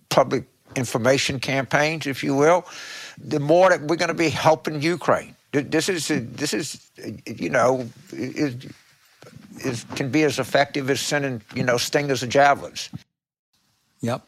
public 0.10 0.45
information 0.76 1.39
campaigns, 1.39 2.08
if 2.08 2.24
you 2.24 2.36
will, 2.36 2.66
the 3.18 3.39
more 3.39 3.70
that 3.70 3.82
we're 3.82 3.95
going 3.95 4.09
to 4.09 4.14
be 4.14 4.30
helping 4.30 4.82
Ukraine. 4.82 5.36
This 5.51 5.88
is 5.88 6.07
this 6.07 6.53
is 6.53 6.89
you 7.26 7.49
know 7.49 7.88
is, 8.11 8.55
is 9.59 9.86
can 9.95 10.09
be 10.09 10.24
as 10.24 10.39
effective 10.39 10.89
as 10.89 10.99
sending 10.99 11.41
you 11.53 11.64
know 11.64 11.78
stingers 11.78 12.24
and 12.24 12.32
javelins. 12.32 12.89
Yep. 14.01 14.28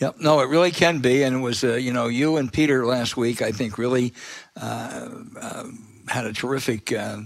Yep. 0.00 0.16
No, 0.20 0.40
it 0.40 0.48
really 0.48 0.70
can 0.70 1.00
be, 1.00 1.22
and 1.22 1.36
it 1.36 1.38
was 1.40 1.64
uh, 1.64 1.74
you 1.74 1.92
know 1.92 2.08
you 2.08 2.36
and 2.36 2.52
Peter 2.52 2.84
last 2.84 3.16
week. 3.16 3.42
I 3.42 3.52
think 3.52 3.78
really 3.78 4.12
uh, 4.60 5.08
uh, 5.40 5.64
had 6.08 6.26
a 6.26 6.32
terrific 6.32 6.92
uh, 6.92 7.18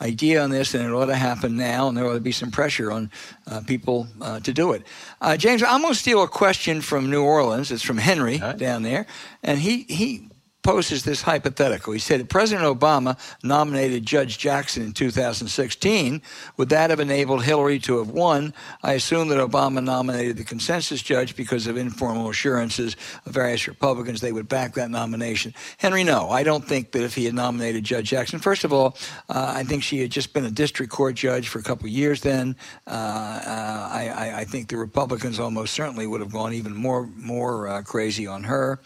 idea 0.00 0.42
on 0.42 0.50
this, 0.50 0.74
and 0.74 0.84
it 0.84 0.92
ought 0.92 1.06
to 1.06 1.14
happen 1.14 1.56
now, 1.56 1.88
and 1.88 1.96
there 1.96 2.06
ought 2.06 2.14
to 2.14 2.20
be 2.20 2.32
some 2.32 2.50
pressure 2.50 2.92
on 2.92 3.10
uh, 3.46 3.60
people 3.66 4.08
uh, 4.20 4.40
to 4.40 4.52
do 4.52 4.72
it. 4.72 4.82
Uh, 5.20 5.36
James, 5.36 5.62
I'm 5.62 5.82
going 5.82 5.94
to 5.94 5.98
steal 5.98 6.22
a 6.22 6.28
question 6.28 6.80
from 6.80 7.10
New 7.10 7.22
Orleans. 7.22 7.70
It's 7.70 7.82
from 7.82 7.98
Henry 7.98 8.38
right. 8.38 8.56
down 8.56 8.82
there, 8.82 9.06
and 9.42 9.58
he 9.58 9.84
he 9.84 10.28
poses 10.62 11.04
this 11.04 11.22
hypothetical. 11.22 11.92
He 11.92 11.98
said 11.98 12.20
if 12.20 12.28
President 12.28 12.66
Obama 12.66 13.18
nominated 13.42 14.06
Judge 14.06 14.38
Jackson 14.38 14.82
in 14.82 14.92
2016. 14.92 16.22
Would 16.56 16.68
that 16.68 16.90
have 16.90 17.00
enabled 17.00 17.44
Hillary 17.44 17.78
to 17.80 17.98
have 17.98 18.10
won? 18.10 18.54
I 18.82 18.94
assume 18.94 19.28
that 19.28 19.38
Obama 19.38 19.82
nominated 19.82 20.36
the 20.36 20.44
consensus 20.44 21.02
judge 21.02 21.36
because 21.36 21.66
of 21.66 21.76
informal 21.76 22.28
assurances 22.30 22.96
of 23.26 23.32
various 23.32 23.66
Republicans 23.68 24.20
they 24.20 24.32
would 24.32 24.48
back 24.48 24.74
that 24.74 24.90
nomination. 24.90 25.54
Henry, 25.78 26.04
no, 26.04 26.30
I 26.30 26.42
don't 26.42 26.64
think 26.64 26.92
that 26.92 27.02
if 27.02 27.14
he 27.14 27.24
had 27.24 27.34
nominated 27.34 27.84
Judge 27.84 28.10
Jackson, 28.10 28.38
first 28.38 28.64
of 28.64 28.72
all, 28.72 28.96
uh, 29.28 29.52
I 29.56 29.64
think 29.64 29.82
she 29.82 30.00
had 30.00 30.10
just 30.10 30.32
been 30.32 30.44
a 30.44 30.50
district 30.50 30.92
court 30.92 31.14
judge 31.14 31.48
for 31.48 31.58
a 31.58 31.62
couple 31.62 31.88
years 31.88 32.20
then. 32.20 32.56
Uh, 32.86 32.90
uh, 32.90 33.88
I, 33.90 34.32
I, 34.40 34.44
think 34.44 34.68
the 34.68 34.76
Republicans 34.76 35.40
almost 35.40 35.74
certainly 35.74 36.06
would 36.06 36.20
have 36.20 36.32
gone 36.32 36.52
even 36.52 36.74
more, 36.74 37.06
more 37.16 37.68
uh, 37.68 37.82
crazy 37.82 38.26
on 38.26 38.44
her. 38.44 38.80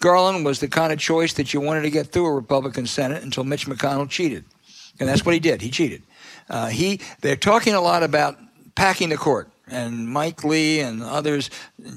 Garland 0.00 0.44
was 0.44 0.60
the 0.60 0.68
kind 0.68 0.92
of 0.92 0.98
choice 0.98 1.15
choice 1.16 1.32
that 1.32 1.54
you 1.54 1.62
wanted 1.62 1.80
to 1.80 1.90
get 1.90 2.08
through 2.08 2.26
a 2.26 2.32
Republican 2.32 2.86
Senate 2.86 3.22
until 3.22 3.42
Mitch 3.42 3.66
McConnell 3.66 4.08
cheated. 4.08 4.44
And 5.00 5.08
that's 5.08 5.24
what 5.24 5.32
he 5.32 5.40
did. 5.40 5.62
He 5.62 5.70
cheated. 5.70 6.02
Uh, 6.50 6.66
he, 6.66 7.00
they're 7.22 7.36
talking 7.36 7.72
a 7.72 7.80
lot 7.80 8.02
about 8.02 8.36
packing 8.74 9.08
the 9.08 9.16
court. 9.16 9.48
And 9.66 10.06
Mike 10.06 10.44
Lee 10.44 10.80
and 10.80 11.02
others, 11.02 11.48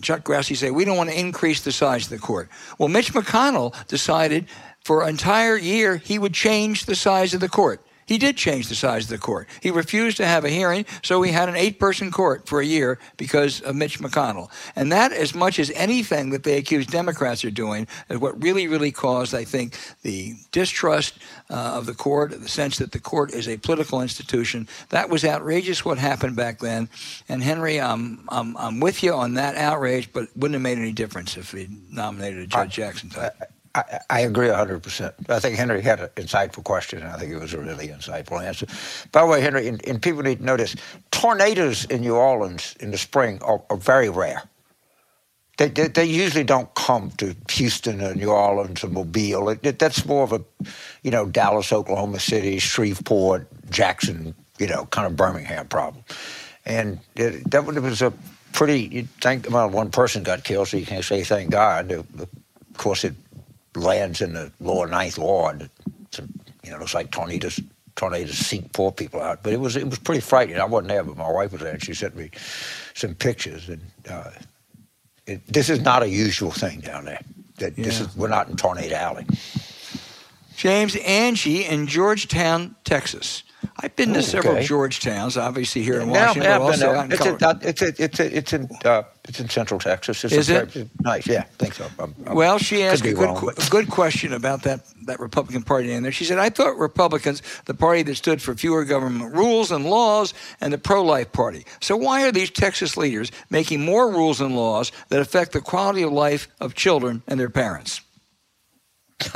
Chuck 0.02 0.24
Grassley 0.24 0.56
say, 0.56 0.72
we 0.72 0.86
don't 0.86 0.96
want 0.96 1.10
to 1.10 1.20
increase 1.20 1.62
the 1.62 1.74
size 1.74 2.06
of 2.06 2.12
the 2.12 2.18
court. 2.18 2.50
Well, 2.78 2.88
Mitch 2.88 3.14
McConnell 3.14 3.76
decided 3.88 4.46
for 4.86 5.04
an 5.04 5.10
entire 5.10 5.58
year 5.58 5.98
he 5.98 6.18
would 6.18 6.34
change 6.34 6.86
the 6.86 6.96
size 6.96 7.34
of 7.34 7.42
the 7.42 7.50
court. 7.50 7.86
He 8.10 8.18
did 8.18 8.38
change 8.38 8.70
the 8.70 8.76
size 8.76 9.04
of 9.04 9.12
the 9.12 9.20
court. 9.20 9.48
He 9.62 9.70
refused 9.70 10.18
to 10.18 10.26
have 10.26 10.44
a 10.44 10.50
hearing, 10.50 10.88
so 11.04 11.20
we 11.20 11.32
had 11.32 11.48
an 11.48 11.56
eight 11.56 11.80
person 11.80 12.10
court 12.10 12.48
for 12.48 12.60
a 12.60 12.66
year 12.66 12.98
because 13.18 13.62
of 13.62 13.76
Mitch 13.76 14.00
McConnell. 14.00 14.50
And 14.76 14.92
that, 14.92 15.14
as 15.14 15.36
much 15.36 15.60
as 15.60 15.70
anything 15.76 16.32
that 16.32 16.42
they 16.42 16.58
accuse 16.58 16.88
Democrats 16.88 17.46
are 17.46 17.52
doing, 17.52 17.86
is 18.10 18.18
what 18.18 18.42
really, 18.42 18.68
really 18.68 18.92
caused, 18.92 19.36
I 19.36 19.44
think, 19.44 19.78
the 20.02 20.34
distrust 20.52 21.20
uh, 21.52 21.54
of 21.78 21.86
the 21.86 21.94
court, 21.94 22.32
the 22.32 22.48
sense 22.48 22.80
that 22.80 22.94
the 22.94 23.00
court 23.00 23.32
is 23.32 23.48
a 23.48 23.58
political 23.58 24.02
institution. 24.02 24.68
That 24.90 25.12
was 25.12 25.24
outrageous 25.24 25.86
what 25.86 26.00
happened 26.00 26.36
back 26.36 26.58
then. 26.58 26.90
And 27.30 27.44
Henry, 27.44 27.80
I'm, 27.80 28.28
I'm, 28.30 28.58
I'm 28.58 28.80
with 28.80 29.04
you 29.04 29.14
on 29.14 29.36
that 29.36 29.56
outrage, 29.56 30.12
but 30.12 30.24
it 30.24 30.30
wouldn't 30.36 30.56
have 30.56 30.64
made 30.64 30.80
any 30.80 30.94
difference 30.94 31.38
if 31.38 31.52
he 31.52 31.68
nominated 31.92 32.40
a 32.40 32.48
Judge 32.48 32.72
Jackson 32.72 33.12
type. 33.12 33.36
I, 33.40 33.46
I 34.10 34.22
agree 34.22 34.48
100%. 34.48 35.30
I 35.30 35.40
think 35.40 35.56
Henry 35.56 35.82
had 35.82 36.00
an 36.00 36.10
insightful 36.16 36.64
question, 36.64 37.00
and 37.00 37.10
I 37.10 37.18
think 37.18 37.32
it 37.32 37.40
was 37.40 37.54
a 37.54 37.60
really 37.60 37.88
insightful 37.88 38.44
answer. 38.44 38.66
By 39.12 39.22
the 39.22 39.28
way, 39.28 39.42
Henry, 39.42 39.68
and, 39.68 39.86
and 39.88 40.02
people 40.02 40.22
need 40.24 40.40
to 40.40 40.46
notice 40.46 40.76
tornadoes 41.12 41.86
in 41.86 42.02
New 42.02 42.16
Orleans 42.16 42.76
in 42.80 42.92
the 42.92 42.98
spring 42.98 43.42
are, 43.42 43.62
are 43.70 43.78
very 43.78 44.10
rare. 44.10 44.44
They, 45.58 45.68
they, 45.68 45.88
they, 45.90 46.06
usually 46.06 46.46
don't 46.46 46.74
come 46.76 47.12
to 47.18 47.36
Houston 47.50 48.02
or 48.02 48.16
New 48.16 48.32
Orleans 48.32 48.82
or 48.82 48.88
Mobile. 48.88 49.50
It, 49.50 49.60
it, 49.62 49.80
that's 49.80 50.06
more 50.06 50.24
of 50.24 50.32
a, 50.32 50.42
you 51.04 51.12
know, 51.12 51.26
Dallas, 51.26 51.74
Oklahoma 51.74 52.20
City, 52.20 52.60
Shreveport, 52.60 53.46
Jackson, 53.70 54.34
you 54.58 54.68
know, 54.68 54.86
kind 54.86 55.06
of 55.06 55.18
Birmingham 55.18 55.68
problem. 55.68 56.06
And 56.66 57.00
it, 57.18 57.52
that 57.52 57.66
was 57.66 58.02
a 58.02 58.14
pretty, 58.54 58.84
you'd 58.84 59.10
think, 59.22 59.50
well, 59.50 59.70
one 59.70 59.92
person 59.92 60.24
got 60.24 60.46
killed, 60.46 60.70
so 60.70 60.78
you 60.78 60.86
can't 60.86 61.04
say 61.04 61.24
thank 61.24 61.52
God. 61.52 61.92
Of 61.92 62.30
course, 62.78 63.04
it 63.04 63.16
lands 63.76 64.22
in 64.22 64.34
the 64.34 64.52
lower 64.60 64.88
ninth 64.88 65.18
ward. 65.18 65.70
It's, 66.06 66.20
you 66.64 66.72
know, 66.72 66.78
looks 66.78 66.94
like 66.94 67.12
tornadoes 67.12 67.60
tornadoes 67.96 68.38
sink 68.38 68.72
poor 68.74 68.92
people 68.92 69.22
out. 69.22 69.44
But 69.44 69.54
it 69.54 69.60
was 69.60 69.76
it 69.76 69.88
was 69.88 70.00
pretty 70.00 70.22
frightening. 70.22 70.60
I 70.60 70.66
wasn't 70.66 70.90
there, 70.90 71.04
but 71.04 71.18
my 71.18 71.30
wife 71.30 71.52
was 71.52 71.62
there, 71.62 71.74
and 71.74 71.84
she 71.84 71.94
sent 71.94 72.16
me 72.16 72.32
some 72.94 73.14
pictures. 73.16 73.70
And 73.70 73.82
uh, 74.10 74.32
it, 75.28 75.46
this 75.48 75.70
is 75.70 75.82
not 75.82 76.02
a 76.04 76.10
usual 76.10 76.52
thing 76.52 76.80
down 76.80 77.06
there. 77.06 77.22
That 77.58 77.78
yeah. 77.78 77.86
this 77.86 78.00
is 78.00 78.16
we're 78.16 78.30
not 78.30 78.50
in 78.50 78.56
Tornado 78.56 78.96
Alley. 78.96 79.26
James 80.56 80.96
Angie 80.98 81.64
in 81.64 81.88
Georgetown, 81.88 82.76
Texas. 82.84 83.44
I've 83.82 83.96
been 83.96 84.14
to 84.14 84.24
several 84.24 84.56
Georgetowns, 84.56 85.42
obviously 85.42 85.84
here 85.84 86.02
in 86.02 86.10
Washington, 86.10 86.44
yeah, 86.44 86.58
but 86.58 86.64
also 86.64 87.08
it's, 87.10 87.26
a, 87.26 87.60
it's, 87.62 87.82
a, 87.82 88.04
it's, 88.04 88.20
a, 88.20 88.38
it's 88.38 88.54
in 88.54 88.70
uh, 88.84 89.04
it's 89.30 89.40
in 89.40 89.48
Central 89.48 89.80
Texas. 89.80 90.24
It's 90.24 90.34
Is 90.34 90.50
it 90.50 90.90
nice? 91.02 91.28
Yeah, 91.28 91.42
I 91.42 91.44
think 91.60 91.76
so. 91.76 91.86
I'm, 92.00 92.16
I'm, 92.26 92.36
well, 92.36 92.58
she 92.58 92.82
asked 92.82 93.06
a 93.06 93.14
good, 93.14 93.24
wrong, 93.24 93.48
a 93.56 93.70
good 93.70 93.88
question 93.88 94.34
about 94.34 94.64
that 94.64 94.82
that 95.06 95.20
Republican 95.20 95.62
Party 95.62 95.92
in 95.92 96.02
there. 96.02 96.12
She 96.12 96.26
said, 96.26 96.40
"I 96.40 96.50
thought 96.50 96.78
Republicans, 96.80 97.44
the 97.66 97.76
party 97.76 98.02
that 98.02 98.16
stood 98.16 98.42
for 98.42 98.56
fewer 98.56 98.84
government 98.86 99.36
rules 99.36 99.72
and 99.72 99.86
laws, 99.86 100.34
and 100.60 100.74
the 100.74 100.80
pro-life 100.80 101.32
party. 101.32 101.64
So 101.80 101.96
why 101.96 102.28
are 102.28 102.32
these 102.32 102.50
Texas 102.50 102.98
leaders 102.98 103.32
making 103.52 103.86
more 103.86 104.10
rules 104.12 104.42
and 104.42 104.56
laws 104.56 104.92
that 105.10 105.22
affect 105.22 105.52
the 105.52 105.62
quality 105.62 106.02
of 106.02 106.12
life 106.12 106.48
of 106.60 106.74
children 106.74 107.22
and 107.28 107.40
their 107.40 107.52
parents?" 107.52 108.02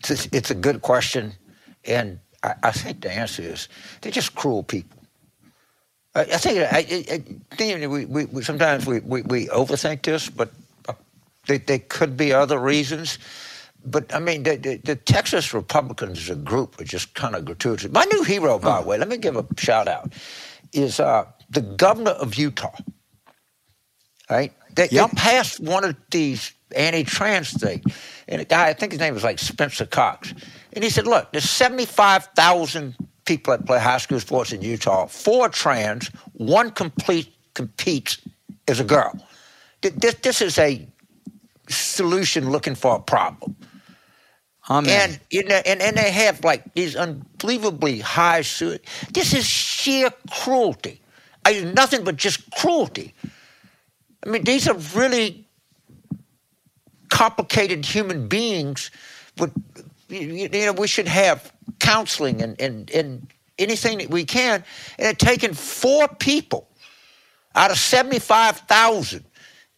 it's, 0.00 0.10
a, 0.10 0.36
it's 0.36 0.50
a 0.50 0.56
good 0.56 0.82
question, 0.82 1.34
and 1.84 2.18
I, 2.42 2.54
I 2.64 2.72
think 2.72 3.02
the 3.02 3.12
answer 3.12 3.42
is 3.42 3.68
they're 4.00 4.10
just 4.10 4.34
cruel 4.34 4.64
people. 4.64 5.01
I, 6.14 6.20
I 6.20 6.24
think 6.24 6.58
I, 6.58 7.82
I, 7.82 7.86
we, 7.86 8.04
we, 8.04 8.24
we, 8.26 8.42
sometimes 8.42 8.86
we, 8.86 9.00
we, 9.00 9.22
we, 9.22 9.46
overthink 9.48 10.02
this, 10.02 10.28
but 10.28 10.50
uh, 10.88 10.94
there, 11.46 11.58
there 11.58 11.78
could 11.78 12.16
be 12.16 12.32
other 12.32 12.58
reasons. 12.58 13.18
But 13.84 14.14
I 14.14 14.20
mean, 14.20 14.42
the, 14.42 14.56
the, 14.56 14.76
the, 14.76 14.96
Texas 14.96 15.52
Republicans 15.52 16.18
as 16.18 16.30
a 16.30 16.36
group 16.36 16.80
are 16.80 16.84
just 16.84 17.14
kind 17.14 17.34
of 17.34 17.44
gratuitous. 17.44 17.90
My 17.90 18.04
new 18.04 18.22
hero, 18.22 18.58
by 18.58 18.80
the 18.80 18.86
way, 18.86 18.98
let 18.98 19.08
me 19.08 19.16
give 19.16 19.36
a 19.36 19.44
shout 19.56 19.88
out, 19.88 20.12
is 20.72 21.00
uh, 21.00 21.24
the 21.50 21.62
governor 21.62 22.12
of 22.12 22.36
Utah. 22.36 22.76
Right? 24.30 24.52
They, 24.74 24.88
yep. 24.90 25.10
they 25.10 25.16
passed 25.16 25.60
one 25.60 25.84
of 25.84 25.96
these 26.10 26.52
anti-trans 26.74 27.52
things, 27.52 27.84
and 28.28 28.40
a 28.40 28.44
guy, 28.44 28.68
I 28.68 28.72
think 28.72 28.92
his 28.92 29.00
name 29.00 29.14
was 29.14 29.24
like 29.24 29.38
Spencer 29.38 29.84
Cox. 29.84 30.32
And 30.74 30.84
he 30.84 30.88
said, 30.88 31.06
look, 31.06 31.32
there's 31.32 31.48
75,000 31.50 32.96
people 33.32 33.56
that 33.56 33.66
play 33.66 33.78
high 33.78 33.98
school 33.98 34.20
sports 34.20 34.52
in 34.52 34.60
Utah, 34.62 35.06
four 35.06 35.48
trans, 35.48 36.08
one 36.34 36.70
complete 36.70 37.28
competes 37.54 38.18
as 38.68 38.78
a 38.80 38.84
girl. 38.84 39.12
This, 39.80 40.14
this 40.22 40.40
is 40.42 40.58
a 40.58 40.86
solution 41.68 42.50
looking 42.50 42.74
for 42.74 42.96
a 42.96 43.00
problem. 43.00 43.56
Amen. 44.70 45.18
And, 45.32 45.50
and 45.50 45.82
and 45.82 45.96
they 45.96 46.10
have 46.12 46.44
like 46.44 46.62
these 46.74 46.94
unbelievably 46.94 47.98
high. 47.98 48.42
Suit. 48.42 48.84
This 49.12 49.34
is 49.34 49.44
sheer 49.44 50.10
cruelty. 50.30 51.00
I 51.44 51.54
mean, 51.54 51.74
nothing 51.74 52.04
but 52.04 52.16
just 52.16 52.48
cruelty. 52.52 53.12
I 54.24 54.30
mean, 54.30 54.44
these 54.44 54.68
are 54.68 54.76
really 54.94 55.48
complicated 57.08 57.84
human 57.84 58.28
beings 58.28 58.90
with 59.38 59.52
you 60.12 60.48
know, 60.48 60.72
we 60.72 60.86
should 60.86 61.08
have 61.08 61.52
counseling 61.78 62.42
and, 62.42 62.60
and, 62.60 62.90
and 62.90 63.26
anything 63.58 63.98
that 63.98 64.10
we 64.10 64.24
can. 64.24 64.64
And 64.98 65.08
it's 65.08 65.24
taken 65.24 65.54
four 65.54 66.08
people 66.08 66.68
out 67.54 67.70
of 67.70 67.78
75,000 67.78 69.24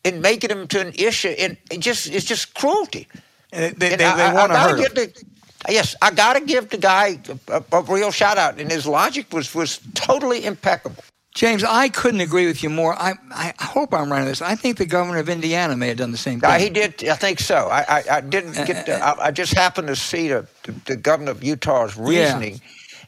and 0.04 0.22
making 0.22 0.48
them 0.48 0.66
to 0.68 0.80
an 0.80 0.92
issue. 0.94 1.28
And 1.38 1.56
it 1.70 1.80
just, 1.80 2.06
it's 2.08 2.26
just 2.26 2.54
cruelty. 2.54 3.08
And 3.52 3.74
they, 3.76 3.92
and 3.92 4.00
they, 4.00 4.14
they 4.16 4.32
want 4.32 4.52
to 4.52 4.58
hurt 4.58 4.94
the, 4.94 5.24
Yes, 5.68 5.96
I 6.02 6.10
got 6.10 6.34
to 6.34 6.40
give 6.40 6.68
the 6.68 6.76
guy 6.76 7.18
a, 7.48 7.56
a, 7.56 7.64
a, 7.78 7.82
real 7.82 8.10
shout 8.10 8.36
out. 8.36 8.60
And 8.60 8.70
his 8.70 8.86
logic 8.86 9.32
was, 9.32 9.54
was 9.54 9.80
totally 9.94 10.44
impeccable. 10.44 11.02
James, 11.34 11.64
I 11.64 11.88
couldn't 11.88 12.20
agree 12.20 12.46
with 12.46 12.62
you 12.62 12.70
more. 12.70 12.94
I, 12.94 13.14
I 13.32 13.52
hope 13.58 13.92
I'm 13.92 14.10
right 14.10 14.20
on 14.20 14.26
this. 14.26 14.40
I 14.40 14.54
think 14.54 14.78
the 14.78 14.86
governor 14.86 15.18
of 15.18 15.28
Indiana 15.28 15.76
may 15.76 15.88
have 15.88 15.96
done 15.96 16.12
the 16.12 16.16
same 16.16 16.38
thing. 16.38 16.48
Uh, 16.48 16.58
he 16.58 16.70
did. 16.70 17.04
I 17.08 17.14
think 17.14 17.40
so. 17.40 17.66
I, 17.68 17.80
I, 17.88 18.04
I 18.08 18.20
didn't 18.20 18.56
uh, 18.56 18.64
get. 18.64 18.86
To, 18.86 18.94
uh, 18.94 19.14
I, 19.18 19.26
I, 19.26 19.30
just 19.32 19.52
happened 19.52 19.88
to 19.88 19.96
see 19.96 20.28
the, 20.28 20.46
the, 20.62 20.72
the 20.86 20.96
governor 20.96 21.32
of 21.32 21.42
Utah's 21.42 21.96
reasoning, 21.96 22.60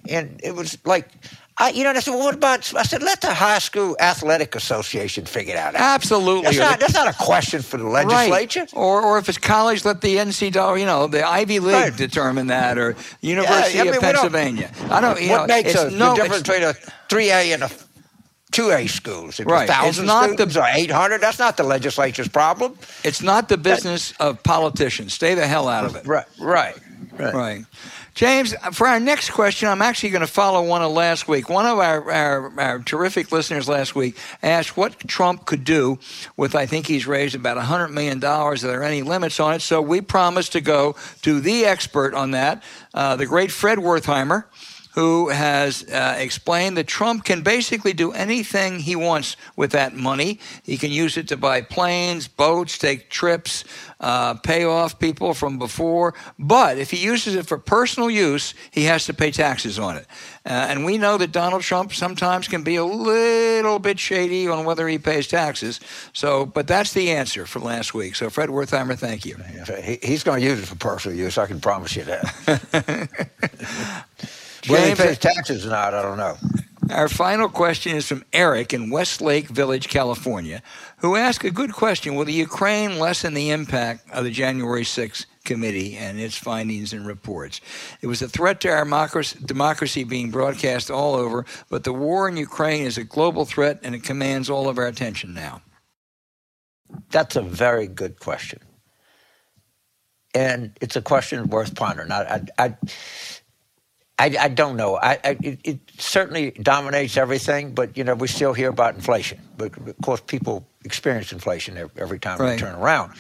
yeah. 0.05 0.19
and 0.19 0.41
it 0.43 0.55
was 0.55 0.77
like. 0.85 1.09
I, 1.59 1.71
you 1.71 1.85
know, 1.85 1.91
I 1.91 2.01
said, 2.01 2.11
well, 2.11 2.25
what 2.25 2.35
about? 2.35 2.75
I 2.75 2.83
said, 2.83 3.03
let 3.03 3.23
the 3.23 3.33
high 3.33 3.61
school 3.61 3.97
athletic 3.99 4.55
association 4.55 5.25
figure 5.25 5.55
it 5.55 5.59
out. 5.59 5.75
Absolutely, 5.75 6.43
that's 6.43 6.59
not, 6.59 6.81
that's 6.81 6.93
not 6.93 7.09
a 7.09 7.17
question 7.17 7.63
for 7.63 7.79
the 7.79 7.87
legislature. 7.87 8.61
Right. 8.61 8.75
Or, 8.75 9.01
or 9.01 9.17
if 9.17 9.31
it's 9.31 9.39
college, 9.39 9.83
let 9.83 10.03
the 10.03 10.17
NCAA, 10.17 10.81
you 10.81 10.85
know, 10.85 11.07
the 11.07 11.27
Ivy 11.27 11.61
League 11.61 11.73
right. 11.73 11.97
determine 11.97 12.49
that, 12.49 12.77
or 12.77 12.95
University 13.23 13.77
yeah, 13.77 13.81
I 13.81 13.85
mean, 13.85 13.95
of 13.95 14.01
Pennsylvania. 14.03 14.71
Don't, 14.81 14.93
I 14.93 15.01
don't. 15.01 15.23
You 15.23 15.31
what 15.31 15.47
know, 15.49 15.55
makes 15.55 15.75
a, 15.75 15.91
no, 15.93 16.11
the 16.11 16.23
difference 16.25 16.43
between 16.43 16.63
a 16.63 16.75
three 17.09 17.31
A 17.31 17.53
and 17.55 17.63
a 17.63 17.71
two 18.57 18.71
A 18.71 18.87
schools. 18.87 19.39
If 19.39 19.47
right. 19.47 19.69
it's 19.85 20.01
not 20.01 20.37
the, 20.37 20.61
or 20.61 20.67
eight 20.73 20.91
hundred, 20.91 21.21
that's 21.21 21.39
not 21.39 21.57
the 21.57 21.63
legislature's 21.63 22.29
problem. 22.29 22.79
It's 23.05 23.23
not 23.23 23.49
the 23.49 23.59
business 23.59 24.13
that, 24.13 24.23
of 24.23 24.43
politicians. 24.43 25.13
Stay 25.13 25.35
the 25.35 25.47
hell 25.47 25.69
out 25.69 25.85
of 25.85 25.95
it. 25.95 26.07
Right. 26.07 26.25
Right. 26.41 26.77
Right. 27.19 27.35
right. 27.35 27.65
James, 28.15 28.55
for 28.73 28.87
our 28.87 28.99
next 28.99 29.31
question, 29.31 29.69
I'm 29.69 29.83
actually 29.83 30.09
going 30.09 30.23
to 30.23 30.27
follow 30.27 30.67
one 30.67 30.81
of 30.81 30.91
last 30.91 31.29
week. 31.29 31.51
One 31.51 31.67
of 31.67 31.79
our, 31.79 32.11
our, 32.11 32.61
our, 32.61 32.79
terrific 32.79 33.31
listeners 33.31 33.69
last 33.69 33.95
week 33.95 34.17
asked 34.43 34.75
what 34.75 34.99
Trump 35.01 35.45
could 35.45 35.65
do 35.65 35.99
with, 36.35 36.55
I 36.55 36.65
think 36.65 36.87
he's 36.87 37.07
raised 37.07 37.35
about 37.35 37.59
$100 37.59 37.91
million. 37.91 38.25
Are 38.25 38.57
there 38.57 38.83
any 38.83 39.03
limits 39.03 39.39
on 39.39 39.53
it? 39.53 39.61
So 39.61 39.83
we 39.83 40.01
promised 40.01 40.53
to 40.53 40.63
go 40.63 40.97
to 41.23 41.41
the 41.41 41.67
expert 41.67 42.15
on 42.15 42.31
that, 42.31 42.63
uh, 42.95 43.17
the 43.17 43.27
great 43.27 43.53
Fred 43.53 43.77
Wertheimer 43.77 44.45
who 44.97 45.29
has 45.29 45.85
uh, 45.91 46.15
explained 46.17 46.79
that 46.79 46.87
Trump 46.87 47.23
can 47.23 47.43
basically 47.43 47.93
do 47.93 48.13
anything 48.13 48.81
he 48.81 48.97
wants 48.97 49.37
with 49.55 49.73
that 49.73 49.95
money. 49.95 50.41
He 50.63 50.79
can 50.79 50.91
use 50.91 51.19
it 51.19 51.29
to 51.29 51.37
buy 51.37 51.61
planes, 51.61 52.29
boats, 52.29 52.79
take 52.79 53.11
trips, 53.11 53.65
uh, 54.01 54.35
pay 54.35 54.65
off 54.65 54.99
people 54.99 55.35
from 55.35 55.59
before. 55.59 56.15
But 56.39 56.79
if 56.79 56.91
he 56.91 56.97
uses 56.97 57.35
it 57.35 57.47
for 57.47 57.59
personal 57.59 58.09
use, 58.09 58.55
he 58.71 58.85
has 58.85 59.05
to 59.05 59.13
pay 59.13 59.31
taxes 59.31 59.79
on 59.79 59.97
it. 59.97 60.07
Uh, 60.47 60.67
and 60.71 60.87
we 60.87 60.97
know 60.97 61.19
that 61.19 61.31
Donald 61.31 61.61
Trump 61.61 61.93
sometimes 61.93 62.49
can 62.49 62.63
be 62.63 62.77
a 62.77 62.85
little 62.85 63.79
bit 63.79 63.99
shady 63.99 64.49
on 64.49 64.65
whether 64.65 64.89
he 64.89 64.97
pays 64.97 65.27
taxes. 65.27 65.79
So, 66.15 66.47
but 66.47 66.67
that's 66.67 66.95
the 66.95 67.11
answer 67.11 67.45
for 67.45 67.61
last 67.61 67.93
week. 67.93 68.17
So, 68.17 68.31
Fred 68.31 68.49
Wertheimer, 68.49 68.99
thank 68.99 69.27
you. 69.27 69.37
he's 70.03 70.25
going 70.25 70.41
to 70.41 70.47
use 70.47 70.59
it 70.59 70.65
for 70.65 70.77
personal 70.77 71.19
use. 71.19 71.37
I 71.37 71.45
can 71.45 71.61
promise 71.61 71.97
you 71.97 72.05
that. 72.05 73.11
Whether 74.69 74.89
he 74.89 74.95
pays 74.95 75.19
taxes 75.19 75.67
or 75.67 75.71
not, 75.71 75.95
I 75.95 76.03
don't 76.03 76.17
know. 76.17 76.37
Our 76.91 77.09
final 77.09 77.49
question 77.49 77.97
is 77.97 78.07
from 78.07 78.25
Eric 78.33 78.73
in 78.73 78.91
Westlake 78.91 79.49
Village, 79.49 79.89
California, 79.89 80.63
who 80.99 81.17
asked 81.17 81.45
a 81.45 81.51
good 81.51 81.73
question 81.73 82.15
Will 82.15 82.25
the 82.25 82.33
Ukraine 82.33 83.01
lessen 83.01 83.35
the 83.35 83.51
impact 83.51 84.09
of 84.13 84.23
the 84.23 84.31
January 84.31 84.85
6th 84.85 85.27
committee 85.45 85.97
and 85.97 86.21
its 86.21 86.37
findings 86.37 86.93
and 86.93 87.05
reports? 87.05 87.61
It 88.03 88.07
was 88.07 88.23
a 88.23 88.29
threat 88.29 88.61
to 88.61 88.69
our 88.69 88.85
democracy 89.45 90.05
being 90.05 90.31
broadcast 90.31 90.89
all 90.89 91.17
over, 91.17 91.45
but 91.69 91.83
the 91.83 91.93
war 91.93 92.29
in 92.29 92.37
Ukraine 92.37 92.85
is 92.85 92.99
a 92.99 93.05
global 93.05 93.45
threat 93.45 93.81
and 93.83 93.95
it 93.95 94.05
commands 94.05 94.49
all 94.49 94.69
of 94.69 94.79
our 94.79 94.87
attention 94.87 95.35
now. 95.35 95.63
That's 97.11 97.35
a 97.35 97.43
very 97.43 97.89
good 97.89 98.21
question. 98.21 98.61
And 100.35 100.77
it's 100.81 100.95
a 100.97 101.03
question 101.03 101.49
worth 101.49 101.75
pondering. 101.75 102.13
I, 102.13 102.43
I, 102.59 102.67
I 102.67 102.77
I, 104.19 104.35
I, 104.41 104.49
don't 104.49 104.77
know. 104.77 104.97
I, 104.97 105.19
I, 105.23 105.37
it, 105.43 105.61
it, 105.63 105.79
certainly 105.99 106.53
dominates 106.53 107.17
everything, 107.17 107.75
but 107.75 107.97
you 107.97 108.05
know 108.05 108.15
we 108.15 108.29
still 108.29 108.55
hear 108.55 108.71
about 108.71 108.95
inflation. 108.95 109.39
But 109.59 109.77
of 109.77 109.97
course, 110.03 110.21
people 110.21 110.67
experience 110.85 111.33
inflation 111.33 111.77
every, 111.97 112.19
time 112.19 112.39
right. 112.39 112.53
they 112.53 112.57
turn 112.57 112.75
around. 112.75 113.13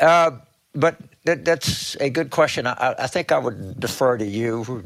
Uh, 0.00 0.32
but 0.74 0.96
that, 1.24 1.44
that's 1.44 1.96
a 1.96 2.10
good 2.10 2.30
question. 2.30 2.66
I, 2.66 2.94
I, 2.98 3.06
think 3.06 3.32
I 3.32 3.38
would 3.38 3.80
defer 3.80 4.18
to 4.18 4.24
you, 4.26 4.84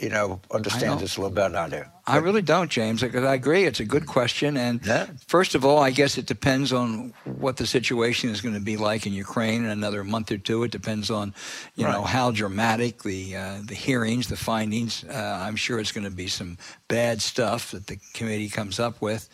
you 0.00 0.08
know, 0.08 0.40
understand 0.50 1.00
this 1.00 1.16
a 1.16 1.20
little 1.20 1.34
better 1.34 1.52
than 1.52 1.72
I 1.72 1.76
do. 1.82 1.84
I 2.06 2.16
really 2.16 2.42
don't, 2.42 2.70
James, 2.70 3.02
because 3.02 3.24
I 3.24 3.34
agree. 3.34 3.64
It's 3.64 3.80
a 3.80 3.84
good 3.84 4.06
question. 4.06 4.56
And 4.56 4.84
yeah. 4.84 5.06
first 5.26 5.54
of 5.54 5.64
all, 5.64 5.78
I 5.78 5.90
guess 5.90 6.16
it 6.16 6.26
depends 6.26 6.72
on 6.72 7.12
what 7.24 7.58
the 7.58 7.66
situation 7.66 8.30
is 8.30 8.40
going 8.40 8.54
to 8.54 8.60
be 8.60 8.76
like 8.76 9.06
in 9.06 9.12
Ukraine 9.12 9.64
in 9.64 9.70
another 9.70 10.02
month 10.02 10.32
or 10.32 10.38
two. 10.38 10.64
It 10.64 10.70
depends 10.70 11.10
on, 11.10 11.34
you 11.76 11.84
right. 11.84 11.92
know, 11.92 12.02
how 12.02 12.30
dramatic 12.30 13.02
the 13.02 13.36
uh, 13.36 13.58
the 13.64 13.74
hearings, 13.74 14.28
the 14.28 14.36
findings. 14.36 15.04
Uh, 15.04 15.38
I'm 15.46 15.56
sure 15.56 15.78
it's 15.78 15.92
going 15.92 16.04
to 16.04 16.10
be 16.10 16.28
some 16.28 16.56
bad 16.88 17.20
stuff 17.20 17.70
that 17.72 17.86
the 17.86 17.98
committee 18.14 18.48
comes 18.48 18.80
up 18.80 19.02
with. 19.02 19.28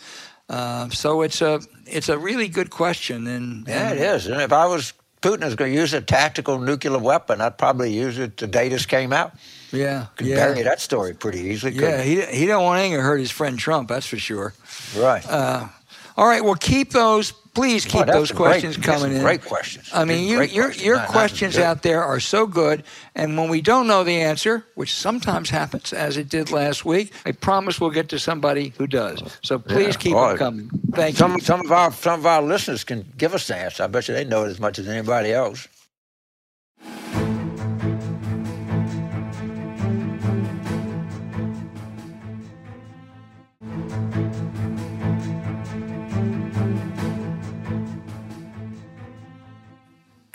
Uh, 0.49 0.89
so 0.91 1.23
it's 1.23 1.41
a 1.41 1.61
it's 1.87 2.09
a 2.09 2.19
really 2.19 2.49
good 2.49 2.71
question. 2.71 3.27
And, 3.27 3.69
yeah, 3.69 3.93
it 3.93 3.99
is. 3.99 4.27
And 4.27 4.43
if 4.43 4.53
I 4.53 4.67
was 4.67 4.93
Putin 5.23 5.45
is 5.45 5.55
going 5.55 5.73
to 5.73 5.79
use 5.79 5.95
a 5.95 6.01
tactical 6.01 6.59
nuclear 6.59 6.99
weapon, 6.99 7.41
I'd 7.41 7.59
probably 7.59 7.93
use 7.93 8.19
it 8.19 8.37
the 8.37 8.47
day 8.47 8.69
this 8.69 8.87
came 8.87 9.13
out. 9.13 9.33
Yeah, 9.73 10.07
could 10.17 10.27
yeah. 10.27 10.37
bury 10.37 10.63
that 10.63 10.81
story 10.81 11.15
pretty 11.15 11.41
easily. 11.41 11.73
Yeah, 11.73 12.03
he 12.03 12.23
he 12.23 12.47
don't 12.47 12.65
want 12.65 12.81
anything 12.81 12.99
to 12.99 13.03
hurt 13.03 13.19
his 13.19 13.31
friend 13.31 13.59
Trump. 13.59 13.89
That's 13.89 14.07
for 14.07 14.19
sure. 14.19 14.55
Right. 14.97 15.27
Uh, 15.29 15.69
all 16.17 16.27
right. 16.27 16.43
Well, 16.43 16.55
keep 16.55 16.93
those 16.93 17.33
please 17.57 17.85
keep 17.87 18.07
those 18.07 18.31
questions 18.31 18.77
great, 18.77 18.85
coming 18.85 19.17
in. 19.17 19.23
Great 19.23 19.45
questions. 19.45 19.91
I 19.93 20.05
mean, 20.05 20.29
you, 20.29 20.43
your 20.43 20.67
questions. 20.67 20.85
your 20.85 20.97
not, 20.97 21.09
questions 21.09 21.59
out 21.59 21.83
there 21.83 22.05
are 22.05 22.21
so 22.21 22.47
good, 22.47 22.85
and 23.15 23.37
when 23.37 23.49
we 23.49 23.61
don't 23.61 23.87
know 23.87 24.05
the 24.05 24.21
answer, 24.21 24.65
which 24.75 24.95
sometimes 24.95 25.51
happens, 25.51 25.93
as 25.93 26.17
it 26.17 26.29
did 26.29 26.51
last 26.51 26.85
week, 26.85 27.13
I 27.25 27.33
promise 27.33 27.81
we'll 27.81 27.91
get 27.91 28.11
to 28.11 28.19
somebody 28.19 28.75
who 28.77 28.87
does. 28.87 29.23
So 29.43 29.59
please 29.59 29.95
yeah. 29.95 30.01
keep 30.01 30.15
well, 30.15 30.29
them 30.29 30.39
coming. 30.39 30.71
Thank 30.93 31.17
some, 31.17 31.33
you. 31.35 31.41
Some 31.41 31.65
of 31.65 31.73
our 31.73 31.91
some 31.93 32.21
of 32.21 32.27
our 32.27 32.43
listeners 32.43 32.85
can 32.85 33.05
give 33.17 33.35
us 33.35 33.47
the 33.49 33.57
answer. 33.57 33.85
I 33.85 33.87
bet 33.87 34.07
you 34.09 34.15
they 34.15 34.25
know 34.25 34.45
it 34.45 34.49
as 34.49 34.61
much 34.61 34.79
as 34.79 34.89
anybody 34.89 35.33
else. 35.33 35.67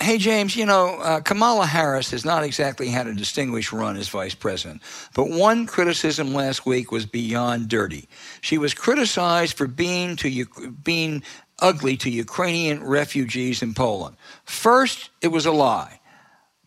Hey, 0.02 0.18
James, 0.18 0.56
you 0.56 0.66
know, 0.66 0.96
uh, 0.96 1.20
Kamala 1.20 1.68
Harris 1.68 2.10
has 2.10 2.26
not 2.26 2.44
exactly 2.44 2.88
had 2.88 3.06
a 3.06 3.14
distinguished 3.14 3.72
run 3.72 3.98
as 3.98 4.10
vice 4.10 4.34
president, 4.34 4.82
but 5.14 5.30
one 5.30 5.68
criticism 5.68 6.34
last 6.34 6.66
week 6.66 6.92
was 6.92 7.06
beyond 7.06 7.70
dirty. 7.70 8.10
She 8.42 8.58
was 8.58 8.74
criticized 8.74 9.56
for 9.56 9.68
being, 9.68 10.16
to, 10.16 10.72
being 10.84 11.22
ugly 11.60 11.98
to 11.98 12.10
Ukrainian 12.10 12.84
refugees 12.84 13.62
in 13.62 13.76
Poland. 13.76 14.16
First, 14.44 15.12
it 15.22 15.28
was 15.28 15.46
a 15.46 15.52
lie. 15.52 16.00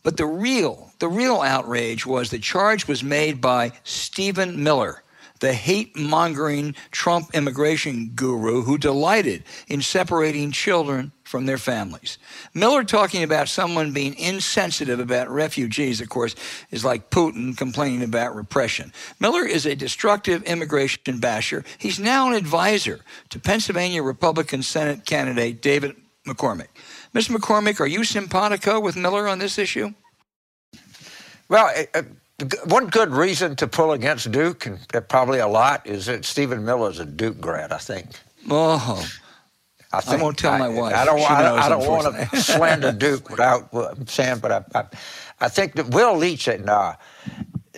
But 0.05 0.17
the 0.17 0.27
real, 0.27 0.93
the 1.01 1.09
real 1.09 1.41
outrage 1.41 2.07
was 2.07 2.31
the 2.31 2.39
charge 2.39 2.87
was 2.87 3.03
made 3.03 3.41
by 3.41 3.73
Stephen 3.83 4.63
Miller, 4.63 5.03
the 5.41 5.55
hate 5.55 5.97
mongering 5.97 6.77
Trump 6.93 7.35
immigration 7.35 8.13
guru 8.15 8.63
who 8.63 8.79
delighted 8.79 9.43
in 9.67 9.83
separating 9.83 10.53
children 10.53 11.11
from 11.25 11.47
their 11.47 11.59
families. 11.59 12.19
Miller 12.53 12.85
talking 12.85 13.23
about 13.23 13.49
someone 13.49 13.93
being 13.93 14.15
insensitive 14.19 15.01
about 15.01 15.29
refugees, 15.31 16.01
of 16.01 16.09
course, 16.09 16.35
is 16.71 16.85
like 16.85 17.11
Putin 17.11 17.57
complaining 17.57 18.03
about 18.03 18.37
repression. 18.37 18.93
Miller 19.19 19.45
is 19.45 19.67
a 19.67 19.75
destructive 19.75 20.43
immigration 20.45 21.19
basher. 21.19 21.65
He's 21.79 21.99
now 21.99 22.29
an 22.29 22.35
advisor 22.35 23.01
to 23.31 23.41
Pennsylvania 23.41 24.03
Republican 24.03 24.63
Senate 24.63 25.07
candidate 25.07 25.63
David 25.63 25.97
McCormick. 26.27 26.69
Mr. 27.15 27.37
McCormick, 27.37 27.81
are 27.81 27.87
you 27.87 28.05
simpatico 28.05 28.79
with 28.81 28.97
Miller 28.97 29.27
on 29.27 29.39
this 29.39 29.59
issue? 29.59 29.91
Well, 31.49 31.73
uh, 31.95 32.03
one 32.67 32.87
good 32.89 33.11
reason 33.11 33.57
to 33.57 33.67
pull 33.67 33.93
against 33.93 34.31
Duke, 34.31 34.67
and 34.67 34.79
probably 35.09 35.39
a 35.39 35.47
lot, 35.47 35.87
is 35.87 36.07
that 36.07 36.25
Stephen 36.25 36.65
Miller 36.65 36.91
is 36.91 36.99
a 36.99 37.05
Duke 37.05 37.41
grad, 37.41 37.73
I 37.73 37.79
think. 37.79 38.09
Oh, 38.51 39.07
I, 39.97 40.01
think, 40.01 40.21
I 40.21 40.23
won't 40.23 40.39
tell 40.39 40.53
I, 40.53 40.59
my 40.59 40.69
wife. 40.69 40.95
I 40.95 41.05
don't, 41.05 41.21
I, 41.21 41.67
I 41.67 41.69
don't 41.69 41.89
want 41.89 42.31
to 42.31 42.37
slander 42.41 42.93
Duke 43.05 43.31
without 43.31 43.69
saying, 44.09 44.39
but 44.39 44.53
I, 44.53 44.65
I, 44.75 44.85
I 45.41 45.49
think 45.49 45.75
that 45.75 45.89
Will 45.89 46.17
Leitch, 46.17 46.49
and, 46.49 46.69
uh, 46.69 46.95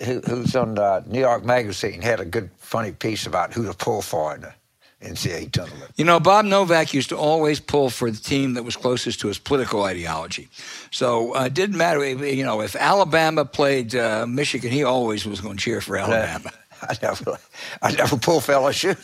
who, 0.03 0.19
who's 0.21 0.55
on 0.55 0.77
uh, 0.77 1.01
New 1.05 1.19
York 1.19 1.43
Magazine, 1.43 2.01
had 2.01 2.19
a 2.19 2.25
good, 2.25 2.49
funny 2.57 2.91
piece 2.91 3.25
about 3.25 3.53
who 3.53 3.65
to 3.65 3.73
pull 3.73 4.01
for 4.01 4.35
in 4.35 4.41
the 4.41 4.53
NCAA 5.01 5.51
tournament. 5.51 5.91
You 5.95 6.05
know, 6.05 6.19
Bob 6.19 6.45
Novak 6.45 6.93
used 6.93 7.09
to 7.09 7.17
always 7.17 7.59
pull 7.59 7.89
for 7.89 8.09
the 8.09 8.17
team 8.17 8.55
that 8.55 8.63
was 8.63 8.75
closest 8.75 9.19
to 9.21 9.27
his 9.27 9.37
political 9.37 9.83
ideology. 9.83 10.49
So 10.91 11.35
uh, 11.35 11.45
it 11.45 11.53
didn't 11.53 11.77
matter, 11.77 12.03
you 12.05 12.43
know, 12.43 12.61
if 12.61 12.75
Alabama 12.75 13.45
played 13.45 13.95
uh, 13.95 14.25
Michigan, 14.27 14.71
he 14.71 14.83
always 14.83 15.25
was 15.25 15.39
going 15.39 15.57
to 15.57 15.63
cheer 15.63 15.81
for 15.81 15.97
Alabama. 15.97 16.51
I 16.81 16.97
never, 17.01 17.37
I 17.81 17.91
never 17.91 18.17
pull 18.17 18.41
LSU. 18.41 18.95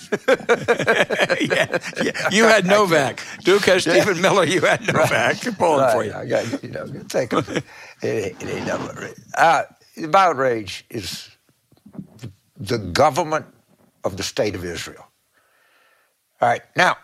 yeah, 1.49 2.03
yeah, 2.03 2.29
you 2.31 2.43
had 2.45 2.65
Novak. 2.65 3.21
Duke 3.43 3.65
has 3.65 3.85
yeah. 3.85 3.93
Stephen 3.93 4.21
Miller. 4.21 4.45
You 4.45 4.61
had 4.61 4.81
Novak. 4.81 5.11
Right. 5.11 5.57
Pulling 5.57 5.79
right. 5.81 5.93
for 5.93 6.03
you. 6.03 6.13
I 6.13 6.25
got 6.25 6.63
you 6.63 6.69
know 6.69 6.85
take 7.09 7.33
it. 7.33 7.49
it, 7.49 7.63
it 8.01 8.43
ain't 8.43 8.67
nothing. 8.67 9.13
Uh, 9.37 9.63
the 9.95 10.17
outrage 10.17 10.85
is 10.89 11.29
the 12.57 12.77
government 12.77 13.45
of 14.03 14.17
the 14.17 14.23
state 14.23 14.55
of 14.55 14.65
Israel. 14.65 15.05
All 16.41 16.49
right, 16.49 16.61
now 16.75 16.97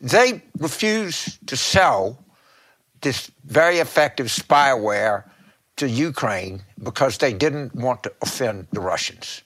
they 0.00 0.42
refuse 0.58 1.38
to 1.46 1.56
sell 1.56 2.18
this 3.00 3.30
very 3.44 3.78
effective 3.78 4.26
spyware 4.28 5.24
to 5.76 5.88
Ukraine 5.88 6.62
because 6.82 7.18
they 7.18 7.32
didn't 7.32 7.74
want 7.74 8.02
to 8.04 8.12
offend 8.22 8.66
the 8.72 8.80
Russians. 8.80 9.42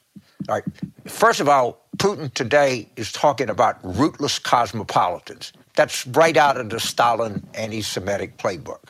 All 0.49 0.55
right. 0.55 0.65
First 1.07 1.41
of 1.41 1.49
all, 1.49 1.87
Putin 1.97 2.33
today 2.33 2.89
is 2.97 3.13
talking 3.13 3.51
about 3.51 3.79
rootless 3.83 4.39
cosmopolitans. 4.39 5.53
That's 5.75 6.07
right 6.09 6.37
out 6.37 6.57
of 6.57 6.71
the 6.71 6.81
Stalin 6.81 7.47
anti 7.55 7.83
Semitic 7.83 8.39
playbook. 8.39 8.81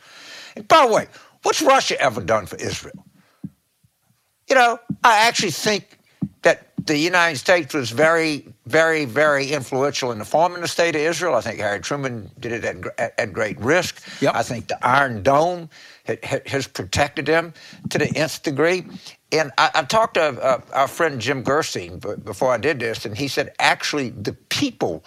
And 0.54 0.66
by 0.68 0.86
the 0.86 0.92
way, 0.92 1.06
what's 1.42 1.62
Russia 1.62 2.00
ever 2.00 2.20
done 2.20 2.46
for 2.46 2.56
Israel? 2.56 3.04
You 4.48 4.54
know, 4.54 4.78
I 5.02 5.26
actually 5.26 5.50
think 5.50 5.98
that 6.42 6.68
the 6.86 6.96
United 6.96 7.36
States 7.36 7.74
was 7.74 7.90
very, 7.90 8.46
very, 8.66 9.04
very 9.04 9.48
influential 9.48 10.12
in 10.12 10.18
the 10.18 10.24
forming 10.24 10.60
the 10.60 10.68
state 10.68 10.94
of 10.94 11.00
Israel. 11.00 11.34
I 11.34 11.40
think 11.40 11.58
Harry 11.58 11.80
Truman 11.80 12.30
did 12.38 12.52
it 12.52 12.64
at, 12.64 12.76
at, 12.98 13.18
at 13.18 13.32
great 13.32 13.58
risk. 13.58 14.00
Yep. 14.22 14.34
I 14.34 14.42
think 14.42 14.68
the 14.68 14.86
Iron 14.86 15.22
Dome 15.22 15.68
has 16.46 16.66
protected 16.66 17.26
them 17.26 17.52
to 17.90 17.98
the 17.98 18.08
nth 18.16 18.42
degree. 18.42 18.86
And 19.32 19.50
I, 19.58 19.70
I 19.74 19.82
talked 19.84 20.14
to 20.14 20.22
uh, 20.22 20.60
our 20.72 20.88
friend 20.88 21.20
Jim 21.20 21.42
Gerstein 21.42 21.98
before 22.24 22.52
I 22.52 22.58
did 22.58 22.78
this, 22.80 23.04
and 23.04 23.16
he 23.16 23.28
said 23.28 23.54
actually 23.58 24.10
the 24.10 24.32
people 24.32 25.04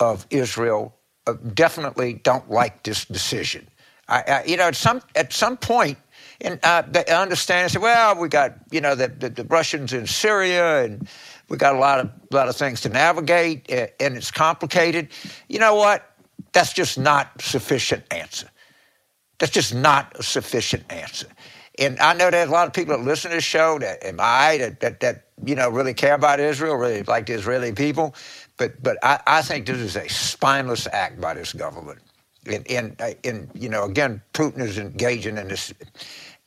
of 0.00 0.26
Israel 0.30 0.94
uh, 1.26 1.34
definitely 1.54 2.14
don't 2.14 2.50
like 2.50 2.82
this 2.82 3.04
decision. 3.04 3.68
I, 4.08 4.22
I, 4.26 4.44
you 4.44 4.56
know, 4.56 4.68
at 4.68 4.76
some 4.76 5.00
at 5.14 5.32
some 5.32 5.56
point, 5.56 5.98
And 6.40 6.58
uh, 6.64 6.82
they 6.90 7.04
understand. 7.06 7.70
Say, 7.70 7.78
well, 7.78 8.16
we 8.18 8.28
got 8.28 8.54
you 8.70 8.80
know 8.80 8.94
the, 8.96 9.08
the, 9.08 9.30
the 9.30 9.44
Russians 9.44 9.92
in 9.92 10.06
Syria, 10.06 10.84
and 10.84 11.08
we 11.48 11.56
got 11.56 11.74
a 11.74 11.78
lot 11.78 12.00
of 12.00 12.10
lot 12.32 12.48
of 12.48 12.56
things 12.56 12.80
to 12.82 12.88
navigate, 12.88 13.70
and 13.70 14.16
it's 14.16 14.30
complicated. 14.32 15.08
You 15.48 15.60
know 15.60 15.76
what? 15.76 16.10
That's 16.52 16.72
just 16.72 16.98
not 16.98 17.40
sufficient 17.40 18.04
answer. 18.10 18.48
That's 19.42 19.50
just 19.50 19.74
not 19.74 20.16
a 20.20 20.22
sufficient 20.22 20.84
answer. 20.88 21.26
And 21.76 21.98
I 21.98 22.12
know 22.12 22.30
there's 22.30 22.48
a 22.48 22.52
lot 22.52 22.68
of 22.68 22.72
people 22.72 22.96
that 22.96 23.02
listen 23.02 23.32
to 23.32 23.38
this 23.38 23.44
show 23.44 23.76
that 23.80 24.04
am 24.04 24.18
I 24.20 24.58
that, 24.58 24.78
that, 24.78 25.00
that 25.00 25.24
you 25.44 25.56
know 25.56 25.68
really 25.68 25.94
care 25.94 26.14
about 26.14 26.38
Israel, 26.38 26.76
really 26.76 27.02
like 27.02 27.26
the 27.26 27.32
Israeli 27.32 27.72
people. 27.72 28.14
But 28.56 28.80
but 28.80 28.98
I, 29.02 29.18
I 29.26 29.42
think 29.42 29.66
this 29.66 29.78
is 29.78 29.96
a 29.96 30.08
spineless 30.08 30.86
act 30.92 31.20
by 31.20 31.34
this 31.34 31.52
government. 31.52 31.98
And, 32.46 32.70
and, 32.70 32.94
uh, 33.00 33.14
and 33.24 33.50
you 33.52 33.68
know 33.68 33.82
again, 33.82 34.22
Putin 34.32 34.60
is 34.60 34.78
engaging 34.78 35.36
in 35.36 35.48
this 35.48 35.74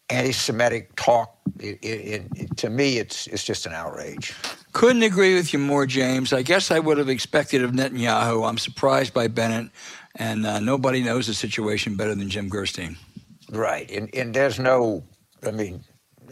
anti-Semitic 0.10 0.96
talk. 0.96 1.36
It, 1.60 1.80
it, 1.84 2.28
it, 2.34 2.58
to 2.60 2.70
me, 2.70 2.98
it's 2.98 3.28
it's 3.28 3.44
just 3.44 3.66
an 3.66 3.74
outrage. 3.74 4.34
Couldn't 4.72 5.04
agree 5.04 5.36
with 5.36 5.52
you 5.52 5.60
more, 5.60 5.86
James. 5.86 6.32
I 6.32 6.44
guess 6.44 6.72
I 6.72 6.80
would 6.80 6.98
have 6.98 7.10
expected 7.10 7.62
of 7.62 7.72
Netanyahu. 7.72 8.48
I'm 8.48 8.58
surprised 8.58 9.14
by 9.14 9.28
Bennett, 9.28 9.70
and 10.16 10.46
uh, 10.46 10.60
nobody 10.60 11.02
knows 11.02 11.28
the 11.28 11.34
situation 11.34 11.96
better 11.96 12.16
than 12.16 12.30
Jim 12.30 12.50
Gerstein. 12.50 12.98
Right, 13.52 13.90
and 13.92 14.14
and 14.16 14.34
there's 14.34 14.60
no, 14.60 15.04
I 15.46 15.52
mean, 15.52 15.84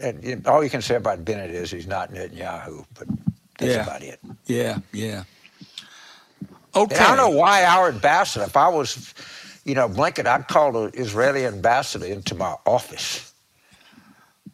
and, 0.02 0.46
all 0.46 0.62
you 0.64 0.70
can 0.70 0.82
say 0.82 0.96
about 0.96 1.24
Bennett 1.24 1.50
is 1.50 1.70
he's 1.70 1.86
not 1.86 2.12
Netanyahu, 2.12 2.84
but 2.98 3.08
that's 3.58 3.72
yeah. 3.72 3.82
about 3.82 4.02
it. 4.02 4.20
Yeah, 4.46 4.78
yeah. 4.92 5.24
Okay. 6.74 6.96
And 6.96 7.04
I 7.04 7.16
don't 7.16 7.32
know 7.32 7.38
why 7.38 7.64
our 7.64 7.88
ambassador. 7.88 8.44
If 8.44 8.56
I 8.56 8.68
was, 8.68 9.14
you 9.64 9.76
know, 9.76 9.88
Blinken, 9.88 10.26
I'd 10.26 10.48
call 10.48 10.72
the 10.72 10.90
Israeli 11.00 11.46
ambassador 11.46 12.06
into 12.06 12.34
my 12.34 12.56
office 12.66 13.32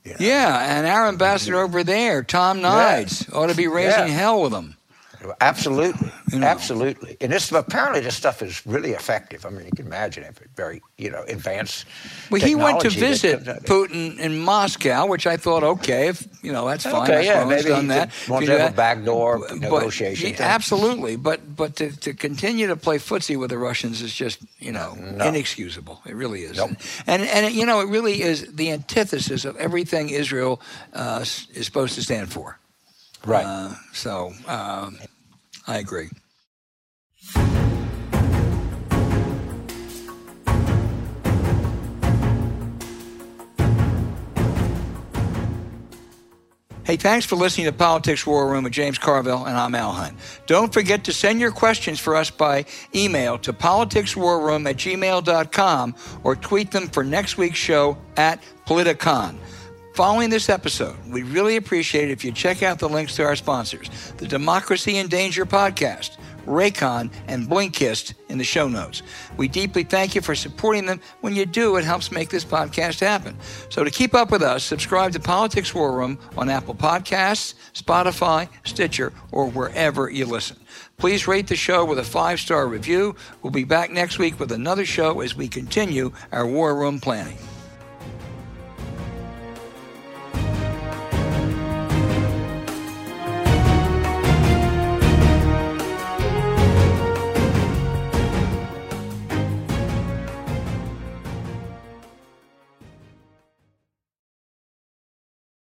you 0.05 0.13
know? 0.13 0.17
Yeah, 0.21 0.79
and 0.79 0.87
our 0.87 1.09
ambassador 1.09 1.61
over 1.61 1.85
there, 1.85 2.23
Tom 2.23 2.61
Nides, 2.61 3.29
yeah. 3.29 3.39
ought 3.39 3.49
to 3.49 3.57
be 3.57 3.69
raising 3.69 4.09
yeah. 4.09 4.15
hell 4.15 4.43
with 4.43 4.53
them. 4.53 4.77
Absolutely, 5.41 6.11
you 6.33 6.39
know. 6.39 6.47
absolutely. 6.47 7.17
And 7.21 7.33
this 7.33 7.53
apparently 7.53 8.01
this 8.01 8.17
stuff 8.17 8.43
is 8.43 8.67
really 8.67 8.93
effective. 8.93 9.45
I 9.45 9.51
mean, 9.51 9.67
you 9.67 9.73
can 9.73 9.87
imagine 9.87 10.25
if 10.25 10.41
it. 10.41 10.51
Very, 10.57 10.83
you 10.99 11.11
know, 11.11 11.23
advanced. 11.23 11.87
Well, 12.31 12.41
he 12.41 12.55
went 12.55 12.81
to 12.81 12.91
visit 12.91 13.45
Putin 13.65 14.19
in 14.19 14.39
Moscow, 14.39 15.07
which 15.07 15.27
I 15.27 15.39
thought, 15.39 15.63
okay, 15.63 16.09
if 16.09 16.27
you 16.43 16.53
know, 16.53 16.67
that's 16.67 16.85
fine. 16.85 17.03
Okay, 17.05 17.25
yeah, 17.25 17.45
maybe 17.45 17.71
done 17.71 17.87
that. 17.87 18.11
Wants 18.29 18.47
to 18.47 18.59
have 18.59 18.73
a 18.73 18.77
backdoor 18.77 19.49
negotiation. 19.55 20.33
But, 20.33 20.41
absolutely, 20.41 21.17
but 21.17 21.57
but 21.57 21.77
to, 21.77 21.97
to 22.01 22.13
continue 22.13 22.67
to 22.67 22.77
play 22.77 22.99
footsie 22.99 23.39
with 23.39 23.49
the 23.49 23.59
Russians 23.59 24.03
is 24.03 24.13
just 24.13 24.41
you 24.59 24.73
know 24.73 24.95
no. 24.95 25.25
inexcusable. 25.25 26.03
It 26.05 26.15
really 26.15 26.43
is. 26.43 26.59
Nope. 26.59 26.73
And 27.07 27.23
and 27.23 27.55
you 27.55 27.65
know, 27.65 27.81
it 27.81 27.89
really 27.89 28.21
is 28.21 28.53
the 28.53 28.71
antithesis 28.71 29.47
of 29.47 29.57
everything 29.57 30.11
Israel 30.11 30.61
uh, 30.93 31.21
is 31.21 31.65
supposed 31.65 31.95
to 31.95 32.03
stand 32.03 32.31
for. 32.31 32.60
Right. 33.25 33.45
Uh, 33.45 33.75
so 33.93 34.33
um, 34.47 34.99
I 35.67 35.79
agree. 35.79 36.09
Hey, 46.91 46.97
thanks 46.97 47.25
for 47.25 47.37
listening 47.37 47.67
to 47.67 47.73
Politics 47.73 48.27
War 48.27 48.51
Room 48.51 48.65
with 48.65 48.73
James 48.73 48.99
Carville, 48.99 49.45
and 49.45 49.57
I'm 49.57 49.77
Al 49.77 49.93
Hunt. 49.93 50.19
Don't 50.47 50.73
forget 50.73 51.05
to 51.05 51.13
send 51.13 51.39
your 51.39 51.53
questions 51.53 52.01
for 52.01 52.17
us 52.17 52.31
by 52.31 52.65
email 52.97 53.39
to 53.39 53.53
politicswarroom 53.53 54.69
at 54.69 54.77
gmail.com 54.77 55.95
or 56.25 56.35
tweet 56.35 56.73
them 56.73 56.89
for 56.89 57.05
next 57.05 57.39
week's 57.39 57.59
show 57.59 57.97
at 58.17 58.43
Politicon. 58.67 59.37
Following 60.01 60.31
this 60.31 60.49
episode, 60.49 60.97
we'd 61.11 61.25
really 61.25 61.57
appreciate 61.57 62.09
it 62.09 62.13
if 62.13 62.25
you 62.25 62.33
check 62.33 62.63
out 62.63 62.79
the 62.79 62.89
links 62.89 63.17
to 63.17 63.23
our 63.23 63.37
sponsors, 63.37 63.91
the 64.17 64.27
Democracy 64.27 64.97
in 64.97 65.09
Danger 65.09 65.45
podcast, 65.45 66.17
Raycon, 66.47 67.13
and 67.29 67.47
Blinkist 67.47 68.15
in 68.31 68.39
the 68.39 68.45
show 68.45 68.67
notes. 68.67 69.03
We 69.37 69.47
deeply 69.47 69.85
thank 69.85 70.15
you 70.15 70.23
for 70.23 70.35
supporting 70.35 70.87
them. 70.87 71.03
When 71.21 71.37
you 71.37 71.45
do, 71.45 71.77
it 71.77 71.85
helps 71.85 72.11
make 72.11 72.31
this 72.31 72.47
podcast 72.47 73.01
happen. 73.01 73.37
So 73.69 73.85
to 73.85 73.91
keep 73.91 74.15
up 74.15 74.31
with 74.31 74.41
us, 74.41 74.65
subscribe 74.65 75.13
to 75.13 75.21
Politics 75.21 75.75
War 75.75 75.93
Room 75.93 76.19
on 76.35 76.49
Apple 76.49 76.75
Podcasts, 76.75 77.53
Spotify, 77.75 78.49
Stitcher, 78.65 79.13
or 79.33 79.51
wherever 79.51 80.09
you 80.09 80.25
listen. 80.25 80.57
Please 80.97 81.29
rate 81.29 81.47
the 81.47 81.57
show 81.57 81.85
with 81.85 81.99
a 81.99 82.05
five 82.05 82.41
star 82.41 82.67
review. 82.69 83.17
We'll 83.43 83.53
be 83.53 83.65
back 83.65 83.91
next 83.91 84.19
week 84.19 84.41
with 84.41 84.51
another 84.51 84.87
show 84.87 85.21
as 85.21 85.37
we 85.37 85.47
continue 85.47 86.11
our 86.33 86.47
War 86.47 86.75
Room 86.75 87.01
planning. 87.01 87.37